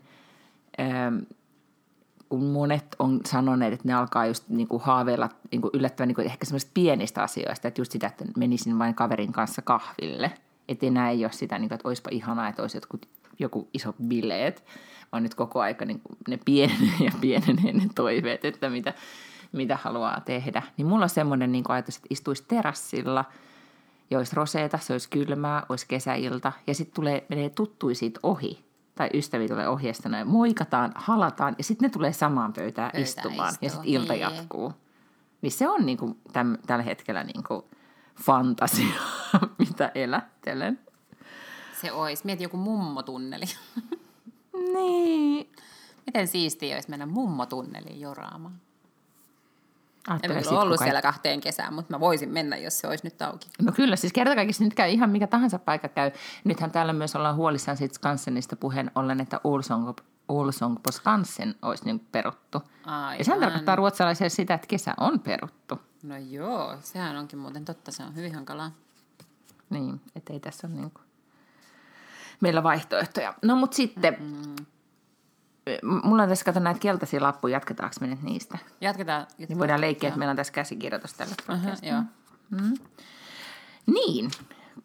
kun 2.30 2.44
monet 2.44 2.96
on 3.00 3.20
sanoneet, 3.26 3.74
että 3.74 3.88
ne 3.88 3.94
alkaa 3.94 4.26
just 4.26 4.50
niin 4.50 4.68
kuin 4.68 4.84
haaveilla 4.84 5.30
niin 5.52 5.62
kuin 5.62 5.72
yllättävän 5.74 6.08
niin 6.08 6.16
kuin 6.16 6.28
ehkä 6.28 6.46
semmoisista 6.46 6.72
pienistä 6.74 7.24
asioista, 7.24 7.68
että 7.68 7.82
just 7.82 7.92
sitä, 7.92 8.08
että 8.08 8.26
menisin 8.38 8.80
vain 8.80 8.96
kaverin 8.96 9.32
kanssa 9.32 9.62
kahville. 9.62 10.32
Että 10.68 10.86
enää 10.86 11.10
ei 11.10 11.26
ole 11.26 11.32
sitä, 11.32 11.60
niin 11.60 11.70
kuin, 11.70 11.76
että 11.76 11.88
olisipa 11.88 12.10
ihanaa, 12.14 12.48
että 12.48 12.62
olisi 12.62 12.78
jotkut, 12.78 13.08
joku 13.40 13.70
iso 13.74 13.94
bileet, 14.08 14.66
vaan 15.12 15.24
nyt 15.24 15.36
koko 15.36 15.62
aika 15.62 15.86
niin 15.86 16.02
kuin 16.04 16.18
ne 16.28 16.40
pienenee 16.46 17.06
ja 17.06 17.12
pienenee 17.22 17.74
ne 17.74 17.88
toiveet, 17.96 18.46
että 18.46 18.70
mitä, 18.70 18.94
mitä 19.52 19.78
haluaa 19.82 20.22
tehdä. 20.26 20.64
Niin 20.78 20.86
mulla 20.86 21.04
on 21.04 21.10
semmoinen 21.10 21.52
niin 21.52 21.64
kuin 21.64 21.74
ajatus, 21.74 21.96
että 21.96 22.08
istuisi 22.10 22.44
terassilla 22.48 23.26
ja 24.12 24.18
olisi 24.18 24.36
roseeta, 24.36 24.78
se 24.78 24.94
olisi 24.94 25.10
kylmää, 25.10 25.64
olisi 25.70 25.86
kesäilta 25.88 26.52
ja 26.68 26.76
sitten 26.76 26.96
tulee, 26.96 27.26
menee 27.30 27.50
tuttui 27.50 27.96
siitä 27.96 28.20
ohi 28.24 28.66
tai 28.96 29.10
ystäviä 29.14 29.48
tulee 29.48 29.68
ohjeesta 29.68 30.10
näin, 30.10 30.28
moikataan, 30.28 30.92
halataan 30.96 31.56
ja 31.58 31.64
sitten 31.64 31.86
ne 31.86 31.92
tulee 31.92 32.14
samaan 32.14 32.54
pöytään 32.54 32.92
Pöytään 32.92 33.04
istumaan 33.04 33.50
istuu, 33.50 33.66
ja 33.66 33.70
sitten 33.70 33.92
ilta 33.94 34.14
niin. 34.14 34.22
jatkuu. 34.22 34.74
Niin 35.42 35.52
se 35.52 35.70
on 35.70 35.86
niinku 35.86 36.18
täm, 36.34 36.58
tällä 36.68 36.84
hetkellä 36.84 37.24
niinku 37.24 37.70
fantasia, 38.24 39.02
mitä 39.70 39.92
elättelen. 39.96 40.80
Se 41.82 41.92
olisi. 41.92 42.26
Mieti 42.26 42.44
joku 42.44 42.58
mummotunneli. 42.58 43.46
Niin. 44.74 45.52
Miten 46.06 46.28
siistiä 46.28 46.76
olisi 46.76 46.90
mennä 46.90 47.06
mummotunneliin 47.06 48.02
joraamaan? 48.02 48.54
En 48.54 50.12
Ajattele 50.12 50.34
mä 50.34 50.40
sit, 50.40 50.50
kyllä 50.50 50.60
kun 50.60 50.68
ollut 50.68 50.78
kaik- 50.78 50.86
siellä 50.86 51.02
kahteen 51.02 51.42
kesään, 51.42 51.74
mutta 51.74 51.94
mä 51.94 52.00
voisin 52.00 52.30
mennä, 52.30 52.58
jos 52.58 52.80
se 52.80 52.88
olisi 52.88 53.04
nyt 53.04 53.22
auki. 53.22 53.50
No 53.62 53.72
kyllä, 53.72 53.96
siis 53.96 54.14
kerta 54.14 54.36
kaikissa 54.36 54.64
nyt 54.64 54.74
käy 54.74 54.90
ihan 54.90 55.10
mikä 55.10 55.28
tahansa 55.28 55.60
paikka 55.60 55.88
käy. 55.88 56.12
Nythän 56.44 56.72
täällä 56.72 56.94
myös 56.94 57.16
ollaan 57.16 57.36
huolissaan 57.36 57.78
siitä 57.78 57.96
Skansenista 57.96 58.56
puheen 58.56 58.92
ollen, 58.96 59.22
että 59.22 59.42
Ulsong, 59.44 59.92
Ulsong 60.30 60.78
på 60.84 60.92
Skansen 60.92 61.56
olisi 61.62 61.86
niin 61.86 62.00
peruttu. 62.00 62.62
Aivan. 62.86 63.18
Ja 63.18 63.24
sehän 63.24 63.40
tarkoittaa 63.40 63.76
ruotsalaisille 63.76 64.30
sitä, 64.30 64.54
että 64.54 64.68
kesä 64.68 64.94
on 65.00 65.20
peruttu. 65.20 65.80
No 66.04 66.18
joo, 66.18 66.78
sehän 66.82 67.18
onkin 67.18 67.40
muuten 67.40 67.66
totta, 67.66 67.92
se 67.92 68.04
on 68.04 68.16
hyvin 68.16 68.36
hankalaa. 68.36 68.72
Niin, 69.70 70.02
että 70.16 70.34
ei 70.34 70.40
tässä 70.40 70.68
ole 70.68 70.76
niin 70.76 70.92
kuin 70.92 71.11
meillä 72.42 72.64
vaihtoehtoja. 72.64 73.34
No 73.42 73.56
mutta 73.56 73.76
sitten, 73.76 74.18
mm-hmm. 74.20 74.56
mulla 76.04 76.24
on 76.24 76.30
tässä 76.30 76.46
kato 76.46 76.60
näitä 76.60 76.80
keltaisia 76.80 77.24
lappuja, 77.24 77.56
jatketaanko 77.56 77.96
me 78.02 78.08
nyt 78.08 78.24
niistä? 78.24 78.58
Jatketaan. 78.82 79.28
Niin 79.38 79.60
voidaan 79.60 79.82
leikkiä, 79.82 80.08
että 80.08 80.20
meillä 80.20 80.32
on 80.32 80.38
tässä 80.38 80.54
käsikirjoitus 80.54 81.14
tällä 81.14 81.36
podcastilla. 81.48 81.94
joo. 81.94 82.04
Niin, 83.86 84.32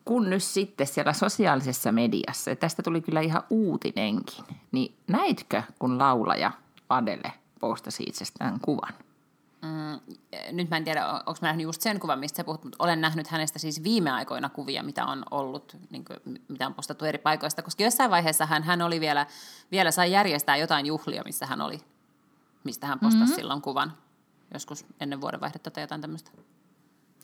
kun 0.04 0.30
nyt 0.30 0.42
sitten 0.42 0.86
siellä 0.86 1.12
sosiaalisessa 1.12 1.92
mediassa, 1.92 2.50
ja 2.50 2.56
tästä 2.56 2.82
tuli 2.82 3.00
kyllä 3.00 3.20
ihan 3.20 3.42
uutinenkin, 3.50 4.44
niin 4.72 4.96
näitkö, 5.06 5.62
kun 5.78 5.98
laulaja 5.98 6.52
Adele 6.88 7.32
postasi 7.60 8.02
itsestään 8.02 8.60
kuvan? 8.60 8.94
Mm, 9.66 10.00
nyt 10.52 10.70
mä 10.70 10.76
en 10.76 10.84
tiedä, 10.84 11.06
onko 11.06 11.38
mä 11.42 11.48
nähnyt 11.48 11.64
just 11.64 11.80
sen 11.80 12.00
kuvan, 12.00 12.18
mistä 12.18 12.36
sä 12.36 12.44
puhut, 12.44 12.64
mutta 12.64 12.76
olen 12.78 13.00
nähnyt 13.00 13.26
hänestä 13.26 13.58
siis 13.58 13.82
viime 13.82 14.10
aikoina 14.10 14.48
kuvia, 14.48 14.82
mitä 14.82 15.06
on 15.06 15.24
ollut, 15.30 15.76
niin 15.90 16.04
kuin, 16.04 16.40
mitä 16.48 16.66
on 16.66 16.74
postattu 16.74 17.04
eri 17.04 17.18
paikoista, 17.18 17.62
koska 17.62 17.82
jossain 17.82 18.10
vaiheessa 18.10 18.46
hän, 18.46 18.62
hän 18.62 18.82
oli 18.82 19.00
vielä, 19.00 19.26
vielä 19.70 19.90
sai 19.90 20.12
järjestää 20.12 20.56
jotain 20.56 20.86
juhlia, 20.86 21.22
missä 21.24 21.46
hän 21.46 21.60
oli, 21.60 21.80
mistä 22.64 22.86
hän 22.86 23.00
postasi 23.00 23.24
mm-hmm. 23.24 23.34
silloin 23.34 23.62
kuvan, 23.62 23.92
joskus 24.54 24.86
ennen 25.00 25.20
vuodenvaihdetta 25.20 25.70
tai 25.70 25.82
jotain 25.82 26.00
tämmöistä. 26.00 26.30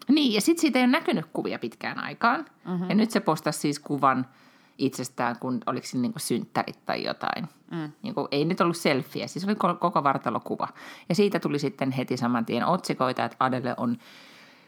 Niin, 0.08 0.32
ja 0.32 0.40
sitten 0.40 0.60
siitä 0.60 0.78
ei 0.78 0.84
ole 0.84 0.92
näkynyt 0.92 1.26
kuvia 1.32 1.58
pitkään 1.58 1.98
aikaan. 1.98 2.46
Mm-hmm. 2.64 2.88
Ja 2.88 2.94
nyt 2.94 3.10
se 3.10 3.20
postasi 3.20 3.58
siis 3.58 3.78
kuvan 3.78 4.26
itsestään, 4.78 5.38
kun 5.38 5.60
oliko 5.66 5.86
siinä 5.86 6.02
niin 6.02 6.12
synttärit 6.16 6.86
tai 6.86 7.04
jotain. 7.04 7.48
Mm. 7.70 7.92
Niin 8.02 8.14
kuin, 8.14 8.28
ei 8.30 8.44
nyt 8.44 8.60
ollut 8.60 8.76
selfie, 8.76 9.28
siis 9.28 9.44
oli 9.44 9.54
ko- 9.54 9.78
koko 9.78 10.04
vartalokuva. 10.04 10.68
Ja 11.08 11.14
siitä 11.14 11.40
tuli 11.40 11.58
sitten 11.58 11.90
heti 11.90 12.16
saman 12.16 12.46
tien 12.46 12.66
otsikoita, 12.66 13.24
että 13.24 13.36
Adele 13.40 13.74
on, 13.76 13.96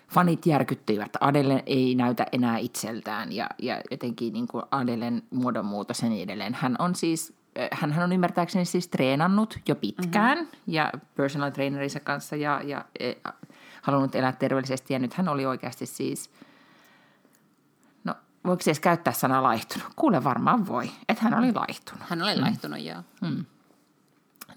fanit 0.08 0.46
järkyttyivät, 0.46 1.16
Adele 1.20 1.62
ei 1.66 1.94
näytä 1.94 2.26
enää 2.32 2.58
itseltään 2.58 3.32
ja, 3.32 3.46
ja 3.58 3.80
jotenkin 3.90 4.32
niin 4.32 4.48
kuin 4.48 4.64
Adelen 4.70 5.22
muodonmuutos 5.30 6.02
ja 6.02 6.08
niin 6.08 6.22
edelleen. 6.22 6.54
Hän 6.54 6.76
on 6.78 6.94
siis, 6.94 7.34
hän 7.72 8.02
on 8.02 8.12
ymmärtääkseni 8.12 8.64
siis 8.64 8.88
treenannut 8.88 9.58
jo 9.68 9.74
pitkään 9.74 10.38
mm-hmm. 10.38 10.58
ja 10.66 10.92
personal 11.16 11.50
trainerinsa 11.50 12.00
kanssa 12.00 12.36
ja, 12.36 12.60
ja 12.64 12.84
e, 13.00 13.12
halunnut 13.82 14.14
elää 14.14 14.32
terveellisesti 14.32 14.92
ja 14.92 14.98
nyt 14.98 15.14
hän 15.14 15.28
oli 15.28 15.46
oikeasti 15.46 15.86
siis, 15.86 16.30
voiko 18.46 18.62
edes 18.66 18.80
käyttää 18.80 19.12
sanaa 19.12 19.42
laihtunut? 19.42 19.88
Kuule 19.96 20.24
varmaan 20.24 20.66
voi, 20.66 20.90
että 21.08 21.22
hän 21.22 21.34
oli 21.34 21.52
laihtunut. 21.52 22.04
Hän 22.08 22.22
oli 22.22 22.34
mm. 22.34 22.40
laihtunut, 22.40 22.80
joo. 22.80 23.02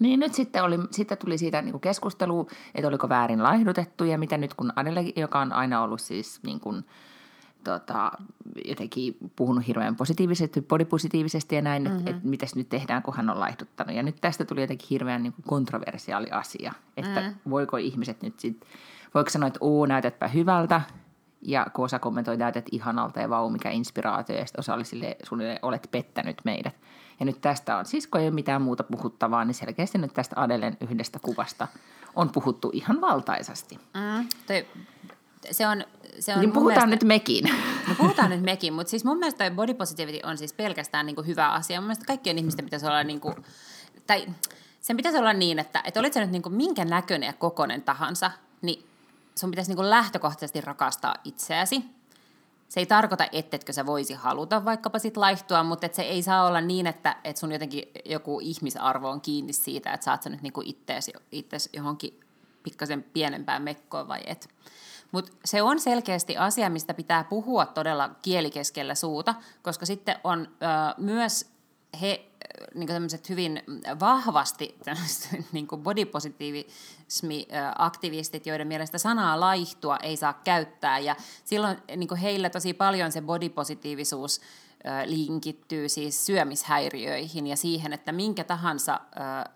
Niin 0.00 0.20
nyt 0.20 0.34
sitten, 0.34 0.64
oli, 0.64 0.78
sitten 0.90 1.18
tuli 1.18 1.38
siitä 1.38 1.62
niin 1.62 1.80
keskustelu, 1.80 2.48
että 2.74 2.88
oliko 2.88 3.08
väärin 3.08 3.42
laihdutettu 3.42 4.04
ja 4.04 4.18
mitä 4.18 4.38
nyt 4.38 4.54
kun 4.54 4.72
Adele, 4.76 5.04
joka 5.16 5.40
on 5.40 5.52
aina 5.52 5.82
ollut 5.82 6.00
siis 6.00 6.40
niin 6.42 6.60
kuin, 6.60 6.84
tota, 7.64 8.12
jotenkin 8.64 9.16
puhunut 9.36 9.66
hirveän 9.66 9.96
positiivisesti, 9.96 10.60
bodypositiivisesti 10.62 11.54
ja 11.54 11.62
näin, 11.62 11.82
mm-hmm. 11.82 11.98
että 11.98 12.10
et 12.10 12.24
mitäs 12.24 12.54
nyt 12.54 12.68
tehdään, 12.68 13.02
kun 13.02 13.14
hän 13.16 13.30
on 13.30 13.40
laihduttanut. 13.40 13.96
Ja 13.96 14.02
nyt 14.02 14.16
tästä 14.20 14.44
tuli 14.44 14.60
jotenkin 14.60 14.88
hirveän 14.90 15.22
niin 15.22 15.32
kuin 15.32 15.44
kontroversiaali 15.44 16.30
asia, 16.30 16.72
että 16.96 17.20
mm-hmm. 17.20 17.50
voiko 17.50 17.76
ihmiset 17.76 18.22
nyt 18.22 18.40
sitten, 18.40 18.68
voiko 19.14 19.30
sanoa, 19.30 19.46
että 19.46 19.58
oo, 19.62 19.86
näytätpä 19.86 20.28
hyvältä, 20.28 20.80
ja 21.42 21.66
kun 21.72 21.84
osa 21.84 21.98
kommentoi, 21.98 22.34
että 22.34 22.44
näytät 22.44 22.66
ihanalta 22.72 23.20
ja 23.20 23.30
vau, 23.30 23.50
mikä 23.50 23.70
inspiraatio, 23.70 24.36
ja 24.36 24.46
sitten 24.46 24.60
osa 24.60 24.74
oli 24.74 24.84
silleen, 24.84 25.16
suunnilleen, 25.22 25.58
olet 25.62 25.88
pettänyt 25.90 26.36
meidät. 26.44 26.74
Ja 27.20 27.26
nyt 27.26 27.40
tästä 27.40 27.76
on, 27.76 27.86
siis 27.86 28.06
kun 28.06 28.20
ei 28.20 28.26
ole 28.26 28.34
mitään 28.34 28.62
muuta 28.62 28.82
puhuttavaa, 28.82 29.44
niin 29.44 29.54
selkeästi 29.54 29.98
nyt 29.98 30.14
tästä 30.14 30.40
Adelen 30.40 30.76
yhdestä 30.80 31.18
kuvasta 31.18 31.68
on 32.16 32.30
puhuttu 32.30 32.70
ihan 32.72 33.00
valtaisasti. 33.00 33.78
Mm. 33.94 34.28
Toi 34.46 34.66
se 35.50 35.66
on, 35.66 35.84
se 36.20 36.34
on 36.34 36.40
niin 36.40 36.52
puhutaan 36.52 36.88
mielestä, 36.88 37.04
nyt 37.04 37.08
mekin. 37.08 37.44
No 37.88 37.94
puhutaan 37.94 38.30
nyt 38.30 38.42
mekin, 38.42 38.72
mutta 38.72 38.90
siis 38.90 39.04
mun 39.04 39.18
mielestä 39.18 39.50
body 39.50 39.74
positivity 39.74 40.18
on 40.22 40.38
siis 40.38 40.52
pelkästään 40.52 41.06
niin 41.06 41.16
kuin 41.16 41.26
hyvä 41.26 41.48
asia. 41.48 41.80
Mun 41.80 41.86
mielestä 41.86 42.04
kaikkien 42.04 42.38
ihmisten 42.38 42.64
pitäisi 42.64 42.86
olla, 42.86 43.04
niin 43.04 43.20
kuin, 43.20 43.34
tai 44.06 44.26
sen 44.80 44.96
pitäisi 44.96 45.18
olla 45.18 45.32
niin, 45.32 45.58
että, 45.58 45.82
että 45.84 46.00
olit 46.00 46.12
sä 46.12 46.20
nyt 46.20 46.30
niin 46.30 46.42
kuin 46.42 46.54
minkä 46.54 46.84
näköinen 46.84 47.26
ja 47.26 47.32
kokonen 47.32 47.82
tahansa, 47.82 48.30
niin 48.62 48.84
sun 49.38 49.50
pitäisi 49.50 49.74
niin 49.74 49.90
lähtökohtaisesti 49.90 50.60
rakastaa 50.60 51.14
itseäsi. 51.24 51.84
Se 52.68 52.80
ei 52.80 52.86
tarkoita, 52.86 53.26
ettetkö 53.32 53.72
sä 53.72 53.86
voisi 53.86 54.14
haluta 54.14 54.64
vaikkapa 54.64 54.98
sit 54.98 55.16
laihtua, 55.16 55.62
mutta 55.62 55.86
et 55.86 55.94
se 55.94 56.02
ei 56.02 56.22
saa 56.22 56.46
olla 56.46 56.60
niin, 56.60 56.86
että 56.86 57.16
et 57.24 57.36
sun 57.36 57.52
jotenkin 57.52 57.84
joku 58.04 58.40
ihmisarvo 58.42 59.10
on 59.10 59.20
kiinni 59.20 59.52
siitä, 59.52 59.92
että 59.92 60.04
saat 60.04 60.22
sä 60.22 60.30
nyt 60.30 60.42
niinku 60.42 60.62
ittees, 60.64 61.10
ittees 61.32 61.68
johonkin 61.72 62.20
pikkasen 62.62 63.02
pienempään 63.02 63.62
mekkoon 63.62 64.08
vai 64.08 64.20
et. 64.26 64.48
Mutta 65.12 65.32
se 65.44 65.62
on 65.62 65.80
selkeästi 65.80 66.36
asia, 66.36 66.70
mistä 66.70 66.94
pitää 66.94 67.24
puhua 67.24 67.66
todella 67.66 68.10
kielikeskellä 68.22 68.94
suuta, 68.94 69.34
koska 69.62 69.86
sitten 69.86 70.16
on 70.24 70.48
ö, 70.48 70.66
myös 70.96 71.50
he 72.00 72.24
niin 72.74 72.88
hyvin 73.28 73.62
vahvasti 74.00 74.76
niin 75.52 75.68
body 75.76 76.04
aktivistit, 77.78 78.46
joiden 78.46 78.66
mielestä 78.66 78.98
sanaa 78.98 79.40
laihtua 79.40 79.96
ei 79.96 80.16
saa 80.16 80.32
käyttää. 80.44 80.98
Ja 80.98 81.16
silloin 81.44 81.78
niin 81.96 82.16
heillä 82.16 82.50
tosi 82.50 82.74
paljon 82.74 83.12
se 83.12 83.22
bodypositiivisuus 83.22 84.40
linkittyy 85.04 85.88
siis 85.88 86.26
syömishäiriöihin 86.26 87.46
ja 87.46 87.56
siihen, 87.56 87.92
että 87.92 88.12
minkä 88.12 88.44
tahansa 88.44 89.00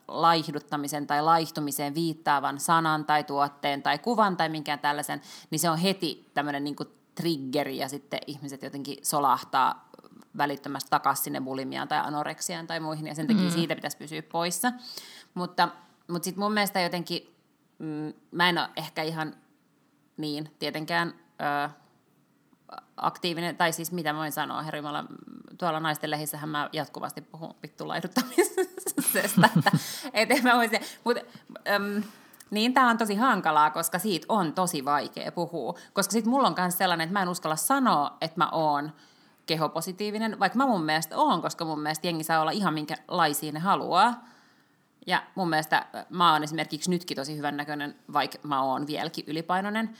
laihduttamisen 0.09 1.07
tai 1.07 1.23
laihtumiseen 1.23 1.95
viittaavan 1.95 2.61
sanan 2.61 3.05
tai 3.05 3.25
tuotteen 3.25 3.83
tai 3.83 3.99
kuvan 3.99 4.37
tai 4.37 4.49
minkään 4.49 4.79
tällaisen, 4.79 5.21
niin 5.51 5.59
se 5.59 5.71
on 5.71 5.79
heti 5.79 6.31
tämmöinen 6.35 6.65
niin 6.65 6.77
triggeri 7.15 7.79
ja 7.79 7.89
sitten 7.89 8.21
ihmiset 8.27 8.63
jotenkin 8.63 8.97
solahtaa 9.03 9.89
välittömästi 10.37 10.91
takaisin 10.91 11.25
sinne 11.25 11.41
bulimiaan 11.41 11.89
tai 11.89 11.99
anoreksiaan 11.99 12.67
tai 12.67 12.81
muihin, 12.81 13.07
ja 13.07 13.15
sen 13.15 13.27
takia 13.27 13.43
mm. 13.43 13.51
siitä 13.51 13.75
pitäisi 13.75 13.97
pysyä 13.97 14.23
poissa. 14.23 14.73
Mutta, 15.35 15.69
mutta 16.09 16.25
sitten 16.25 16.45
mun 16.45 16.53
mielestä 16.53 16.81
jotenkin, 16.81 17.32
mm, 17.83 18.13
mä 18.31 18.49
en 18.49 18.59
ole 18.59 18.69
ehkä 18.77 19.03
ihan 19.03 19.35
niin 20.17 20.51
tietenkään 20.59 21.15
ö, 21.67 21.69
aktiivinen, 22.97 23.57
tai 23.57 23.73
siis 23.73 23.93
mitä 23.93 24.15
voin 24.15 24.33
sanoa, 24.33 24.63
herrimalla, 24.63 25.05
tuolla 25.59 25.81
naisten 25.81 26.11
lehissähän 26.11 26.49
mä 26.49 26.69
jatkuvasti 26.73 27.21
puhun 27.21 27.55
vittu 27.63 27.89
laiduttamisesta, 27.89 28.61
että 29.45 29.71
et 30.15 30.31
en 30.31 30.43
mä 30.43 30.57
voisi, 30.57 30.81
mutta... 31.05 31.23
Öm, 31.69 32.03
niin 32.51 32.75
tämä 32.75 32.91
on 32.91 32.99
tosi 32.99 33.15
hankalaa, 33.15 33.71
koska 33.71 33.99
siitä 33.99 34.27
on 34.29 34.53
tosi 34.53 34.85
vaikea 34.85 35.33
puhua. 35.33 35.75
Koska 35.93 36.13
sitten 36.13 36.31
mulla 36.31 36.49
on 36.49 36.55
myös 36.59 36.79
sellainen, 36.79 37.05
että 37.05 37.13
mä 37.13 37.23
en 37.23 37.29
uskalla 37.29 37.57
sanoa, 37.57 38.17
että 38.21 38.39
mä 38.39 38.49
oon 38.53 38.93
kehopositiivinen, 39.47 40.39
vaikka 40.39 40.59
mä 40.59 40.67
mun 40.67 40.85
mielestä 40.85 41.17
oon, 41.17 41.43
koska 41.43 41.65
mun 41.65 41.81
mielestä 41.81 42.07
jengi 42.07 42.25
saa 42.25 42.41
olla 42.41 42.51
ihan 42.51 42.75
minkälaisia 42.75 43.53
ne 43.53 43.59
haluaa. 43.59 44.25
Ja 45.07 45.23
mun 45.35 45.49
mielestä 45.49 45.87
mä 46.11 46.33
oon 46.33 46.45
esimerkiksi 46.45 46.91
nytkin 46.91 47.17
tosi 47.17 47.37
hyvän 47.37 47.57
näköinen, 47.57 47.95
vaikka 48.13 48.39
mä 48.49 48.63
oon 48.63 48.87
vieläkin 48.87 49.25
ylipainoinen. 49.29 49.97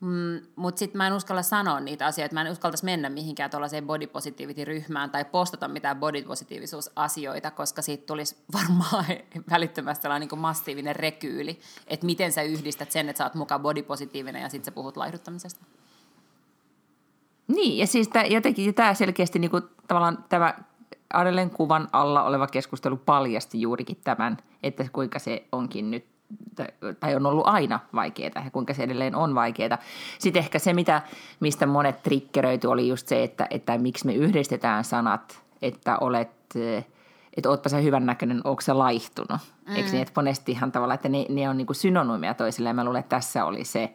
Mm, 0.00 0.40
Mutta 0.56 0.78
sitten 0.78 0.96
mä 0.96 1.06
en 1.06 1.12
uskalla 1.12 1.42
sanoa 1.42 1.80
niitä 1.80 2.06
asioita, 2.06 2.34
mä 2.34 2.40
en 2.40 2.52
uskaltaisi 2.52 2.84
mennä 2.84 3.10
mihinkään 3.10 3.50
tuollaiseen 3.50 3.86
body 3.86 4.06
positivity-ryhmään 4.06 5.10
tai 5.10 5.24
postata 5.24 5.68
mitään 5.68 5.96
body 5.96 6.22
positiivisuusasioita, 6.22 7.50
koska 7.50 7.82
siitä 7.82 8.06
tulisi 8.06 8.36
varmaan 8.58 9.04
välittömästi 9.50 10.02
sellainen 10.02 10.28
niin 10.28 10.40
massiivinen 10.40 10.96
rekyyli, 10.96 11.60
että 11.86 12.06
miten 12.06 12.32
sä 12.32 12.42
yhdistät 12.42 12.92
sen, 12.92 13.08
että 13.08 13.18
sä 13.18 13.24
oot 13.24 13.34
mukaan 13.34 13.60
body 13.60 13.84
ja 14.42 14.48
sitten 14.48 14.64
sä 14.64 14.72
puhut 14.72 14.96
laihduttamisesta. 14.96 15.64
Niin, 17.48 17.78
ja 17.78 17.86
siis 17.86 18.08
tämä, 18.08 18.24
jotenkin 18.24 18.74
tämä 18.74 18.94
selkeästi 18.94 19.38
niin 19.38 19.50
kuin, 19.50 19.62
tavallaan 19.88 20.24
tämä 20.28 20.54
Adelen 21.12 21.50
kuvan 21.50 21.88
alla 21.92 22.22
oleva 22.22 22.46
keskustelu 22.46 22.96
paljasti 22.96 23.60
juurikin 23.60 23.96
tämän, 24.04 24.36
että 24.62 24.84
kuinka 24.92 25.18
se 25.18 25.44
onkin 25.52 25.90
nyt 25.90 26.12
tai 27.00 27.16
on 27.16 27.26
ollut 27.26 27.46
aina 27.46 27.80
vaikeaa 27.94 28.44
ja 28.44 28.50
kuinka 28.50 28.74
se 28.74 28.82
edelleen 28.82 29.14
on 29.14 29.34
vaikeaa. 29.34 29.78
Sitten 30.18 30.40
ehkä 30.40 30.58
se, 30.58 30.72
mitä, 30.72 31.02
mistä 31.40 31.66
monet 31.66 32.02
triggeröity, 32.02 32.66
oli 32.66 32.88
just 32.88 33.08
se, 33.08 33.22
että, 33.22 33.46
että 33.50 33.78
miksi 33.78 34.06
me 34.06 34.14
yhdistetään 34.14 34.84
sanat, 34.84 35.42
että 35.62 35.98
olet, 35.98 36.30
että 37.36 37.50
ootpa 37.50 37.68
sä 37.68 37.76
hyvännäköinen, 37.76 38.40
onko 38.44 38.60
se 38.60 38.72
laihtunut. 38.72 39.40
Mm. 39.68 39.76
Eikö 39.76 39.90
niin, 39.90 40.02
että 40.02 40.12
monesti 40.16 40.52
ihan 40.52 40.72
tavallaan, 40.72 40.94
että 40.94 41.08
ne, 41.08 41.26
ne 41.28 41.48
on 41.48 41.56
niin 41.56 41.66
synonyymia 41.72 42.34
toisilleen. 42.34 42.76
Mä 42.76 42.84
luulen, 42.84 43.00
että 43.00 43.16
tässä 43.16 43.44
oli 43.44 43.64
se, 43.64 43.94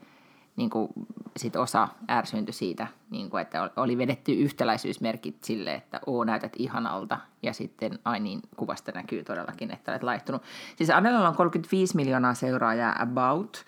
niin 0.58 0.70
kuin 0.70 0.90
sit 1.38 1.56
osa 1.56 1.88
ärsyyntyi 2.10 2.54
siitä, 2.54 2.88
niin 3.10 3.30
kuin, 3.30 3.42
että 3.42 3.72
oli 3.76 3.98
vedetty 3.98 4.34
yhtäläisyysmerkit 4.34 5.44
sille, 5.44 5.74
että 5.74 6.00
oo 6.06 6.24
näytät 6.24 6.54
ihanalta 6.58 7.20
ja 7.44 7.54
sitten 7.54 8.00
ai 8.06 8.20
niin 8.20 8.42
kuvasta 8.56 8.92
näkyy 8.92 9.24
todellakin, 9.24 9.72
että 9.72 9.92
olet 9.92 10.04
laihtunut. 10.04 10.42
Siis 10.76 10.90
Anelalla 10.90 11.30
on 11.30 11.36
35 11.36 11.96
miljoonaa 11.96 12.34
seuraajaa 12.34 13.02
about 13.02 13.66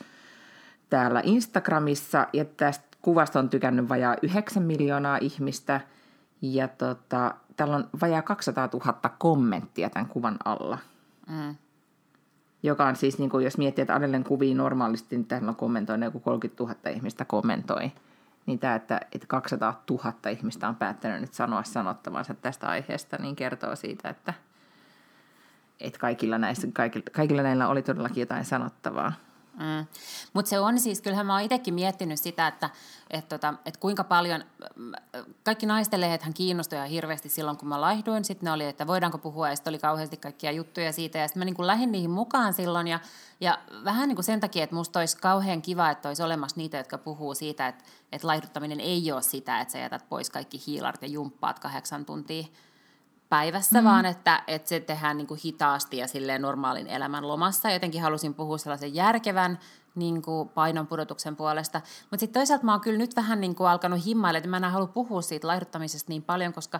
täällä 0.90 1.22
Instagramissa 1.24 2.28
ja 2.34 2.46
tästä 2.46 2.98
kuvasta 3.02 3.40
on 3.40 3.50
tykännyt 3.50 3.90
vajaa 3.90 4.16
9 4.22 4.64
miljoonaa 4.64 5.18
ihmistä 5.22 5.82
ja 6.42 6.68
tota, 6.68 7.36
täällä 7.56 7.76
on 7.76 7.90
vajaa 8.02 8.22
200 8.22 8.70
000 8.74 9.10
kommenttia 9.18 9.90
tämän 9.90 10.10
kuvan 10.10 10.38
alla. 10.46 10.78
Mm 11.28 11.56
joka 12.64 12.86
on 12.86 12.96
siis, 12.96 13.20
niin 13.20 13.30
kuin, 13.30 13.44
jos 13.44 13.58
miettii, 13.58 13.82
että 13.82 13.96
Adelen 13.96 14.24
kuvia 14.24 14.56
normaalisti, 14.56 15.16
niin 15.16 15.26
täällä 15.26 15.50
on 15.50 15.56
kommentoinut 15.56 16.08
joku 16.08 16.20
30 16.20 16.64
000 16.64 16.76
ihmistä 16.90 17.26
kommentoi. 17.26 17.92
Niin 18.46 18.60
tämä, 18.60 18.76
että, 18.76 19.02
että 19.12 19.28
200 19.28 19.84
000 19.90 20.14
ihmistä 20.30 20.68
on 20.68 20.76
päättänyt 20.76 21.22
nyt 21.22 21.34
sanoa 21.34 21.64
sanottavansa 21.64 22.34
tästä 22.34 22.68
aiheesta, 22.68 23.18
niin 23.20 23.36
kertoo 23.36 23.76
siitä, 23.76 24.10
että, 24.10 24.34
että 25.80 26.00
kaikilla, 26.00 26.38
näissä, 26.38 26.68
kaikilla, 26.74 27.06
kaikilla 27.12 27.44
näillä 27.44 27.68
oli 27.68 27.82
todellakin 27.82 28.22
jotain 28.22 28.46
sanottavaa. 28.46 29.14
Mm. 29.60 29.88
Mutta 30.34 30.50
se 30.50 30.60
on 30.60 30.80
siis, 30.80 31.02
kyllähän 31.02 31.26
mä 31.26 31.34
oon 31.34 31.42
itsekin 31.42 31.74
miettinyt 31.74 32.20
sitä, 32.20 32.48
että 32.48 32.70
et 33.10 33.30
tota, 33.30 33.54
et 33.66 33.78
kuinka 33.78 34.04
paljon, 34.04 34.44
kaikki 35.44 35.66
naisten 35.66 36.02
hän 36.22 36.34
kiinnostuivat 36.34 36.90
hirveästi 36.90 37.30
silloin, 37.30 37.58
kun 37.58 37.70
mä 37.70 37.82
laihduin. 37.82 38.26
Sitten 38.26 38.46
ne 38.46 38.52
oli, 38.52 38.66
että 38.66 38.88
voidaanko 38.88 39.18
puhua, 39.18 39.50
ja 39.50 39.56
sitten 39.56 39.72
oli 39.72 39.80
kauheasti 39.80 40.18
kaikkia 40.18 40.52
juttuja 40.52 40.92
siitä. 40.92 41.18
Ja 41.18 41.28
sitten 41.28 41.42
mä 41.42 41.46
niin 41.46 41.68
lähdin 41.68 41.92
niihin 41.92 42.10
mukaan 42.10 42.54
silloin, 42.54 42.88
ja, 42.88 43.00
ja 43.40 43.58
vähän 43.84 44.08
niin 44.10 44.16
kuin 44.16 44.26
sen 44.26 44.40
takia, 44.40 44.64
että 44.64 44.76
musta 44.76 45.00
olisi 45.00 45.18
kauhean 45.18 45.62
kiva, 45.62 45.90
että 45.90 46.08
olisi 46.08 46.24
olemassa 46.24 46.58
niitä, 46.58 46.78
jotka 46.78 46.98
puhuu 46.98 47.36
siitä, 47.36 47.68
että, 47.68 47.84
että 48.12 48.28
laihduttaminen 48.28 48.80
ei 48.80 49.12
ole 49.12 49.22
sitä, 49.22 49.62
että 49.62 49.72
sä 49.72 49.80
jätät 49.80 50.10
pois 50.10 50.30
kaikki 50.30 50.62
hiilarit 50.68 51.02
ja 51.02 51.08
jumppaat 51.08 51.60
kahdeksan 51.60 52.06
tuntia 52.06 52.48
päivässä, 53.30 53.82
mm. 53.82 53.86
vaan 53.86 54.06
että, 54.06 54.44
että 54.48 54.70
se 54.70 54.80
tehdään 54.80 55.18
niin 55.18 55.28
kuin 55.28 55.40
hitaasti 55.46 55.98
ja 55.98 56.08
silleen 56.08 56.42
normaalin 56.42 56.88
elämän 56.88 57.28
lomassa. 57.28 57.72
Jotenkin 57.72 58.02
halusin 58.02 58.34
puhua 58.34 58.58
sellaisen 58.58 58.96
järkevän 58.96 59.60
niin 59.96 60.22
kuin 60.22 60.50
painonpudotuksen 60.50 61.36
puolesta. 61.36 61.82
Mutta 62.02 62.20
sitten 62.20 62.40
toisaalta 62.40 62.66
mä 62.66 62.72
oon 62.72 62.82
kyllä 62.82 62.98
nyt 62.98 63.16
vähän 63.16 63.42
niin 63.42 63.56
kuin 63.56 63.70
alkanut 63.70 64.06
himmailla, 64.06 64.38
että 64.38 64.50
mä 64.50 64.58
en 64.58 64.64
halua 64.64 64.88
puhua 64.88 65.22
siitä 65.22 65.48
laihduttamisesta 65.48 66.10
niin 66.10 66.24
paljon, 66.24 66.54
koska, 66.54 66.80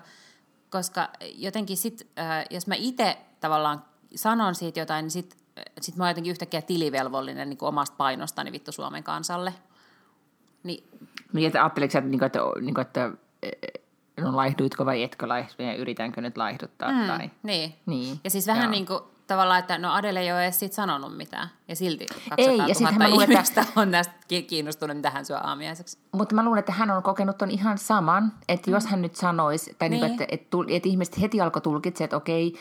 koska 0.70 1.10
jotenkin 1.36 1.78
sit, 1.78 2.08
äh, 2.20 2.46
jos 2.50 2.68
mä 2.68 2.76
itse 2.76 3.18
tavallaan 3.40 3.84
sanon 4.16 4.56
siitä 4.56 4.80
jotain, 4.80 5.04
niin 5.04 5.12
sitten 5.12 5.40
sit 5.82 5.96
mä 5.96 6.04
oon 6.04 6.10
jotenkin 6.10 6.32
yhtäkkiä 6.32 6.62
tilivelvollinen 6.62 7.50
niin 7.50 7.58
kuin 7.58 7.70
omasta 7.70 7.96
painostani 7.98 8.52
vittu 8.52 8.72
Suomen 8.72 9.04
kansalle. 9.04 9.54
Niin, 10.64 10.90
niin 11.34 11.48
että 11.48 11.64
ajatteliko 11.64 11.98
että, 11.98 12.10
niin 12.10 12.20
kuin, 12.20 12.26
että, 12.26 12.40
niin 12.62 12.74
kuin, 12.74 12.82
että 12.82 13.12
no 14.20 14.36
laihduitko 14.36 14.86
vai 14.86 15.04
etkö 15.04 15.28
laihdu 15.28 15.64
ja 15.64 15.76
yritänkö 15.76 16.22
nyt 16.22 16.38
laihduttaa. 16.38 16.92
Mm, 16.92 17.08
tai... 17.08 17.32
niin. 17.44 17.76
niin. 17.86 18.20
Ja 18.24 18.30
siis 18.30 18.48
vähän 18.48 18.64
Joo. 18.64 18.72
niin 18.72 18.86
kuin 18.86 19.00
tavallaan, 19.30 19.60
että 19.60 19.78
no 19.78 19.94
Adele 19.94 20.20
ei 20.20 20.32
ole 20.32 20.44
edes 20.44 20.60
siitä 20.60 20.76
sanonut 20.76 21.18
mitään. 21.18 21.50
Ja 21.68 21.76
silti 21.76 22.06
200 22.06 22.36
ei, 22.38 22.58
ja 22.58 22.76
000 22.80 22.92
mä 22.98 23.10
luulen, 23.10 23.32
ihmistä 23.32 23.62
että... 23.62 23.82
on 23.82 23.92
tästä 23.92 24.14
kiinnostunut, 24.48 24.98
mitä 24.98 25.10
hän 25.10 25.26
syö 25.26 25.38
aamiaiseksi. 25.38 25.98
Mutta 26.12 26.36
mä 26.36 26.44
luulen, 26.44 26.60
että 26.60 26.72
hän 26.72 26.92
on 26.92 27.04
kokenut 27.04 27.38
ton 27.38 27.52
ihan 27.52 27.78
saman. 27.78 28.34
Että 28.50 28.72
mm. 28.72 28.74
jos 28.74 28.86
hän 28.86 29.02
nyt 29.02 29.16
sanoisi, 29.16 29.76
tai 29.80 29.90
niin. 29.90 30.02
Niin, 30.02 30.12
että, 30.12 30.26
että, 30.30 30.58
että 30.68 30.90
ihmiset 30.90 31.22
heti 31.22 31.42
alkoi 31.42 31.62
tulkitsemaan, 31.62 32.06
että 32.06 32.18
okei, 32.18 32.54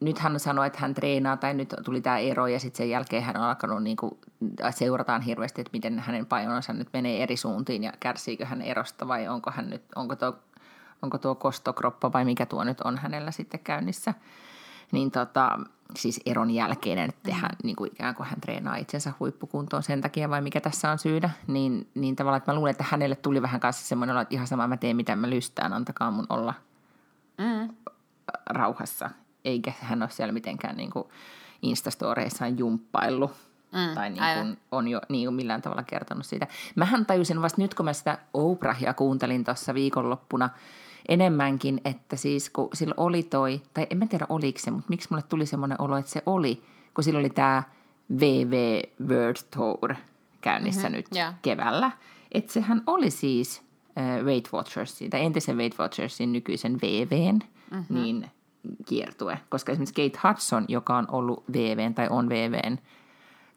nyt 0.00 0.18
hän 0.18 0.40
sanoi, 0.40 0.66
että 0.66 0.78
hän 0.78 0.94
treenaa 0.94 1.36
tai 1.36 1.54
nyt 1.54 1.74
tuli 1.84 2.00
tämä 2.00 2.18
ero 2.18 2.46
ja 2.46 2.60
sitten 2.60 2.78
sen 2.78 2.90
jälkeen 2.90 3.22
hän 3.22 3.36
on 3.36 3.42
alkanut 3.42 3.82
niin 3.82 3.96
kuin, 3.96 4.18
seurataan 4.70 5.22
hirveästi, 5.22 5.60
että 5.60 5.70
miten 5.72 5.98
hänen 5.98 6.26
painonsa 6.26 6.72
nyt 6.72 6.88
menee 6.92 7.22
eri 7.22 7.36
suuntiin 7.36 7.84
ja 7.84 7.92
kärsiikö 8.00 8.46
hän 8.46 8.62
erosta 8.62 9.08
vai 9.08 9.28
onko 9.28 9.50
hän 9.50 9.70
nyt, 9.70 9.82
onko 9.96 10.16
tuo 10.16 10.38
onko 11.04 11.18
tuo 11.18 11.34
kostokroppa 11.34 12.12
vai 12.12 12.24
mikä 12.24 12.46
tuo 12.46 12.64
nyt 12.64 12.80
on 12.80 12.98
hänellä 12.98 13.30
sitten 13.30 13.60
käynnissä. 13.60 14.14
Niin 14.92 15.10
tota, 15.10 15.58
siis 15.96 16.20
eron 16.26 16.50
jälkeinen, 16.50 17.08
että 17.08 17.34
hän, 17.34 17.50
niin 17.62 17.76
kuin 17.76 17.92
ikään 17.92 18.14
kuin 18.14 18.26
hän 18.26 18.40
treenaa 18.40 18.76
itsensä 18.76 19.12
huippukuntoon 19.20 19.82
sen 19.82 20.00
takia 20.00 20.30
vai 20.30 20.40
mikä 20.40 20.60
tässä 20.60 20.90
on 20.90 20.98
syynä, 20.98 21.30
niin, 21.46 21.90
niin 21.94 22.16
tavallaan, 22.16 22.38
että 22.38 22.52
mä 22.52 22.56
luulen, 22.56 22.70
että 22.70 22.84
hänelle 22.88 23.16
tuli 23.16 23.42
vähän 23.42 23.60
kanssa 23.60 23.86
semmoinen 23.86 24.16
että 24.16 24.34
ihan 24.34 24.46
sama 24.46 24.68
mä 24.68 24.76
teen 24.76 24.96
mitä 24.96 25.16
mä 25.16 25.30
lystään, 25.30 25.72
antakaa 25.72 26.10
mun 26.10 26.26
olla 26.28 26.54
mm. 27.38 27.68
rauhassa. 28.46 29.10
Eikä 29.44 29.72
hän 29.80 30.02
ole 30.02 30.10
siellä 30.10 30.32
mitenkään 30.32 30.76
niin 30.76 30.90
kuin 30.90 31.08
Instastoreissaan 31.62 32.58
jumppaillut 32.58 33.30
mm, 33.72 33.94
tai 33.94 34.10
niin 34.10 34.22
kuin 34.34 34.58
on 34.72 34.88
jo 34.88 35.00
niin 35.08 35.26
kuin 35.26 35.34
millään 35.34 35.62
tavalla 35.62 35.82
kertonut 35.82 36.26
siitä. 36.26 36.46
Mähän 36.74 37.06
tajusin 37.06 37.42
vasta 37.42 37.62
nyt, 37.62 37.74
kun 37.74 37.84
mä 37.84 37.92
sitä 37.92 38.18
Oprahia 38.34 38.94
kuuntelin 38.94 39.44
tuossa 39.44 39.74
viikonloppuna 39.74 40.50
enemmänkin, 41.08 41.80
että 41.84 42.16
siis 42.16 42.50
kun 42.50 42.68
sillä 42.72 42.94
oli 42.96 43.22
toi, 43.22 43.62
tai 43.74 43.86
en 43.90 43.98
mä 43.98 44.06
tiedä 44.06 44.26
oliko 44.28 44.58
se, 44.58 44.70
mutta 44.70 44.88
miksi 44.88 45.08
mulle 45.10 45.22
tuli 45.28 45.46
semmoinen 45.46 45.80
olo, 45.80 45.96
että 45.96 46.10
se 46.10 46.22
oli, 46.26 46.62
kun 46.94 47.04
sillä 47.04 47.20
oli 47.20 47.30
tämä 47.30 47.62
VV 48.20 48.82
World 49.06 49.36
Tour 49.56 49.94
käynnissä 50.40 50.82
mm-hmm, 50.82 50.96
nyt 50.96 51.06
yeah. 51.16 51.34
keväällä, 51.42 51.90
että 52.32 52.52
sehän 52.52 52.82
oli 52.86 53.10
siis 53.10 53.62
äh, 53.98 54.24
Weight 54.24 54.52
Watchersin, 54.52 55.10
tai 55.10 55.24
entisen 55.24 55.56
Weight 55.56 55.78
Watchersin 55.78 56.32
nykyisen 56.32 56.80
VVn, 56.80 57.38
mm-hmm. 57.70 57.94
niin 57.94 58.30
kiertue, 58.86 59.40
koska 59.48 59.72
esimerkiksi 59.72 60.10
Kate 60.10 60.28
Hudson, 60.28 60.64
joka 60.68 60.96
on 60.96 61.06
ollut 61.10 61.44
VVn 61.52 61.94
tai 61.94 62.08
on 62.10 62.28
VVn 62.28 62.78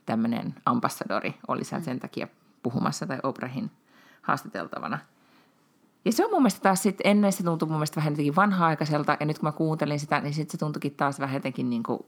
tämmöinen 0.06 0.56
ambassadori, 0.66 1.36
oli 1.48 1.64
siellä 1.64 1.86
sen 1.86 2.00
takia 2.00 2.28
puhumassa 2.64 3.08
tai 3.08 3.20
Oprahin 3.24 3.72
haastateltavana. 4.22 5.00
Ja 6.08 6.14
se 6.14 6.26
on 6.26 6.32
mun 6.32 6.42
mielestä 6.42 6.62
taas 6.62 6.84
sitten, 6.84 7.12
ennen 7.12 7.34
se 7.34 7.44
tuntui 7.44 7.68
mun 7.68 7.78
mielestä 7.78 7.96
vähän 7.96 8.14
jotenkin 8.14 8.36
vanha-aikaiselta, 8.36 9.18
ja 9.20 9.26
nyt 9.26 9.40
kun 9.40 9.48
mä 9.48 9.52
kuuntelin 9.52 10.00
sitä, 10.00 10.20
niin 10.20 10.34
sitten 10.34 10.52
se 10.52 10.58
tuntuikin 10.58 10.96
taas 10.96 11.20
vähän 11.20 11.36
jotenkin 11.36 11.70
niin 11.70 11.84
kuin 11.84 12.00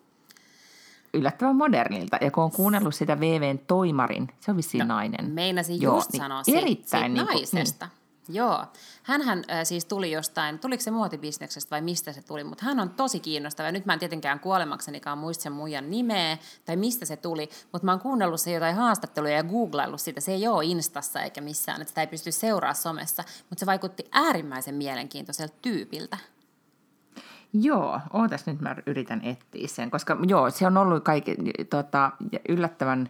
yllättävän 1.14 1.56
modernilta. 1.56 2.18
Ja 2.22 2.32
kun 2.32 2.44
on 2.44 2.52
kuunnellut 2.52 2.96
sitä 2.96 3.20
VVn 3.20 3.60
toimarin, 3.60 4.28
se 4.40 4.52
on 4.52 4.58
vissiin 4.58 4.88
no, 4.88 4.96
nainen. 4.96 5.32
Meinasin 5.32 5.82
Joo, 5.82 5.96
just 5.96 6.12
niin 6.12 6.22
sanoa 6.22 6.44
siitä, 6.44 6.60
erittäin 6.60 7.04
siitä 7.04 7.08
niin 7.08 7.28
kuin, 7.28 7.36
naisesta. 7.36 7.86
Niin. 7.86 7.99
Joo, 8.32 8.66
hänhän 9.04 9.44
äh, 9.52 9.60
siis 9.64 9.86
tuli 9.86 10.12
jostain, 10.12 10.60
tuliko 10.60 10.84
se 10.84 10.92
muotibisneksestä 10.92 11.72
vai 11.72 11.82
mistä 11.82 12.14
se 12.14 12.22
tuli, 12.22 12.44
mutta 12.44 12.66
hän 12.66 12.80
on 12.80 12.90
tosi 12.90 13.20
kiinnostava. 13.20 13.72
Nyt 13.72 13.86
mä 13.86 13.94
en 13.94 14.00
tietenkään 14.00 14.40
kuolemaksenikaan 14.40 15.18
muista 15.18 15.42
sen 15.42 15.52
muijan 15.52 15.90
nimeä 15.90 16.38
tai 16.66 16.76
mistä 16.76 17.06
se 17.06 17.18
tuli, 17.18 17.50
mutta 17.72 17.86
mä 17.86 17.92
oon 17.92 18.00
kuunnellut 18.00 18.42
se 18.42 18.52
jotain 18.52 18.76
haastatteluja 18.76 19.36
ja 19.36 19.44
googlaillut 19.44 20.02
sitä. 20.02 20.22
Se 20.22 20.32
ei 20.32 20.48
ole 20.48 20.66
Instassa 20.66 21.22
eikä 21.22 21.42
missään, 21.42 21.82
että 21.82 21.90
sitä 21.90 22.02
ei 22.02 22.08
pysty 22.08 22.32
seuraamaan 22.32 22.76
somessa, 22.76 23.24
mutta 23.50 23.60
se 23.60 23.66
vaikutti 23.66 24.08
äärimmäisen 24.12 24.76
mielenkiintoiselta 24.76 25.56
tyypiltä. 25.62 26.18
Joo, 27.54 28.00
ootas 28.14 28.46
nyt 28.46 28.62
mä 28.62 28.76
yritän 28.86 29.22
etsiä 29.24 29.68
sen, 29.68 29.92
koska 29.92 30.18
joo, 30.28 30.50
se 30.50 30.68
on 30.68 30.78
ollut 30.78 31.04
kaikki, 31.04 31.36
tota, 31.70 32.12
yllättävän 32.50 33.10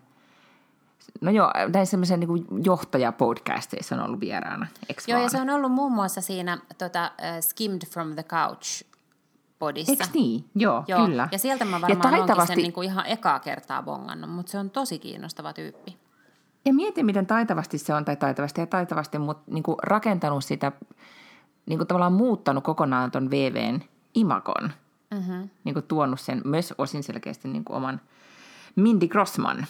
No 1.22 1.32
joo, 1.32 1.52
näissä 1.74 1.92
semmoisen 1.92 2.20
niin 2.20 2.64
johtajapodcasteissa 2.64 3.96
on 3.96 4.02
ollut 4.02 4.20
vieraana, 4.20 4.68
eikö 4.90 5.02
Joo, 5.08 5.16
vaan? 5.16 5.24
ja 5.24 5.30
se 5.30 5.42
on 5.42 5.50
ollut 5.50 5.72
muun 5.72 5.92
muassa 5.92 6.22
siinä 6.22 6.58
tota, 6.78 7.12
uh, 7.18 7.44
Skimmed 7.44 7.82
from 7.90 8.14
the 8.14 8.24
Couch 8.24 8.84
podissa. 9.60 9.92
Eikö 9.92 10.06
niin? 10.14 10.46
Joo, 10.56 10.84
Joo, 10.88 11.06
kyllä. 11.06 11.30
Ja 11.32 11.38
sieltä 11.38 11.66
mä 11.66 11.82
varmaan 11.82 12.14
ja 12.14 12.18
taitavasti... 12.18 12.48
sen 12.48 12.58
niin 12.58 12.74
kuin 12.74 12.86
ihan 12.86 13.06
ekaa 13.06 13.40
kertaa 13.40 13.84
bongannut, 13.84 14.30
mutta 14.30 14.52
se 14.52 14.58
on 14.58 14.70
tosi 14.70 15.00
kiinnostava 15.00 15.54
tyyppi. 15.54 15.98
Ja 16.66 16.74
mieti, 16.74 17.04
miten 17.04 17.26
taitavasti 17.26 17.78
se 17.78 17.94
on, 17.94 18.06
tai 18.06 18.16
taitavasti 18.16 18.62
ja 18.62 18.68
taitavasti, 18.68 19.20
mutta 19.20 19.52
niin 19.52 19.64
kuin 19.64 19.78
rakentanut 19.84 20.46
sitä, 20.46 20.72
niin 21.66 21.80
kuin 21.80 21.88
tavallaan 21.88 22.14
muuttanut 22.14 22.64
kokonaan 22.64 23.12
tuon 23.12 23.32
VVn 23.32 23.84
imakon. 24.14 24.72
Mm-hmm. 25.12 25.50
Niin 25.64 25.74
kuin 25.74 25.86
tuonut 25.88 26.20
sen 26.20 26.42
myös 26.46 26.74
osin 26.78 27.04
selkeästi 27.04 27.48
niin 27.48 27.64
kuin 27.64 27.78
oman 27.78 28.02
Mindy 28.76 29.08
Grossman. 29.08 29.66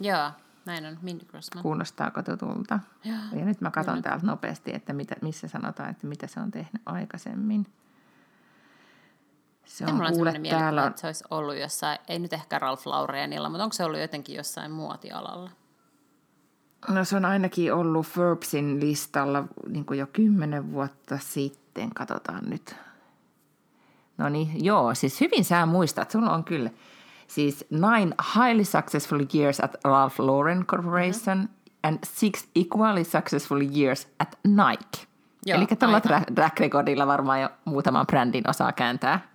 Joo. 0.00 0.30
Näin 0.64 0.86
on, 0.86 0.98
Mindy 1.02 1.24
Grossman. 1.24 1.62
Kuulostaako 1.62 2.22
tutulta? 2.22 2.80
Ja, 3.04 3.14
ja 3.32 3.44
nyt 3.44 3.60
mä 3.60 3.70
katson 3.70 4.02
täältä 4.02 4.26
nopeasti, 4.26 4.74
että 4.74 4.92
mitä, 4.92 5.14
missä 5.22 5.48
sanotaan, 5.48 5.90
että 5.90 6.06
mitä 6.06 6.26
se 6.26 6.40
on 6.40 6.50
tehnyt 6.50 6.82
aikaisemmin. 6.86 7.66
Se 9.64 9.86
on 9.86 10.12
kuule 10.12 10.40
täällä... 10.50 10.82
On... 10.82 10.88
että 10.88 11.00
se 11.00 11.06
olisi 11.06 11.24
ollut 11.30 11.56
jossain, 11.56 11.98
ei 12.08 12.18
nyt 12.18 12.32
ehkä 12.32 12.58
Ralph 12.58 12.86
Laurenilla, 12.86 13.48
mutta 13.48 13.64
onko 13.64 13.72
se 13.72 13.84
ollut 13.84 14.00
jotenkin 14.00 14.36
jossain 14.36 14.70
muotialalla? 14.70 15.50
No 16.88 17.04
se 17.04 17.16
on 17.16 17.24
ainakin 17.24 17.74
ollut 17.74 18.06
Forbesin 18.06 18.80
listalla 18.80 19.44
niin 19.68 19.86
jo 19.96 20.06
kymmenen 20.06 20.72
vuotta 20.72 21.18
sitten, 21.18 21.94
katsotaan 21.94 22.44
nyt. 22.50 22.76
No 24.18 24.28
niin, 24.28 24.64
joo, 24.64 24.94
siis 24.94 25.20
hyvin 25.20 25.44
sä 25.44 25.66
muistat, 25.66 26.10
sulla 26.10 26.34
on 26.34 26.44
kyllä– 26.44 26.70
Siis 27.28 27.64
nine 27.70 28.14
highly 28.36 28.64
successful 28.64 29.20
years 29.34 29.60
at 29.60 29.76
Ralph 29.84 30.20
Lauren 30.20 30.66
Corporation 30.66 31.38
mm-hmm. 31.38 31.78
and 31.82 31.98
six 32.04 32.48
equally 32.54 33.04
successful 33.04 33.60
years 33.76 34.08
at 34.18 34.38
Nike. 34.46 35.06
Joo, 35.46 35.58
Eli 35.58 35.66
tällä 35.66 36.00
track 36.34 36.60
recordilla 36.60 37.06
varmaan 37.06 37.40
jo 37.40 37.48
muutaman 37.64 38.06
brändin 38.06 38.50
osaa 38.50 38.72
kääntää 38.72 39.28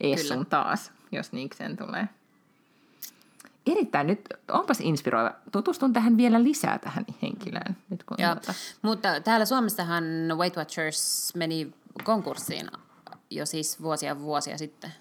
Essun 0.00 0.46
taas, 0.46 0.92
jos 1.12 1.32
niikseen 1.32 1.76
tulee. 1.76 2.08
Erittäin 3.66 4.06
nyt, 4.06 4.28
onpas 4.50 4.80
inspiroiva. 4.80 5.32
Tutustun 5.52 5.92
tähän 5.92 6.16
vielä 6.16 6.42
lisää 6.42 6.78
tähän 6.78 7.06
henkilöön. 7.22 7.76
Nyt 7.90 8.04
kun 8.04 8.16
Joo, 8.20 8.34
tuota... 8.34 8.54
Mutta 8.82 9.20
täällä 9.20 9.46
Suomessahan 9.46 10.04
Weight 10.36 10.56
Watchers 10.56 11.32
meni 11.34 11.72
konkurssiin 12.04 12.70
jo 13.30 13.46
siis 13.46 13.82
vuosia 13.82 14.20
vuosia 14.20 14.58
sitten. 14.58 14.92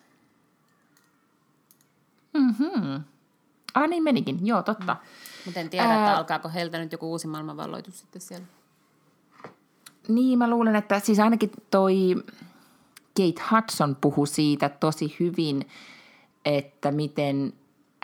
Mm-hmm. 2.36 3.03
Ah 3.73 3.88
niin 3.88 4.03
menikin, 4.03 4.47
joo 4.47 4.63
totta. 4.63 4.93
Mm. 4.93 4.99
Mutta 5.45 5.59
en 5.59 5.69
tiedä, 5.69 5.95
että 5.95 6.17
alkaako 6.17 6.49
heiltä 6.49 6.79
nyt 6.79 6.91
joku 6.91 7.11
uusi 7.11 7.27
maailmanvalloitus 7.27 7.99
sitten 7.99 8.21
siellä. 8.21 8.45
Niin, 10.07 10.39
mä 10.39 10.49
luulen, 10.49 10.75
että 10.75 10.99
siis 10.99 11.19
ainakin 11.19 11.51
toi 11.71 12.15
Kate 13.17 13.43
Hudson 13.51 13.95
puhui 14.01 14.27
siitä 14.27 14.69
tosi 14.69 15.15
hyvin, 15.19 15.67
että 16.45 16.91
miten 16.91 17.53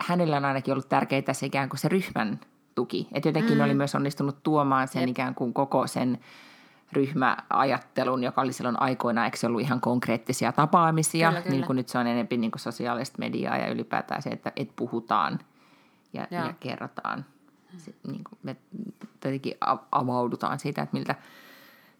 hänellä 0.00 0.36
on 0.36 0.44
ainakin 0.44 0.72
ollut 0.72 0.88
tärkeää 0.88 1.32
se 1.32 1.46
ikään 1.46 1.68
kuin 1.68 1.80
se 1.80 1.88
ryhmän 1.88 2.40
tuki. 2.74 3.08
Että 3.12 3.28
jotenkin 3.28 3.58
mm. 3.58 3.64
oli 3.64 3.74
myös 3.74 3.94
onnistunut 3.94 4.42
tuomaan 4.42 4.88
sen 4.88 5.02
Jep. 5.02 5.10
ikään 5.10 5.34
kuin 5.34 5.54
koko 5.54 5.86
sen 5.86 6.18
ryhmäajattelun, 6.92 8.22
joka 8.22 8.40
oli 8.40 8.52
silloin 8.52 8.80
aikoina, 8.80 9.24
eikö 9.24 9.36
se 9.36 9.46
ollut 9.46 9.60
ihan 9.60 9.80
konkreettisia 9.80 10.52
tapaamisia, 10.52 11.28
kyllä, 11.28 11.42
kyllä. 11.42 11.56
niin 11.56 11.66
kuin 11.66 11.76
nyt 11.76 11.88
se 11.88 11.98
on 11.98 12.06
enemmän 12.06 12.40
niin 12.40 12.50
kuin 12.50 12.60
sosiaalista 12.60 13.18
mediaa 13.18 13.56
ja 13.56 13.70
ylipäätään 13.70 14.22
se, 14.22 14.30
että, 14.30 14.52
että 14.56 14.72
puhutaan 14.76 15.38
ja, 16.12 16.26
ja 16.30 16.54
kerrotaan. 16.60 17.24
Se, 17.76 17.94
niin 18.06 18.24
kuin 18.24 18.38
me 18.42 18.56
tietenkin 19.20 19.54
avaudutaan 19.92 20.58
siitä, 20.58 20.82
että 20.82 20.96
miltä, 20.96 21.14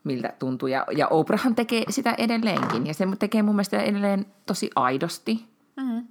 miltä 0.05 0.32
tuntuu. 0.38 0.68
Ja, 0.68 0.86
ja 0.97 1.09
Oprahhan 1.09 1.55
tekee 1.55 1.84
sitä 1.88 2.14
edelleenkin 2.18 2.86
ja 2.86 2.95
se 2.95 3.07
tekee 3.18 3.43
mun 3.43 3.55
mielestä 3.55 3.80
edelleen 3.80 4.26
tosi 4.47 4.70
aidosti. 4.76 5.47
Mm-hmm. 5.76 6.07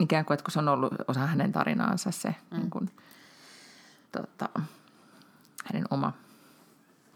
Ikään 0.00 0.24
kuin, 0.24 0.34
että 0.34 0.44
kun 0.44 0.52
se 0.52 0.58
on 0.58 0.68
ollut 0.68 0.92
osa 1.08 1.20
hänen 1.20 1.52
tarinaansa 1.52 2.10
se 2.10 2.28
mm. 2.50 2.58
niin 2.58 2.70
kuin, 2.70 2.90
tota, 4.12 4.48
hänen 5.64 5.84
oma 5.90 6.12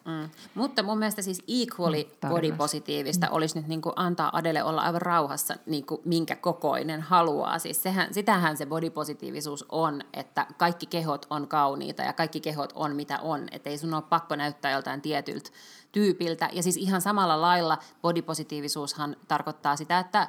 Mm. 0.07 0.31
Mutta 0.55 0.83
mun 0.83 0.99
mielestä 0.99 1.23
siis 1.23 1.43
equally 1.49 2.03
mm, 2.03 2.29
body-positiivista 2.29 3.27
mm. 3.27 3.33
olisi 3.33 3.59
nyt 3.59 3.69
niin 3.69 3.83
kuin 3.83 3.93
antaa 3.97 4.31
Adele 4.37 4.63
olla 4.63 4.83
aivan 4.83 5.03
rauhassa, 5.03 5.55
niin 5.67 5.87
kuin 5.87 6.01
minkä 6.05 6.37
kokoinen 6.37 7.01
haluaa. 7.01 7.59
Siis 7.59 7.83
sehän, 7.83 8.15
sitähän 8.15 8.57
se 8.57 8.67
body-positiivisuus 8.67 9.65
on, 9.69 10.03
että 10.13 10.47
kaikki 10.57 10.87
kehot 10.87 11.27
on 11.31 11.49
kauniita 11.49 12.03
ja 12.03 12.13
kaikki 12.13 12.41
kehot 12.41 12.73
on 12.75 12.97
mitä 12.97 13.19
on. 13.21 13.47
Että 13.51 13.71
ei 13.71 13.79
sun 13.79 13.95
ole 13.95 14.03
pakko 14.03 14.37
näyttää 14.37 14.73
joltain 14.73 15.01
tietyltä 15.01 15.51
tyypiltä. 15.93 16.49
Ja 16.53 16.63
siis 16.63 16.77
ihan 16.77 17.01
samalla 17.01 17.41
lailla 17.41 17.79
body-positiivisuushan 18.03 19.17
tarkoittaa 19.29 19.77
sitä, 19.77 19.99
että 19.99 20.29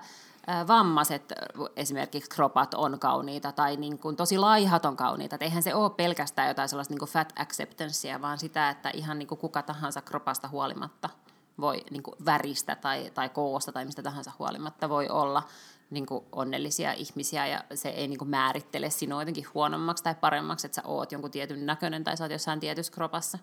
vammaiset 0.67 1.33
esimerkiksi 1.75 2.29
kropat 2.29 2.73
on 2.73 2.99
kauniita 2.99 3.51
tai 3.51 3.77
niin 3.77 3.99
kuin 3.99 4.15
tosi 4.15 4.37
laihat 4.37 4.85
on 4.85 4.97
kauniita. 4.97 5.35
Et 5.35 5.41
eihän 5.41 5.63
se 5.63 5.75
ole 5.75 5.89
pelkästään 5.89 6.47
jotain 6.47 6.69
sellaista 6.69 6.91
niin 6.91 6.99
kuin 6.99 7.09
fat 7.09 7.33
acceptancea, 7.39 8.21
vaan 8.21 8.37
sitä, 8.37 8.69
että 8.69 8.89
ihan 8.93 9.19
niin 9.19 9.27
kuin 9.27 9.39
kuka 9.39 9.61
tahansa 9.61 10.01
kropasta 10.01 10.47
huolimatta 10.47 11.09
voi 11.61 11.83
niin 11.91 12.03
kuin 12.03 12.15
väristä 12.25 12.75
tai, 12.75 13.11
tai 13.13 13.29
koosta 13.29 13.71
tai 13.71 13.85
mistä 13.85 14.03
tahansa 14.03 14.31
huolimatta 14.39 14.89
voi 14.89 15.09
olla 15.09 15.43
niin 15.89 16.05
kuin 16.05 16.25
onnellisia 16.31 16.93
ihmisiä 16.93 17.47
ja 17.47 17.63
se 17.73 17.89
ei 17.89 18.07
niin 18.07 18.19
kuin 18.19 18.29
määrittele 18.29 18.89
sinua 18.89 19.21
jotenkin 19.21 19.47
huonommaksi 19.53 20.03
tai 20.03 20.15
paremmaksi, 20.15 20.67
että 20.67 20.75
sä 20.75 20.87
oot 20.87 21.11
jonkun 21.11 21.31
tietyn 21.31 21.65
näköinen 21.65 22.03
tai 22.03 22.17
sä 22.17 22.23
oot 22.23 22.31
jossain 22.31 22.59
tietyssä 22.59 22.93
kropassa. 22.93 23.37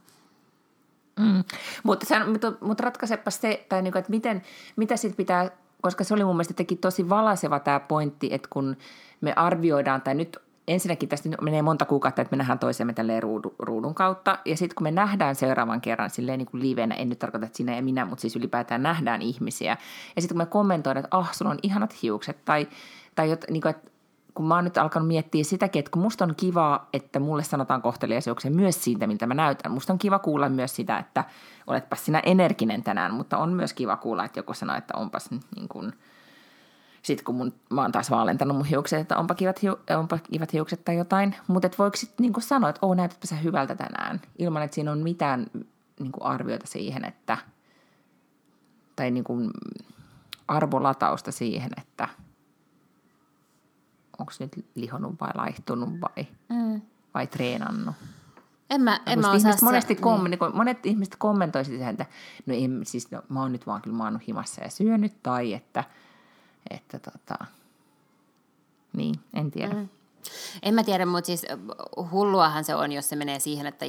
Mm. 1.20 1.44
Mutta, 1.82 2.06
mutta, 2.26 2.52
mutta 2.60 2.84
ratkaisepa 2.84 3.30
se, 3.30 3.66
tai 3.68 3.82
niin 3.82 3.92
kuin, 3.92 4.00
että 4.00 4.10
miten, 4.10 4.42
mitä 4.76 4.96
sitten 4.96 5.16
pitää 5.16 5.50
koska 5.84 6.04
se 6.04 6.14
oli 6.14 6.24
mun 6.24 6.36
mielestä 6.36 6.54
teki 6.54 6.76
tosi 6.76 7.08
valaseva 7.08 7.60
tämä 7.60 7.80
pointti, 7.80 8.28
että 8.32 8.48
kun 8.52 8.76
me 9.20 9.32
arvioidaan, 9.36 10.02
tai 10.02 10.14
nyt 10.14 10.38
ensinnäkin 10.68 11.08
tästä 11.08 11.28
menee 11.40 11.62
monta 11.62 11.84
kuukautta, 11.84 12.22
että 12.22 12.36
me 12.36 12.38
nähdään 12.38 12.58
toisemme 12.58 12.92
tälleen 12.92 13.22
ruudun, 13.22 13.54
ruudun 13.58 13.94
kautta, 13.94 14.38
ja 14.44 14.56
sitten 14.56 14.74
kun 14.74 14.82
me 14.82 14.90
nähdään 14.90 15.34
seuraavan 15.34 15.80
kerran 15.80 16.10
silleen 16.10 16.38
niin 16.38 16.46
kuin 16.46 16.62
livenä, 16.62 16.94
en 16.94 17.08
nyt 17.08 17.18
tarkoita, 17.18 17.46
että 17.46 17.56
sinä 17.56 17.76
ja 17.76 17.82
minä, 17.82 18.04
mutta 18.04 18.20
siis 18.20 18.36
ylipäätään 18.36 18.82
nähdään 18.82 19.22
ihmisiä, 19.22 19.76
ja 20.16 20.22
sitten 20.22 20.34
kun 20.34 20.42
me 20.42 20.50
kommentoidaan, 20.50 21.04
että 21.04 21.16
ah, 21.16 21.32
sulla 21.32 21.50
on 21.50 21.58
ihanat 21.62 22.02
hiukset, 22.02 22.44
tai, 22.44 22.68
tai 23.14 23.30
jot, 23.30 23.44
niin 23.50 23.62
kuin, 23.62 23.70
että 23.70 23.90
kun 24.34 24.46
mä 24.46 24.54
oon 24.54 24.64
nyt 24.64 24.78
alkanut 24.78 25.08
miettiä 25.08 25.44
sitäkin, 25.44 25.78
että 25.78 25.90
kun 25.90 26.02
musta 26.02 26.24
on 26.24 26.34
kiva, 26.36 26.86
että 26.92 27.20
mulle 27.20 27.44
sanotaan 27.44 27.82
kohteliaisuuksia 27.82 28.50
myös 28.50 28.84
siitä, 28.84 29.06
miltä 29.06 29.26
mä 29.26 29.34
näytän. 29.34 29.72
Musta 29.72 29.92
on 29.92 29.98
kiva 29.98 30.18
kuulla 30.18 30.48
myös 30.48 30.76
sitä, 30.76 30.98
että 30.98 31.24
oletpas 31.66 32.04
sinä 32.04 32.22
energinen 32.24 32.82
tänään, 32.82 33.14
mutta 33.14 33.38
on 33.38 33.52
myös 33.52 33.72
kiva 33.72 33.96
kuulla, 33.96 34.24
että 34.24 34.38
joku 34.38 34.54
sanoo, 34.54 34.76
että 34.76 34.94
onpas 34.96 35.30
niin 35.30 35.68
kuin 35.68 35.92
sitten 37.02 37.24
kun 37.24 37.34
mun, 37.34 37.52
mä 37.70 37.82
oon 37.82 37.92
taas 37.92 38.10
vaalentanut 38.10 38.56
mun 38.56 38.66
hiukset, 38.66 39.00
että 39.00 39.18
onpa 39.18 39.34
kivat, 39.34 39.62
hiu, 39.62 39.76
onpa 39.98 40.18
kivat 40.18 40.52
hiukset 40.52 40.84
tai 40.84 40.96
jotain. 40.96 41.36
Mutta 41.46 41.66
et 41.66 41.78
voiko 41.78 41.96
sitten 41.96 42.24
niinku 42.24 42.40
sanoa, 42.40 42.70
että 42.70 42.86
oo 42.86 42.94
näytätpä 42.94 43.26
sä 43.26 43.36
hyvältä 43.36 43.74
tänään, 43.74 44.20
ilman 44.38 44.62
että 44.62 44.74
siinä 44.74 44.92
on 44.92 44.98
mitään 44.98 45.46
niinku 46.00 46.20
arviota 46.22 46.66
siihen, 46.66 47.04
että, 47.04 47.38
tai 48.96 49.10
niinku 49.10 49.38
arvolatausta 50.48 51.32
siihen, 51.32 51.70
että 51.78 52.08
onko 54.24 54.32
nyt 54.38 54.66
lihonut 54.74 55.14
vai 55.20 55.30
laihtunut 55.34 55.88
vai, 56.00 56.26
mm. 56.48 56.80
vai 57.14 57.26
treenannut. 57.26 57.94
En 58.70 58.80
mä, 58.80 59.00
en 59.06 59.20
mä 59.20 59.34
ihmiset 59.34 59.62
monesti 59.62 59.94
kom, 59.94 60.24
niin. 60.24 60.38
Niin 60.40 60.56
monet 60.56 60.86
ihmiset 60.86 61.16
kommentoisivat 61.16 61.78
sitä, 61.78 61.90
että 61.90 62.06
no, 62.46 62.54
ei, 62.54 62.68
siis, 62.82 63.10
no, 63.10 63.22
mä 63.28 63.40
oon 63.40 63.52
nyt 63.52 63.66
vaan 63.66 63.82
kyllä 63.82 63.96
maannut 63.96 64.28
himassa 64.28 64.64
ja 64.64 64.70
syönyt, 64.70 65.22
tai 65.22 65.54
että, 65.54 65.84
että 66.70 66.98
tota, 66.98 67.44
niin, 68.92 69.14
en 69.34 69.50
tiedä. 69.50 69.74
Mm. 69.74 69.88
En 70.62 70.74
mä 70.74 70.84
tiedä, 70.84 71.06
mutta 71.06 71.26
siis 71.26 71.46
hulluahan 72.10 72.64
se 72.64 72.74
on, 72.74 72.92
jos 72.92 73.08
se 73.08 73.16
menee 73.16 73.40
siihen, 73.40 73.66
että 73.66 73.84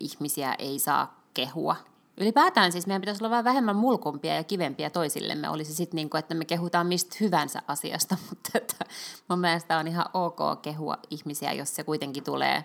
ihmisiä 0.00 0.54
ei 0.58 0.78
saa 0.78 1.20
kehua. 1.34 1.76
Ylipäätään 2.16 2.72
siis 2.72 2.86
meidän 2.86 3.00
pitäisi 3.00 3.24
olla 3.24 3.30
vähän 3.30 3.44
vähemmän 3.44 3.76
mulkumpia 3.76 4.34
ja 4.34 4.44
kivempiä 4.44 4.90
toisillemme. 4.90 5.48
Olisi 5.48 5.74
sitten 5.74 5.96
niin 5.96 6.10
kuin, 6.10 6.18
että 6.18 6.34
me 6.34 6.44
kehutaan 6.44 6.86
mistä 6.86 7.16
hyvänsä 7.20 7.62
asiasta, 7.68 8.16
mutta 8.28 8.50
että 8.54 8.84
mun 9.28 9.38
mielestä 9.38 9.78
on 9.78 9.88
ihan 9.88 10.06
ok 10.14 10.62
kehua 10.62 10.98
ihmisiä, 11.10 11.52
jos 11.52 11.76
se 11.76 11.84
kuitenkin 11.84 12.24
tulee 12.24 12.64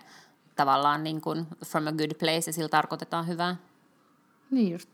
tavallaan 0.56 1.04
niin 1.04 1.20
kuin 1.20 1.46
from 1.66 1.86
a 1.86 1.92
good 1.92 2.14
place 2.18 2.48
ja 2.48 2.52
sillä 2.52 2.68
tarkoitetaan 2.68 3.26
hyvää. 3.26 3.56
Niin 4.50 4.72
just. 4.72 4.88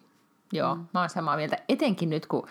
Joo, 0.53 0.75
mm. 0.75 0.87
mä 0.95 1.01
oon 1.01 1.11
samaa 1.11 1.37
mieltä. 1.37 1.57
Etenkin 1.69 2.11
nyt, 2.11 2.27
kun 2.27 2.49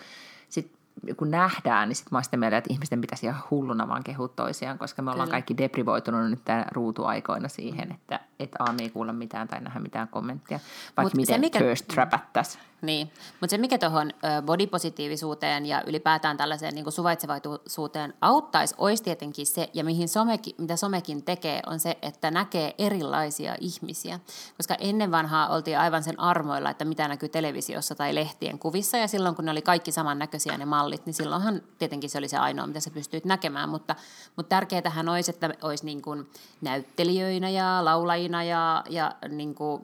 sit 0.48 0.76
kun 1.16 1.30
nähdään, 1.30 1.88
niin 1.88 1.96
sitten 1.96 2.16
mä 2.16 2.22
sitä 2.22 2.36
mieltä, 2.36 2.56
että 2.56 2.72
ihmisten 2.72 3.00
pitäisi 3.00 3.26
ihan 3.26 3.42
hulluna 3.50 3.88
vaan 3.88 4.04
kehua 4.04 4.28
toisiaan, 4.28 4.78
koska 4.78 5.02
me 5.02 5.10
ollaan 5.10 5.26
Kyllä. 5.26 5.34
kaikki 5.34 5.56
deprivoitunut 5.56 6.30
nyt 6.30 6.44
tämän 6.44 6.66
ruutuaikoina 6.72 7.48
siihen, 7.48 7.92
että 7.92 8.20
et 8.38 8.50
A, 8.58 8.72
me 8.72 8.82
ei 8.82 8.90
kuulla 8.90 9.12
mitään 9.12 9.48
tai 9.48 9.60
nähdä 9.60 9.80
mitään 9.80 10.08
kommenttia, 10.08 10.60
vaikka 10.96 11.02
Mut 11.02 11.14
miten 11.14 11.34
se, 11.34 11.38
mikä... 11.38 11.58
thirst 11.58 11.88
trapattaisiin. 11.88 12.62
Niin, 12.82 13.12
mutta 13.40 13.50
se 13.50 13.58
mikä 13.58 13.78
tuohon 13.78 14.10
bodypositiivisuuteen 14.46 15.66
ja 15.66 15.82
ylipäätään 15.86 16.36
tällaiseen 16.36 16.74
niin 16.74 16.92
suvaitsevaisuuteen 16.92 18.14
auttaisi, 18.20 18.74
olisi 18.78 19.02
tietenkin 19.02 19.46
se, 19.46 19.70
ja 19.74 19.84
mihin 19.84 20.08
somekin, 20.08 20.54
mitä 20.58 20.76
somekin 20.76 21.22
tekee, 21.22 21.60
on 21.66 21.80
se, 21.80 21.98
että 22.02 22.30
näkee 22.30 22.74
erilaisia 22.78 23.56
ihmisiä. 23.60 24.20
Koska 24.56 24.74
ennen 24.74 25.10
vanhaa 25.10 25.48
oltiin 25.48 25.78
aivan 25.78 26.02
sen 26.02 26.20
armoilla, 26.20 26.70
että 26.70 26.84
mitä 26.84 27.08
näkyy 27.08 27.28
televisiossa 27.28 27.94
tai 27.94 28.14
lehtien 28.14 28.58
kuvissa, 28.58 28.96
ja 28.96 29.08
silloin 29.08 29.34
kun 29.34 29.44
ne 29.44 29.50
oli 29.50 29.62
kaikki 29.62 29.92
samannäköisiä 29.92 30.58
ne 30.58 30.64
mallit, 30.64 31.06
niin 31.06 31.14
silloinhan 31.14 31.62
tietenkin 31.78 32.10
se 32.10 32.18
oli 32.18 32.28
se 32.28 32.36
ainoa, 32.36 32.66
mitä 32.66 32.80
sä 32.80 32.90
pystyit 32.90 33.24
näkemään, 33.24 33.68
mutta, 33.68 33.96
mutta 34.36 34.48
tärkeätähän 34.48 35.08
olisi, 35.08 35.30
että 35.30 35.50
olisi 35.62 35.84
niin 35.84 36.02
kuin 36.02 36.30
näyttelijöinä 36.60 37.48
ja 37.48 37.84
laulajina 37.84 38.25
ja, 38.32 38.84
ja 38.90 39.12
niin 39.28 39.54
kuin 39.54 39.82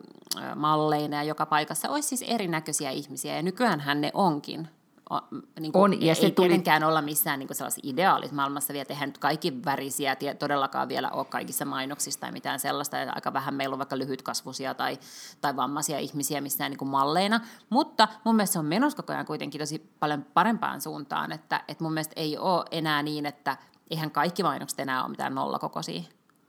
malleina 0.56 1.16
ja 1.16 1.22
joka 1.22 1.46
paikassa 1.46 1.88
olisi 1.88 2.08
siis 2.08 2.30
erinäköisiä 2.30 2.90
ihmisiä, 2.90 3.36
ja 3.36 3.42
nykyään 3.42 4.00
ne 4.00 4.10
onkin. 4.14 4.68
O, 5.12 5.20
niin 5.60 5.72
kuin, 5.72 5.82
on, 5.82 6.02
ja 6.02 6.14
se 6.14 6.22
ei 6.22 6.30
tuli... 6.30 6.48
tietenkään 6.48 6.84
olla 6.84 7.02
missään 7.02 7.38
niin 7.38 7.54
sellaisessa 7.54 7.88
ideaalisessa 7.90 8.36
maailmassa 8.36 8.72
vielä, 8.72 8.84
tehdään 8.84 9.08
nyt 9.08 9.18
kaikki 9.18 9.64
värisiä, 9.64 10.16
ja 10.20 10.34
todellakaan 10.34 10.88
vielä 10.88 11.10
ole 11.10 11.24
kaikissa 11.24 11.64
mainoksissa 11.64 12.20
tai 12.20 12.32
mitään 12.32 12.60
sellaista, 12.60 12.96
ja 12.96 13.12
aika 13.14 13.32
vähän 13.32 13.54
meillä 13.54 13.74
on 13.74 13.78
vaikka 13.78 13.98
lyhytkasvuisia 13.98 14.74
tai, 14.74 14.98
tai 15.40 15.56
vammaisia 15.56 15.98
ihmisiä 15.98 16.40
missään 16.40 16.70
niin 16.70 16.78
kuin 16.78 16.88
malleina, 16.88 17.40
mutta 17.70 18.08
mun 18.24 18.36
mielestä 18.36 18.52
se 18.52 18.58
on 18.58 18.66
menossa 18.66 18.96
koko 18.96 19.12
ajan 19.12 19.26
kuitenkin 19.26 19.58
tosi 19.58 19.92
paljon 20.00 20.26
parempaan 20.34 20.80
suuntaan, 20.80 21.32
että, 21.32 21.64
että 21.68 21.84
mun 21.84 21.92
mielestä 21.92 22.14
ei 22.16 22.38
ole 22.38 22.64
enää 22.70 23.02
niin, 23.02 23.26
että 23.26 23.56
eihän 23.90 24.10
kaikki 24.10 24.42
mainokset 24.42 24.80
enää 24.80 25.02
ole 25.02 25.10
mitään 25.10 25.34
nollakokoisia 25.34 26.02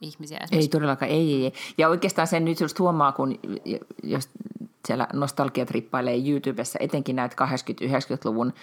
ihmisiä. 0.04 0.39
Ei 0.51 0.68
todellakaan, 0.68 1.12
ei, 1.12 1.34
ei, 1.34 1.43
ei. 1.43 1.54
Ja 1.78 1.89
oikeastaan 1.89 2.28
sen 2.28 2.45
nyt 2.45 2.60
just 2.60 2.80
huomaa, 2.80 3.12
kun 3.12 3.39
jos 4.04 4.30
siellä 4.88 5.08
nostalgiat 5.14 5.72
rippailee 5.72 6.30
YouTubessa, 6.30 6.80
etenkin 6.82 7.16
näitä 7.16 7.45
80-90-luvun 7.45 8.54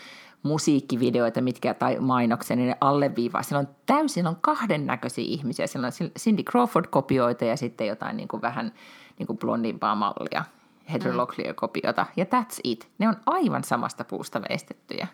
musiikkivideoita, 0.42 1.40
mitkä, 1.40 1.74
tai 1.74 1.96
mainoksia, 2.00 2.56
niin 2.56 2.68
ne 2.68 2.76
alleviivaa. 2.80 3.42
Siellä 3.42 3.60
on 3.60 3.68
täysin 3.86 4.26
on 4.26 4.36
kahden 4.40 4.86
näköisiä 4.86 5.24
ihmisiä. 5.26 5.66
Siellä 5.66 5.86
on 5.86 6.10
Cindy 6.18 6.42
Crawford-kopioita 6.42 7.44
ja 7.44 7.56
sitten 7.56 7.86
jotain 7.86 8.16
niin 8.16 8.28
kuin 8.28 8.42
vähän 8.42 8.72
niin 9.18 9.26
kuin 9.26 9.38
blondimpaa 9.38 9.94
mallia, 9.94 10.44
Heather 10.92 11.12
mm. 11.12 11.18
Locklear-kopiota. 11.18 12.06
Ja 12.16 12.24
that's 12.24 12.60
it. 12.64 12.88
Ne 12.98 13.08
on 13.08 13.16
aivan 13.26 13.64
samasta 13.64 14.04
puusta 14.04 14.42
veistettyjä. 14.48 15.06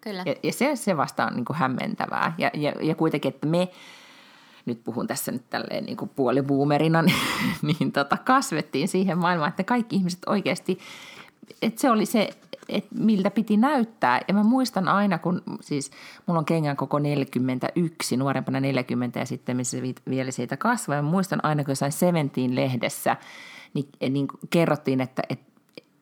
Kyllä. 0.00 0.22
Ja, 0.26 0.34
ja 0.42 0.52
se, 0.52 0.76
se 0.76 0.96
vasta 0.96 1.26
on 1.26 1.34
niin 1.34 1.44
kuin 1.44 1.56
hämmentävää. 1.56 2.34
Ja, 2.38 2.50
ja, 2.54 2.72
ja 2.82 2.94
kuitenkin, 2.94 3.28
että 3.28 3.46
me 3.46 3.68
nyt 4.68 4.84
puhun 4.84 5.06
tässä 5.06 5.32
nyt 5.32 5.50
tälleen 5.50 5.84
niin 5.84 5.96
kuin 5.96 6.10
puolibuumerina, 6.16 7.02
niin, 7.02 7.16
niin 7.62 7.92
tota, 7.92 8.16
kasvettiin 8.16 8.88
siihen 8.88 9.18
maailmaan, 9.18 9.48
että 9.48 9.64
kaikki 9.64 9.96
ihmiset 9.96 10.20
oikeasti, 10.26 10.78
että 11.62 11.80
se 11.80 11.90
oli 11.90 12.06
se, 12.06 12.30
että 12.68 12.94
miltä 12.98 13.30
piti 13.30 13.56
näyttää. 13.56 14.20
Ja 14.28 14.34
mä 14.34 14.42
muistan 14.42 14.88
aina, 14.88 15.18
kun 15.18 15.42
siis 15.60 15.90
mulla 16.26 16.38
on 16.38 16.44
kengän 16.44 16.76
koko 16.76 16.98
41, 16.98 18.16
nuorempana 18.16 18.60
40 18.60 19.18
ja 19.18 19.26
sitten 19.26 19.56
missä 19.56 19.76
vielä 20.10 20.30
siitä 20.30 20.56
kasvoi. 20.56 20.96
Ja 20.96 21.02
mä 21.02 21.10
muistan 21.10 21.44
aina, 21.44 21.64
kun 21.64 21.72
jossain 21.72 21.92
Seventiin 21.92 22.54
lehdessä, 22.54 23.16
niin, 23.74 23.88
niin 24.10 24.28
kerrottiin, 24.50 25.00
että 25.00 25.22
et, 25.28 25.40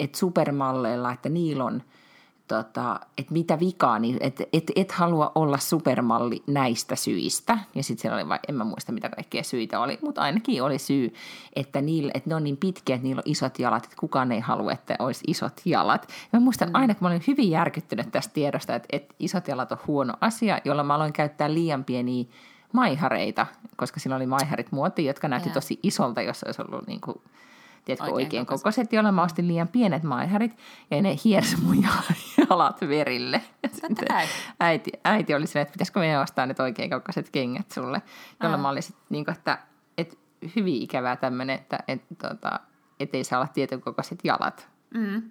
et 0.00 0.14
supermalleilla, 0.14 1.12
että 1.12 1.28
niillä 1.28 1.64
on– 1.64 1.82
tota, 2.48 3.00
että 3.18 3.32
mitä 3.32 3.60
vikaa, 3.60 3.98
niin 3.98 4.16
että 4.20 4.44
et, 4.52 4.72
et 4.76 4.92
halua 4.92 5.32
olla 5.34 5.58
supermalli 5.58 6.42
näistä 6.46 6.96
syistä. 6.96 7.58
Ja 7.74 7.82
sitten 7.82 8.02
siellä 8.02 8.16
oli, 8.16 8.28
vai, 8.28 8.38
en 8.48 8.54
mä 8.54 8.64
muista 8.64 8.92
mitä 8.92 9.08
kaikkea 9.08 9.42
syitä 9.42 9.80
oli, 9.80 9.98
mutta 10.02 10.20
ainakin 10.20 10.62
oli 10.62 10.78
syy, 10.78 11.14
että, 11.56 11.80
niillä, 11.80 12.10
että 12.14 12.30
ne 12.30 12.34
on 12.34 12.44
niin 12.44 12.56
pitkiä, 12.56 12.96
että 12.96 13.06
niillä 13.06 13.20
on 13.20 13.30
isot 13.30 13.58
jalat, 13.58 13.84
että 13.84 13.96
kukaan 14.00 14.32
ei 14.32 14.40
halua, 14.40 14.72
että 14.72 14.96
olisi 14.98 15.24
isot 15.26 15.60
jalat. 15.64 16.08
Ja 16.32 16.38
mä 16.38 16.44
muistan 16.44 16.68
mm. 16.68 16.74
aina, 16.74 16.94
kun 16.94 17.04
mä 17.04 17.08
olin 17.08 17.24
hyvin 17.26 17.50
järkyttynyt 17.50 18.12
tästä 18.12 18.34
tiedosta, 18.34 18.74
että, 18.74 18.88
että 18.92 19.14
isot 19.18 19.48
jalat 19.48 19.72
on 19.72 19.78
huono 19.86 20.14
asia, 20.20 20.60
jolla 20.64 20.84
mä 20.84 20.94
aloin 20.94 21.12
käyttää 21.12 21.54
liian 21.54 21.84
pieniä 21.84 22.24
maihareita, 22.72 23.46
koska 23.76 24.00
siinä 24.00 24.16
oli 24.16 24.26
maiharit 24.26 24.72
muoti, 24.72 25.04
jotka 25.04 25.28
näytti 25.28 25.50
tosi 25.50 25.80
isolta, 25.82 26.22
jos 26.22 26.42
olisi 26.42 26.62
ollut 26.62 26.86
niin 26.86 27.00
kuin 27.00 27.20
tiedätkö, 27.86 28.04
oikein, 28.04 28.26
oikein 28.26 28.46
kokoiset, 28.46 28.92
joilla 28.92 29.12
mä 29.12 29.22
ostin 29.22 29.48
liian 29.48 29.68
pienet 29.68 30.02
maiharit, 30.02 30.56
ja 30.90 31.02
ne 31.02 31.16
hiersi 31.24 31.56
mun 31.60 31.84
jalat 32.50 32.80
verille. 32.80 33.42
äiti, 34.60 34.90
äiti 35.04 35.34
oli 35.34 35.46
silleen, 35.46 35.62
että 35.62 35.72
pitäisikö 35.72 36.00
meidän 36.00 36.22
ostaa 36.22 36.46
nyt 36.46 36.60
oikein 36.60 36.90
kokoiset 36.90 37.30
kengät 37.30 37.70
sulle, 37.70 38.02
jolla 38.42 38.56
mä 38.56 38.68
olin 38.68 38.82
sitten, 38.82 39.04
niin 39.08 39.24
kuin, 39.24 39.36
että, 39.36 39.58
että 39.98 40.16
hyvin 40.56 40.82
ikävää 40.82 41.16
tämmöinen, 41.16 41.56
että 41.56 41.78
et, 41.88 42.02
tota, 42.22 42.60
et 43.00 43.14
ei 43.14 43.24
saa 43.24 43.38
olla 43.38 43.48
tietyn 43.48 43.80
kokoiset 43.80 44.18
jalat. 44.24 44.68
Mm. 44.94 45.22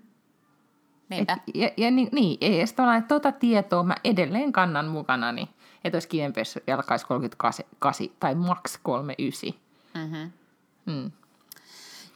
Et, 1.11 1.27
ja, 1.53 1.69
ja 1.77 1.91
niin, 1.91 2.09
niin, 2.11 2.37
ei 2.41 2.57
edes 2.57 2.71
että 2.71 3.07
tuota 3.07 3.31
tietoa 3.31 3.83
mä 3.83 3.95
edelleen 4.03 4.51
kannan 4.51 4.87
mukanani, 4.87 5.49
että 5.83 5.95
olisi 5.95 6.07
kivempi, 6.07 6.39
jos 6.39 6.59
jalkaisi 6.67 7.05
38 7.05 8.07
tai 8.19 8.35
maks 8.35 8.79
39. 8.83 9.53
Mm-hmm. 9.95 10.31
Mm. 10.85 11.11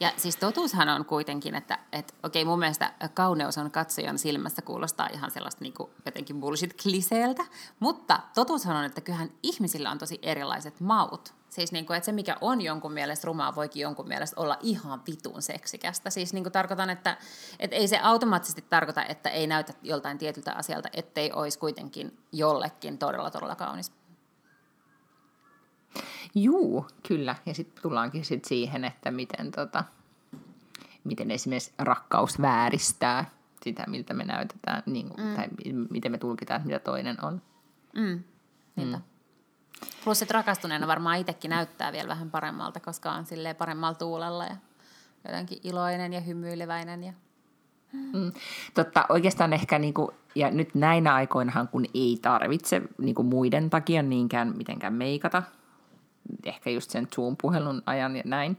Ja 0.00 0.12
siis 0.16 0.36
totuushan 0.36 0.88
on 0.88 1.04
kuitenkin, 1.04 1.54
että, 1.54 1.78
että 1.92 2.14
okei 2.22 2.44
mun 2.44 2.58
mielestä 2.58 2.92
kauneus 3.14 3.58
on 3.58 3.70
katsojan 3.70 4.18
silmässä 4.18 4.62
kuulostaa 4.62 5.08
ihan 5.12 5.30
sellaista 5.30 5.64
niin 5.64 5.72
kuin 5.72 5.90
jotenkin 6.06 6.40
bullshit-kliseeltä, 6.40 7.44
mutta 7.80 8.20
totuushan 8.34 8.76
on, 8.76 8.84
että 8.84 9.00
kyllähän 9.00 9.30
ihmisillä 9.42 9.90
on 9.90 9.98
tosi 9.98 10.18
erilaiset 10.22 10.80
maut. 10.80 11.34
Siis 11.50 11.72
niin 11.72 11.86
kuin, 11.86 11.96
että 11.96 12.04
se, 12.04 12.12
mikä 12.12 12.36
on 12.40 12.60
jonkun 12.60 12.92
mielestä 12.92 13.26
rumaa, 13.26 13.54
voikin 13.54 13.80
jonkun 13.80 14.08
mielestä 14.08 14.40
olla 14.40 14.58
ihan 14.60 15.02
vitun 15.06 15.42
seksikästä. 15.42 16.10
Siis 16.10 16.32
niin 16.32 16.44
kuin 16.44 16.52
tarkoitan, 16.52 16.90
että, 16.90 17.16
että 17.58 17.76
ei 17.76 17.88
se 17.88 17.98
automaattisesti 17.98 18.64
tarkoita, 18.70 19.04
että 19.04 19.30
ei 19.30 19.46
näytä 19.46 19.72
joltain 19.82 20.18
tietyltä 20.18 20.52
asialta, 20.52 20.88
ettei 20.92 21.32
olisi 21.32 21.58
kuitenkin 21.58 22.18
jollekin 22.32 22.98
todella, 22.98 23.30
todella 23.30 23.54
kaunis. 23.54 23.92
Juu, 26.34 26.86
kyllä. 27.08 27.36
Ja 27.46 27.54
sitten 27.54 27.82
tullaankin 27.82 28.24
sit 28.24 28.44
siihen, 28.44 28.84
että 28.84 29.10
miten, 29.10 29.50
tota, 29.50 29.84
miten 31.04 31.30
esimerkiksi 31.30 31.72
rakkaus 31.78 32.40
vääristää 32.40 33.30
sitä, 33.62 33.84
miltä 33.86 34.14
me 34.14 34.24
näytetään, 34.24 34.82
niin, 34.86 35.06
mm. 35.06 35.36
tai 35.36 35.48
miten 35.90 36.12
me 36.12 36.18
tulkitaan, 36.18 36.60
että 36.60 36.66
mitä 36.66 36.78
toinen 36.78 37.24
on. 37.24 37.42
Mm. 37.94 38.22
Mm. 38.76 39.00
Plus, 40.04 40.22
että 40.22 40.34
rakastuneena 40.34 40.86
varmaan 40.86 41.18
itsekin 41.18 41.48
näyttää 41.48 41.92
vielä 41.92 42.08
vähän 42.08 42.30
paremmalta, 42.30 42.80
koska 42.80 43.12
on 43.12 43.26
silleen 43.26 43.56
paremmalla 43.56 43.94
tuulella 43.94 44.44
ja 44.44 44.56
jotenkin 45.24 45.58
iloinen 45.64 46.12
ja 46.12 46.20
hymyileväinen. 46.20 47.04
Ja... 47.04 47.12
Mm. 47.92 48.32
Totta, 48.74 49.06
oikeastaan 49.08 49.52
ehkä, 49.52 49.78
niin 49.78 49.94
kuin, 49.94 50.10
ja 50.34 50.50
nyt 50.50 50.74
näinä 50.74 51.14
aikoinahan, 51.14 51.68
kun 51.68 51.84
ei 51.94 52.18
tarvitse 52.22 52.82
niin 52.98 53.14
kuin 53.14 53.26
muiden 53.26 53.70
takia 53.70 54.02
niinkään 54.02 54.56
mitenkään 54.56 54.92
meikata, 54.92 55.42
ehkä 56.44 56.70
just 56.70 56.90
sen 56.90 57.08
Zoom-puhelun 57.14 57.82
ajan 57.86 58.16
ja 58.16 58.22
näin, 58.24 58.58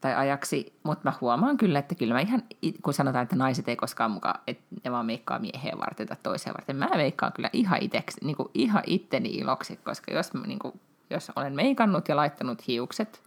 tai 0.00 0.14
ajaksi, 0.14 0.78
mutta 0.82 1.10
mä 1.10 1.12
huomaan 1.20 1.56
kyllä, 1.56 1.78
että 1.78 1.94
kyllä 1.94 2.14
mä 2.14 2.20
ihan, 2.20 2.42
kun 2.82 2.94
sanotaan, 2.94 3.22
että 3.22 3.36
naiset 3.36 3.68
ei 3.68 3.76
koskaan 3.76 4.10
mukaan, 4.10 4.40
että 4.46 4.64
ne 4.84 4.92
vaan 4.92 5.06
meikkaa 5.06 5.38
miehen 5.38 5.78
varten 5.78 6.06
tai 6.06 6.16
toiseen 6.22 6.54
varten, 6.54 6.76
mä 6.76 6.88
meikkaan 6.94 7.32
kyllä 7.32 7.50
ihan, 7.52 7.82
iteksi, 7.82 8.24
niin 8.24 8.36
kuin 8.36 8.48
ihan 8.54 8.82
itteni 8.86 9.28
iloksi, 9.28 9.76
koska 9.76 10.12
jos, 10.12 10.34
niin 10.46 10.58
kuin, 10.58 10.80
jos 11.10 11.32
olen 11.36 11.54
meikannut 11.54 12.08
ja 12.08 12.16
laittanut 12.16 12.66
hiukset 12.66 13.22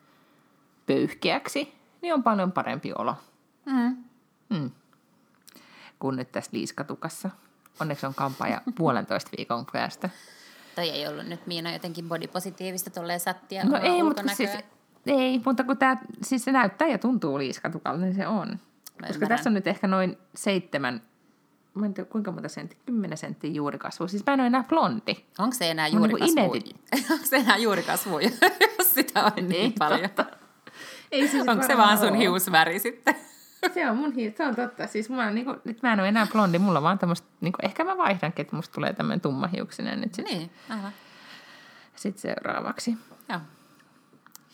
pöyhkeäksi, 0.86 1.74
niin 2.02 2.14
on 2.14 2.24
paljon 2.24 2.52
parempi 2.52 2.92
olo. 2.98 3.16
Mm. 3.66 3.98
Mm. 4.50 4.72
Kun 6.00 6.16
nyt 6.16 6.32
tässä 6.32 6.52
liiskatukassa. 6.54 7.30
Onneksi 7.80 8.06
on 8.06 8.16
kampaaja 8.16 8.62
puolentoista 8.78 9.32
viikon 9.38 9.66
päästä. 9.72 10.10
Toi 10.78 10.90
ei 10.90 11.08
ollut 11.08 11.26
nyt 11.26 11.48
Miina 11.48 11.74
jotenkin 11.74 12.08
bodypositiivista 12.08 12.90
tolleen 12.90 13.20
sattia 13.20 13.64
No 13.64 13.78
ei, 13.78 14.04
mutta 14.04 14.24
siis, 14.34 14.50
ei, 15.06 15.42
mutta 15.46 15.64
kun 15.64 15.78
tää, 15.78 16.02
siis 16.22 16.44
se 16.44 16.52
näyttää 16.52 16.88
ja 16.88 16.98
tuntuu 16.98 17.38
liiskatukalle, 17.38 18.06
niin 18.06 18.16
se 18.16 18.28
on. 18.28 18.48
Mä 18.48 18.58
Koska 18.58 19.14
ymmärrän. 19.14 19.38
tässä 19.38 19.50
on 19.50 19.54
nyt 19.54 19.68
ehkä 19.68 19.88
noin 19.88 20.18
seitsemän, 20.36 21.02
mä 21.74 21.86
en 21.86 21.94
tiedä 21.94 22.10
kuinka 22.10 22.32
monta 22.32 22.50
senttiä, 22.50 22.80
kymmenen 22.86 23.18
senttiä 23.18 23.52
juurikasvua. 23.52 24.08
Siis 24.08 24.24
mä 24.26 24.34
en 24.34 24.40
ole 24.40 24.48
enää 24.48 24.64
blondi. 24.64 25.16
Onko 25.40 25.56
se 25.56 25.72
enää 25.72 25.88
juurikasvu? 25.88 26.54
Niin 26.54 26.76
Onko 27.12 27.26
se 27.26 27.36
enää 27.36 27.58
juurikasvu, 27.58 28.20
jos 28.78 28.94
sitä 28.94 29.24
on 29.24 29.32
niin 29.36 29.52
ei, 29.52 29.74
paljon? 29.80 30.10
Totta. 30.10 30.38
Ei 31.12 31.28
siis 31.28 31.48
Onko 31.48 31.68
se 31.68 31.78
vaan 31.78 31.98
sun 31.98 32.16
hiusväri 32.16 32.80
sitten? 32.80 33.16
Se 33.74 33.90
on 33.90 33.98
mun 33.98 34.14
hius, 34.14 34.38
se 34.38 34.44
on 34.46 34.56
totta. 34.56 34.88
Siis 34.88 35.12
on, 35.12 35.36
niin 35.36 35.46
kuin, 35.46 35.58
nyt 35.64 35.84
mä 35.84 35.94
en 35.94 36.00
ole 36.00 36.08
enää 36.08 36.28
blondi, 36.32 36.60
mulla 36.60 36.82
vaan 36.82 37.00
tämmöistä, 37.00 37.28
niin 37.42 37.54
kuin, 37.54 37.66
ehkä 37.66 37.84
mä 37.84 37.98
vaihdankin, 37.98 38.44
että 38.44 38.56
musta 38.56 38.74
tulee 38.74 38.94
tämmöinen 38.94 39.22
tummahiuksinen 39.22 40.02
nyt 40.02 40.14
sit, 40.14 40.26
Niin, 40.26 40.52
aha. 40.70 40.92
Sitten 41.96 42.22
seuraavaksi. 42.22 42.98
Joo. 43.30 43.40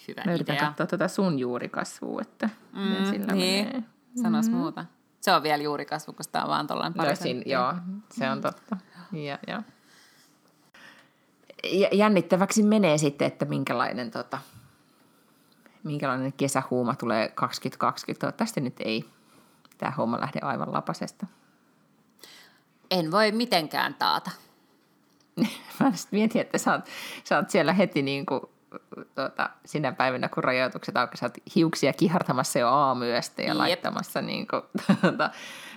Hyvä 0.08 0.22
Mä 0.26 0.34
yritän 0.34 0.56
idea. 0.56 0.68
katsoa 0.68 0.88
tuota 0.88 1.08
sun 1.08 1.40
juurikasvua, 1.40 2.22
että 2.22 2.50
mm, 2.74 3.06
sillä 3.06 3.34
niin. 3.34 3.66
menee. 3.66 3.84
Sanois 4.22 4.50
mm. 4.50 4.56
muuta. 4.56 4.86
Se 5.22 5.32
on 5.32 5.44
vielä 5.44 5.64
juurikasvu, 5.64 6.14
kun 6.14 6.24
sitä 6.24 6.44
on 6.44 6.50
vaan 6.50 6.68
tuollainen 6.68 6.94
pari 6.94 7.34
no, 7.34 7.42
Joo, 7.46 7.74
se 8.12 8.30
on 8.30 8.42
totta. 8.42 8.78
Ja, 9.12 9.40
ja. 9.48 9.64
Jännittäväksi 11.92 12.64
menee 12.64 12.98
sitten, 12.98 13.28
että 13.28 13.46
minkälainen, 13.46 14.12
tota, 14.12 14.40
minkälainen 15.84 16.34
kesähuuma 16.34 16.96
tulee 16.96 17.30
2020. 17.30 18.20
Toivottavasti 18.20 18.62
nyt 18.62 18.76
ei 18.80 19.06
tämä 19.78 19.92
homma 19.92 20.20
lähde 20.20 20.40
aivan 20.42 20.74
lapasesta. 20.74 21.26
En 22.92 23.12
voi 23.12 23.32
mitenkään 23.32 23.94
taata. 23.94 24.32
Mä 25.80 25.92
mietin, 26.12 26.42
että 26.42 26.58
sä 26.58 26.72
oot, 26.72 26.86
sä 27.24 27.38
oot 27.38 27.50
siellä 27.50 27.74
heti 27.74 28.02
niin 28.02 28.26
kuin 28.26 28.42
tuota, 29.16 29.50
sinä 29.66 29.92
päivänä, 29.92 30.30
kun 30.30 30.44
rajoitukset 30.44 30.98
alkoi, 30.98 31.18
sä 31.18 31.30
hiuksia 31.56 31.94
kihartamassa 31.94 32.60
jo 32.60 32.70
aamuyöstä 32.70 33.42
ja 33.42 33.48
Jep. 33.48 33.58
laittamassa 33.58 34.22
niin 34.22 34.48
kuin, 34.48 34.62
tuota, 35.02 35.30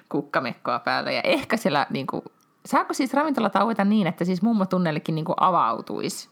kukkamekkoa 0.08 0.78
päälle. 0.78 1.14
Ja 1.14 1.20
ehkä 1.24 1.56
siellä, 1.56 1.86
niin 1.90 2.06
kuin, 2.06 2.22
saako 2.66 2.94
siis 2.94 3.14
ravintola 3.14 3.50
tauota 3.50 3.84
niin, 3.84 4.06
että 4.06 4.24
siis 4.24 4.42
mummo 4.42 4.66
tunnellekin 4.66 5.14
niin 5.14 5.24
kuin 5.24 5.36
avautuisi 5.40 6.28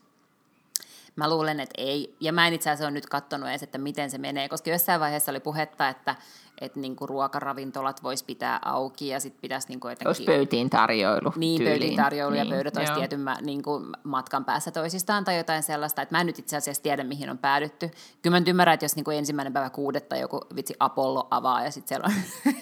Mä 1.17 1.31
luulen, 1.31 1.61
että 1.61 1.75
ei. 1.79 2.17
Ja 2.21 2.33
mä 2.33 2.47
en 2.47 2.53
itse 2.53 2.71
asiassa 2.71 2.85
ole 2.85 2.91
nyt 2.91 3.07
katsonut 3.07 3.49
edes, 3.49 3.63
että 3.63 3.79
miten 3.79 4.11
se 4.11 4.19
menee, 4.19 4.49
koska 4.49 4.71
jossain 4.71 5.01
vaiheessa 5.01 5.33
oli 5.33 5.41
puhetta, 5.41 5.89
että, 5.89 6.17
että 6.61 6.81
niin 6.81 6.97
kuin 6.97 7.09
ruokaravintolat 7.09 8.03
vois 8.03 8.23
pitää 8.23 8.59
auki 8.65 9.09
ja 9.09 9.21
sitten 9.21 9.41
pitäisi 9.41 9.69
niin 9.69 9.81
kuin 9.81 9.91
jotenkin... 9.91 10.09
Olisi 10.09 10.25
pöytiin 10.25 10.71
tarjoilu. 10.71 11.33
Niin, 11.37 11.59
tyyliin. 11.59 11.81
pöytiin 11.81 11.97
tarjoilu 11.97 12.35
niin, 12.35 12.49
ja 12.49 12.55
pöydät 12.55 12.77
olisi 12.77 12.93
tietyn 12.93 13.25
niin 13.41 13.63
kuin 13.63 13.87
matkan 14.05 14.45
päässä 14.45 14.71
toisistaan 14.71 15.25
tai 15.25 15.37
jotain 15.37 15.63
sellaista, 15.63 16.03
että 16.03 16.15
mä 16.15 16.21
en 16.21 16.27
nyt 16.27 16.39
itse 16.39 16.57
asiassa 16.57 16.83
tiedä, 16.83 17.05
mihin 17.05 17.31
on 17.31 17.39
päädytty. 17.39 17.91
Kyllä 18.23 18.41
mä 18.41 18.45
ymmärrän, 18.47 18.75
että 18.75 18.85
jos 18.85 18.97
niin 18.97 19.05
kuin 19.05 19.19
ensimmäinen 19.19 19.53
päivä 19.53 19.71
kuudetta 19.71 20.17
joku 20.17 20.41
vitsi 20.57 20.75
Apollo 20.81 21.29
avaa 21.31 21.65
ja 21.65 21.71
sitten 21.71 21.89
siellä 21.89 22.07
on 22.07 22.15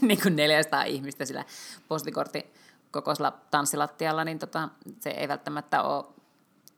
niin 0.08 0.22
kuin 0.22 0.36
400 0.36 0.84
ihmistä 0.84 1.24
sillä 1.24 1.44
postikortti 1.88 2.52
kokoisella 2.90 3.32
tanssilattialla, 3.50 4.24
niin 4.24 4.38
tota, 4.38 4.68
se 5.00 5.10
ei 5.10 5.28
välttämättä 5.28 5.82
ole 5.82 6.04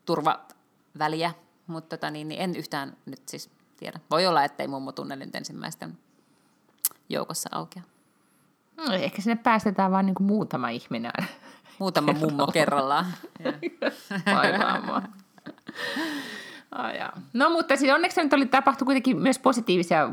turvaväliä 0.05 1.33
mutta 1.67 1.97
tota, 1.97 2.11
niin, 2.11 2.29
niin 2.29 2.41
en 2.41 2.57
yhtään 2.57 2.97
nyt 3.07 3.29
siis 3.29 3.51
tiedä. 3.77 4.01
Voi 4.11 4.27
olla, 4.27 4.45
ettei 4.45 4.69
mummo 4.69 4.93
tunne 4.93 5.17
nyt 5.17 5.35
ensimmäisten 5.35 5.99
joukossa 7.09 7.49
aukea. 7.53 7.83
No, 8.77 8.93
ehkä 8.93 9.23
sinne 9.23 9.37
päästetään 9.37 9.91
vain 9.91 10.07
niin 10.07 10.15
muutama 10.21 10.69
ihminen. 10.69 11.12
Muutama 11.79 12.12
mummo 12.12 12.47
kerrallaan. 12.47 13.07
Vaivaamaan. 14.35 15.12
Oh, 16.75 17.23
no 17.33 17.51
mutta 17.51 17.77
siis 17.77 17.93
onneksi 17.93 18.23
nyt 18.23 18.33
oli, 18.33 18.47
tapahtui 18.47 18.87
kuitenkin 18.87 19.23
myös 19.23 19.39
positiivisia, 19.39 20.11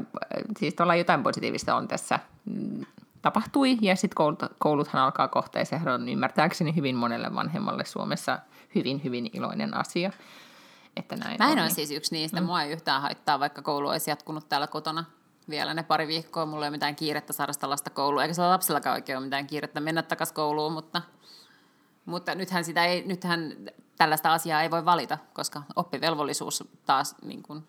siis 0.59 0.73
tuolla 0.73 0.95
jotain 0.95 1.23
positiivista 1.23 1.75
on 1.75 1.87
tässä 1.87 2.19
mm, 2.45 2.85
tapahtui, 3.21 3.77
ja 3.81 3.95
sitten 3.95 4.15
koulut, 4.15 4.43
kouluthan 4.59 5.01
alkaa 5.01 5.27
kohta, 5.27 5.59
ja 5.59 5.65
sehän 5.65 5.93
on 5.93 6.09
ymmärtääkseni 6.09 6.75
hyvin 6.75 6.95
monelle 6.95 7.35
vanhemmalle 7.35 7.85
Suomessa 7.85 8.39
hyvin, 8.75 9.03
hyvin 9.03 9.29
iloinen 9.33 9.77
asia. 9.77 10.11
Että 10.95 11.15
näin 11.15 11.37
Mä 11.39 11.45
en 11.45 11.51
ole 11.51 11.61
niin. 11.61 11.75
siis 11.75 11.91
yksi 11.91 12.15
niistä. 12.15 12.39
Mm. 12.39 12.45
Mua 12.45 12.61
ei 12.61 12.71
yhtään 12.71 13.01
haittaa, 13.01 13.39
vaikka 13.39 13.61
koulu 13.61 13.87
olisi 13.87 14.09
jatkunut 14.09 14.49
täällä 14.49 14.67
kotona 14.67 15.05
vielä 15.49 15.73
ne 15.73 15.83
pari 15.83 16.07
viikkoa. 16.07 16.45
Mulla 16.45 16.65
ei 16.65 16.69
ole 16.69 16.75
mitään 16.75 16.95
kiirettä 16.95 17.33
saada 17.33 17.53
sitä 17.53 17.69
lasta 17.69 17.89
kouluun, 17.89 18.21
eikä 18.21 18.33
sillä 18.33 18.49
lapsellakaan 18.49 18.93
oikein 18.93 19.17
ole 19.17 19.25
mitään 19.25 19.47
kiirettä 19.47 19.79
mennä 19.79 20.03
takaisin 20.03 20.35
kouluun, 20.35 20.73
mutta, 20.73 21.01
mutta 22.05 22.35
nythän, 22.35 22.63
sitä 22.63 22.85
ei, 22.85 23.03
nythän 23.05 23.55
tällaista 23.97 24.33
asiaa 24.33 24.61
ei 24.61 24.71
voi 24.71 24.85
valita, 24.85 25.17
koska 25.33 25.63
oppivelvollisuus 25.75 26.63
taas 26.85 27.15
niin 27.21 27.43
kuin, 27.43 27.63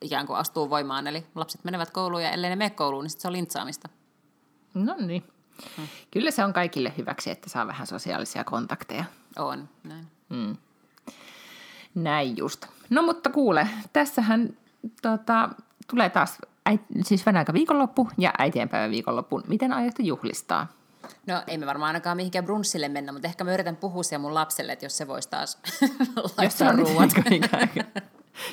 ikään 0.00 0.26
kuin 0.26 0.38
astuu 0.38 0.70
voimaan. 0.70 1.06
Eli 1.06 1.26
lapset 1.34 1.64
menevät 1.64 1.90
kouluun 1.90 2.22
ja 2.22 2.30
ellei 2.30 2.50
ne 2.50 2.56
mene 2.56 2.70
kouluun, 2.70 3.04
niin 3.04 3.10
sit 3.10 3.20
se 3.20 3.28
on 3.28 3.32
lintsaamista. 3.32 3.88
No 4.74 4.94
niin. 4.98 5.24
Hmm. 5.76 5.88
Kyllä 6.10 6.30
se 6.30 6.44
on 6.44 6.52
kaikille 6.52 6.92
hyväksi, 6.98 7.30
että 7.30 7.50
saa 7.50 7.66
vähän 7.66 7.86
sosiaalisia 7.86 8.44
kontakteja. 8.44 9.04
On, 9.38 9.68
näin. 9.84 10.06
Hmm. 10.30 10.56
Näin 11.94 12.36
just. 12.36 12.66
No 12.90 13.02
mutta 13.02 13.30
kuule, 13.30 13.68
tässähän 13.92 14.56
tota, 15.02 15.50
tulee 15.86 16.10
taas 16.10 16.38
äit, 16.66 16.80
siis 17.02 17.24
aika 17.38 17.52
viikonloppu 17.52 18.08
ja 18.18 18.32
äitienpäivän 18.38 18.90
viikonloppu. 18.90 19.42
Miten 19.48 19.72
aiotte 19.72 20.02
juhlistaa? 20.02 20.66
No 21.26 21.42
ei 21.46 21.58
me 21.58 21.66
varmaan 21.66 21.86
ainakaan 21.86 22.16
mihinkään 22.16 22.44
brunssille 22.44 22.88
mennä, 22.88 23.12
mutta 23.12 23.28
ehkä 23.28 23.44
mä 23.44 23.54
yritän 23.54 23.76
puhua 23.76 24.02
siellä 24.02 24.22
mun 24.22 24.34
lapselle, 24.34 24.72
että 24.72 24.84
jos 24.84 24.96
se 24.96 25.08
voisi 25.08 25.30
taas 25.30 25.58
laittaa 26.38 26.72
ruuat. 26.72 27.10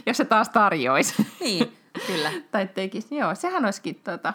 jos 0.05 0.17
se 0.17 0.25
taas 0.25 0.49
tarjoisi. 0.49 1.27
niin, 1.39 1.77
kyllä. 2.07 2.31
tai 2.51 2.67
tekisi. 2.67 3.15
Joo, 3.15 3.35
sehän 3.35 3.65
olisikin 3.65 3.95
tota, 3.95 4.33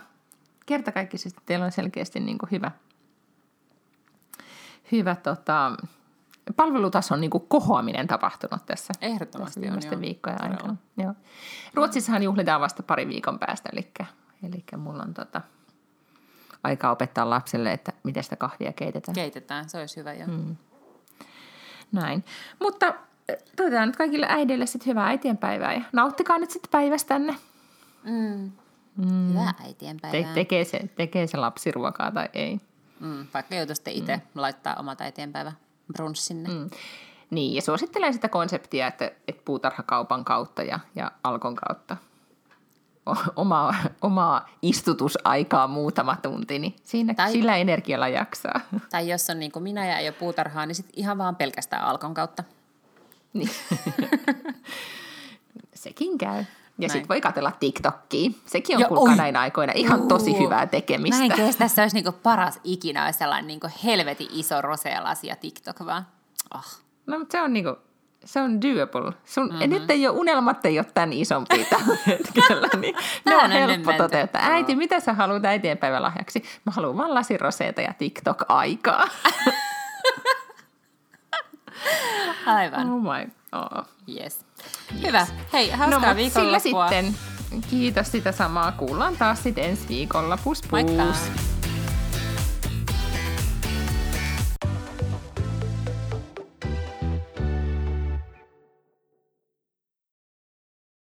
kertakaikkisesti 0.66 1.40
teillä 1.46 1.64
on 1.64 1.72
selkeästi 1.72 2.20
niin 2.20 2.38
kuin 2.38 2.50
hyvä, 2.50 2.70
hyvä 4.92 5.14
tota, 5.14 5.72
palvelutason 6.56 7.20
niin 7.20 7.30
kuin 7.30 7.44
kohoaminen 7.48 8.06
tapahtunut 8.06 8.66
tässä. 8.66 8.92
Ehdottomasti 9.00 9.60
tässä 9.60 9.94
on, 9.94 10.00
viikkojen 10.00 10.42
aikana. 10.42 10.76
Joo. 10.96 11.14
Ruotsissahan 11.74 12.22
juhlitaan 12.22 12.60
vasta 12.60 12.82
pari 12.82 13.08
viikon 13.08 13.38
päästä, 13.38 13.68
eli, 13.72 13.90
eli 14.42 14.64
mulla 14.76 15.02
on 15.02 15.14
tota, 15.14 15.40
aika 16.64 16.90
opettaa 16.90 17.30
lapselle, 17.30 17.72
että 17.72 17.92
miten 18.02 18.24
sitä 18.24 18.36
kahvia 18.36 18.72
keitetään. 18.72 19.14
Keitetään, 19.14 19.68
se 19.68 19.78
olisi 19.78 19.96
hyvä 19.96 20.12
jo. 20.12 20.26
Hmm. 20.26 20.56
Näin. 21.92 22.24
Mutta 22.60 22.94
eh, 23.28 23.36
toivotaan 23.56 23.88
nyt 23.88 23.96
kaikille 23.96 24.26
äideille 24.28 24.66
sitten 24.66 24.86
hyvää 24.86 25.06
äitienpäivää 25.06 25.72
ja 25.74 25.82
nauttikaa 25.92 26.38
nyt 26.38 26.50
sitten 26.50 26.70
päivästänne. 26.70 27.36
Mm. 28.04 28.52
Mm. 28.96 29.28
Hyvää 29.28 29.54
äitienpäivää. 29.64 30.22
Te- 30.22 30.34
tekee, 30.34 30.64
se, 30.64 30.80
tekee 30.96 31.26
se 31.26 31.36
lapsi 31.36 31.70
ruokaa 31.70 32.10
tai 32.10 32.28
ei. 32.32 32.60
Mm, 33.00 33.26
vaikka 33.34 33.54
joutuisitte 33.54 33.90
itse 33.90 34.16
mm. 34.16 34.22
laittaa 34.34 34.74
omat 34.74 35.00
äitienpäivä 35.00 35.52
brunssinne. 35.92 36.48
Mm. 36.48 36.70
Niin, 37.30 37.54
ja 37.54 37.62
suosittelen 37.62 38.12
sitä 38.12 38.28
konseptia, 38.28 38.86
että, 38.86 39.04
että 39.28 39.42
puutarhakaupan 39.44 40.24
kautta 40.24 40.62
ja, 40.62 40.80
ja 40.94 41.12
alkon 41.24 41.54
kautta 41.54 41.96
omaa, 43.36 43.74
omaa 44.02 44.48
istutusaikaa 44.62 45.66
muutama 45.66 46.16
tunti, 46.22 46.58
niin 46.58 46.76
siinä, 46.84 47.14
tai, 47.14 47.32
sillä 47.32 47.56
energialla 47.56 48.08
jaksaa. 48.08 48.60
Tai 48.90 49.08
jos 49.08 49.30
on 49.30 49.38
niin 49.38 49.52
kuin 49.52 49.62
minä 49.62 49.86
ja 49.86 49.98
ei 49.98 50.08
ole 50.08 50.16
puutarhaa, 50.18 50.66
niin 50.66 50.74
sit 50.74 50.90
ihan 50.92 51.18
vaan 51.18 51.36
pelkästään 51.36 51.84
alkon 51.84 52.14
kautta. 52.14 52.44
Niin. 53.32 53.50
Sekin 55.74 56.18
käy. 56.18 56.44
Ja 56.82 56.88
sitten 56.88 57.08
voi 57.08 57.20
katsella 57.20 57.52
TikTokia. 57.60 58.30
Sekin 58.46 58.76
on 58.76 58.84
kuulkaa 58.84 59.16
näin 59.16 59.36
aikoina 59.36 59.72
ihan 59.76 60.08
tosi 60.08 60.38
hyvää 60.38 60.66
tekemistä. 60.66 61.18
Näin 61.18 61.32
kestä, 61.32 61.68
se 61.68 61.82
olisi 61.82 61.96
niinku 61.96 62.12
paras 62.12 62.60
ikinä, 62.64 63.04
olisi 63.04 63.18
sellainen 63.18 63.46
niinku 63.46 63.68
helvetin 63.84 64.28
iso 64.32 64.60
rosealasia 64.62 65.36
TikTok 65.36 65.76
vaan. 65.86 66.06
Oh. 66.54 66.64
No, 67.06 67.18
mutta 67.18 67.32
se 67.32 67.42
on 67.42 67.52
niinku, 67.52 67.76
se 68.24 68.40
on 68.40 68.60
doable. 68.60 69.12
Sun, 69.24 69.48
mm-hmm. 69.48 69.70
Nyt 69.70 69.90
ei 69.90 70.08
ole 70.08 70.18
unelmat 70.18 70.66
ei 70.66 70.78
ole 70.78 70.86
tämän 70.94 71.12
isompi 71.12 71.66
tällä 71.70 71.96
hetkellä, 72.06 72.68
niin 72.80 72.94
ne 73.24 73.36
on 73.36 73.50
helppo 73.50 73.92
toteuttaa. 73.92 74.42
Äiti, 74.42 74.76
mitä 74.76 75.00
sä 75.00 75.12
haluat 75.12 75.44
äitienpäivälahjaksi? 75.44 76.42
Mä 76.66 76.72
haluan 76.72 76.96
vaan 76.96 77.14
lasiroseita 77.14 77.80
ja 77.80 77.94
TikTok-aikaa. 77.98 79.08
Aivan. 82.46 82.90
Oh 82.90 83.00
my, 83.00 83.32
oh. 83.52 83.84
Yes. 84.08 84.44
Hyvä. 85.02 85.26
Hei, 85.52 85.70
hauskaa 85.70 86.10
no, 86.10 86.16
viikonloppua. 86.16 86.88
Sillä 86.88 86.90
sitten. 86.90 87.14
Kiitos 87.70 88.12
sitä 88.12 88.32
samaa. 88.32 88.72
Kuullaan 88.72 89.16
taas 89.16 89.42
sitten 89.42 89.64
ensi 89.64 89.88
viikolla. 89.88 90.38
Pus 90.44 90.62
pus. 90.62 90.70
Moikka! 90.70 91.02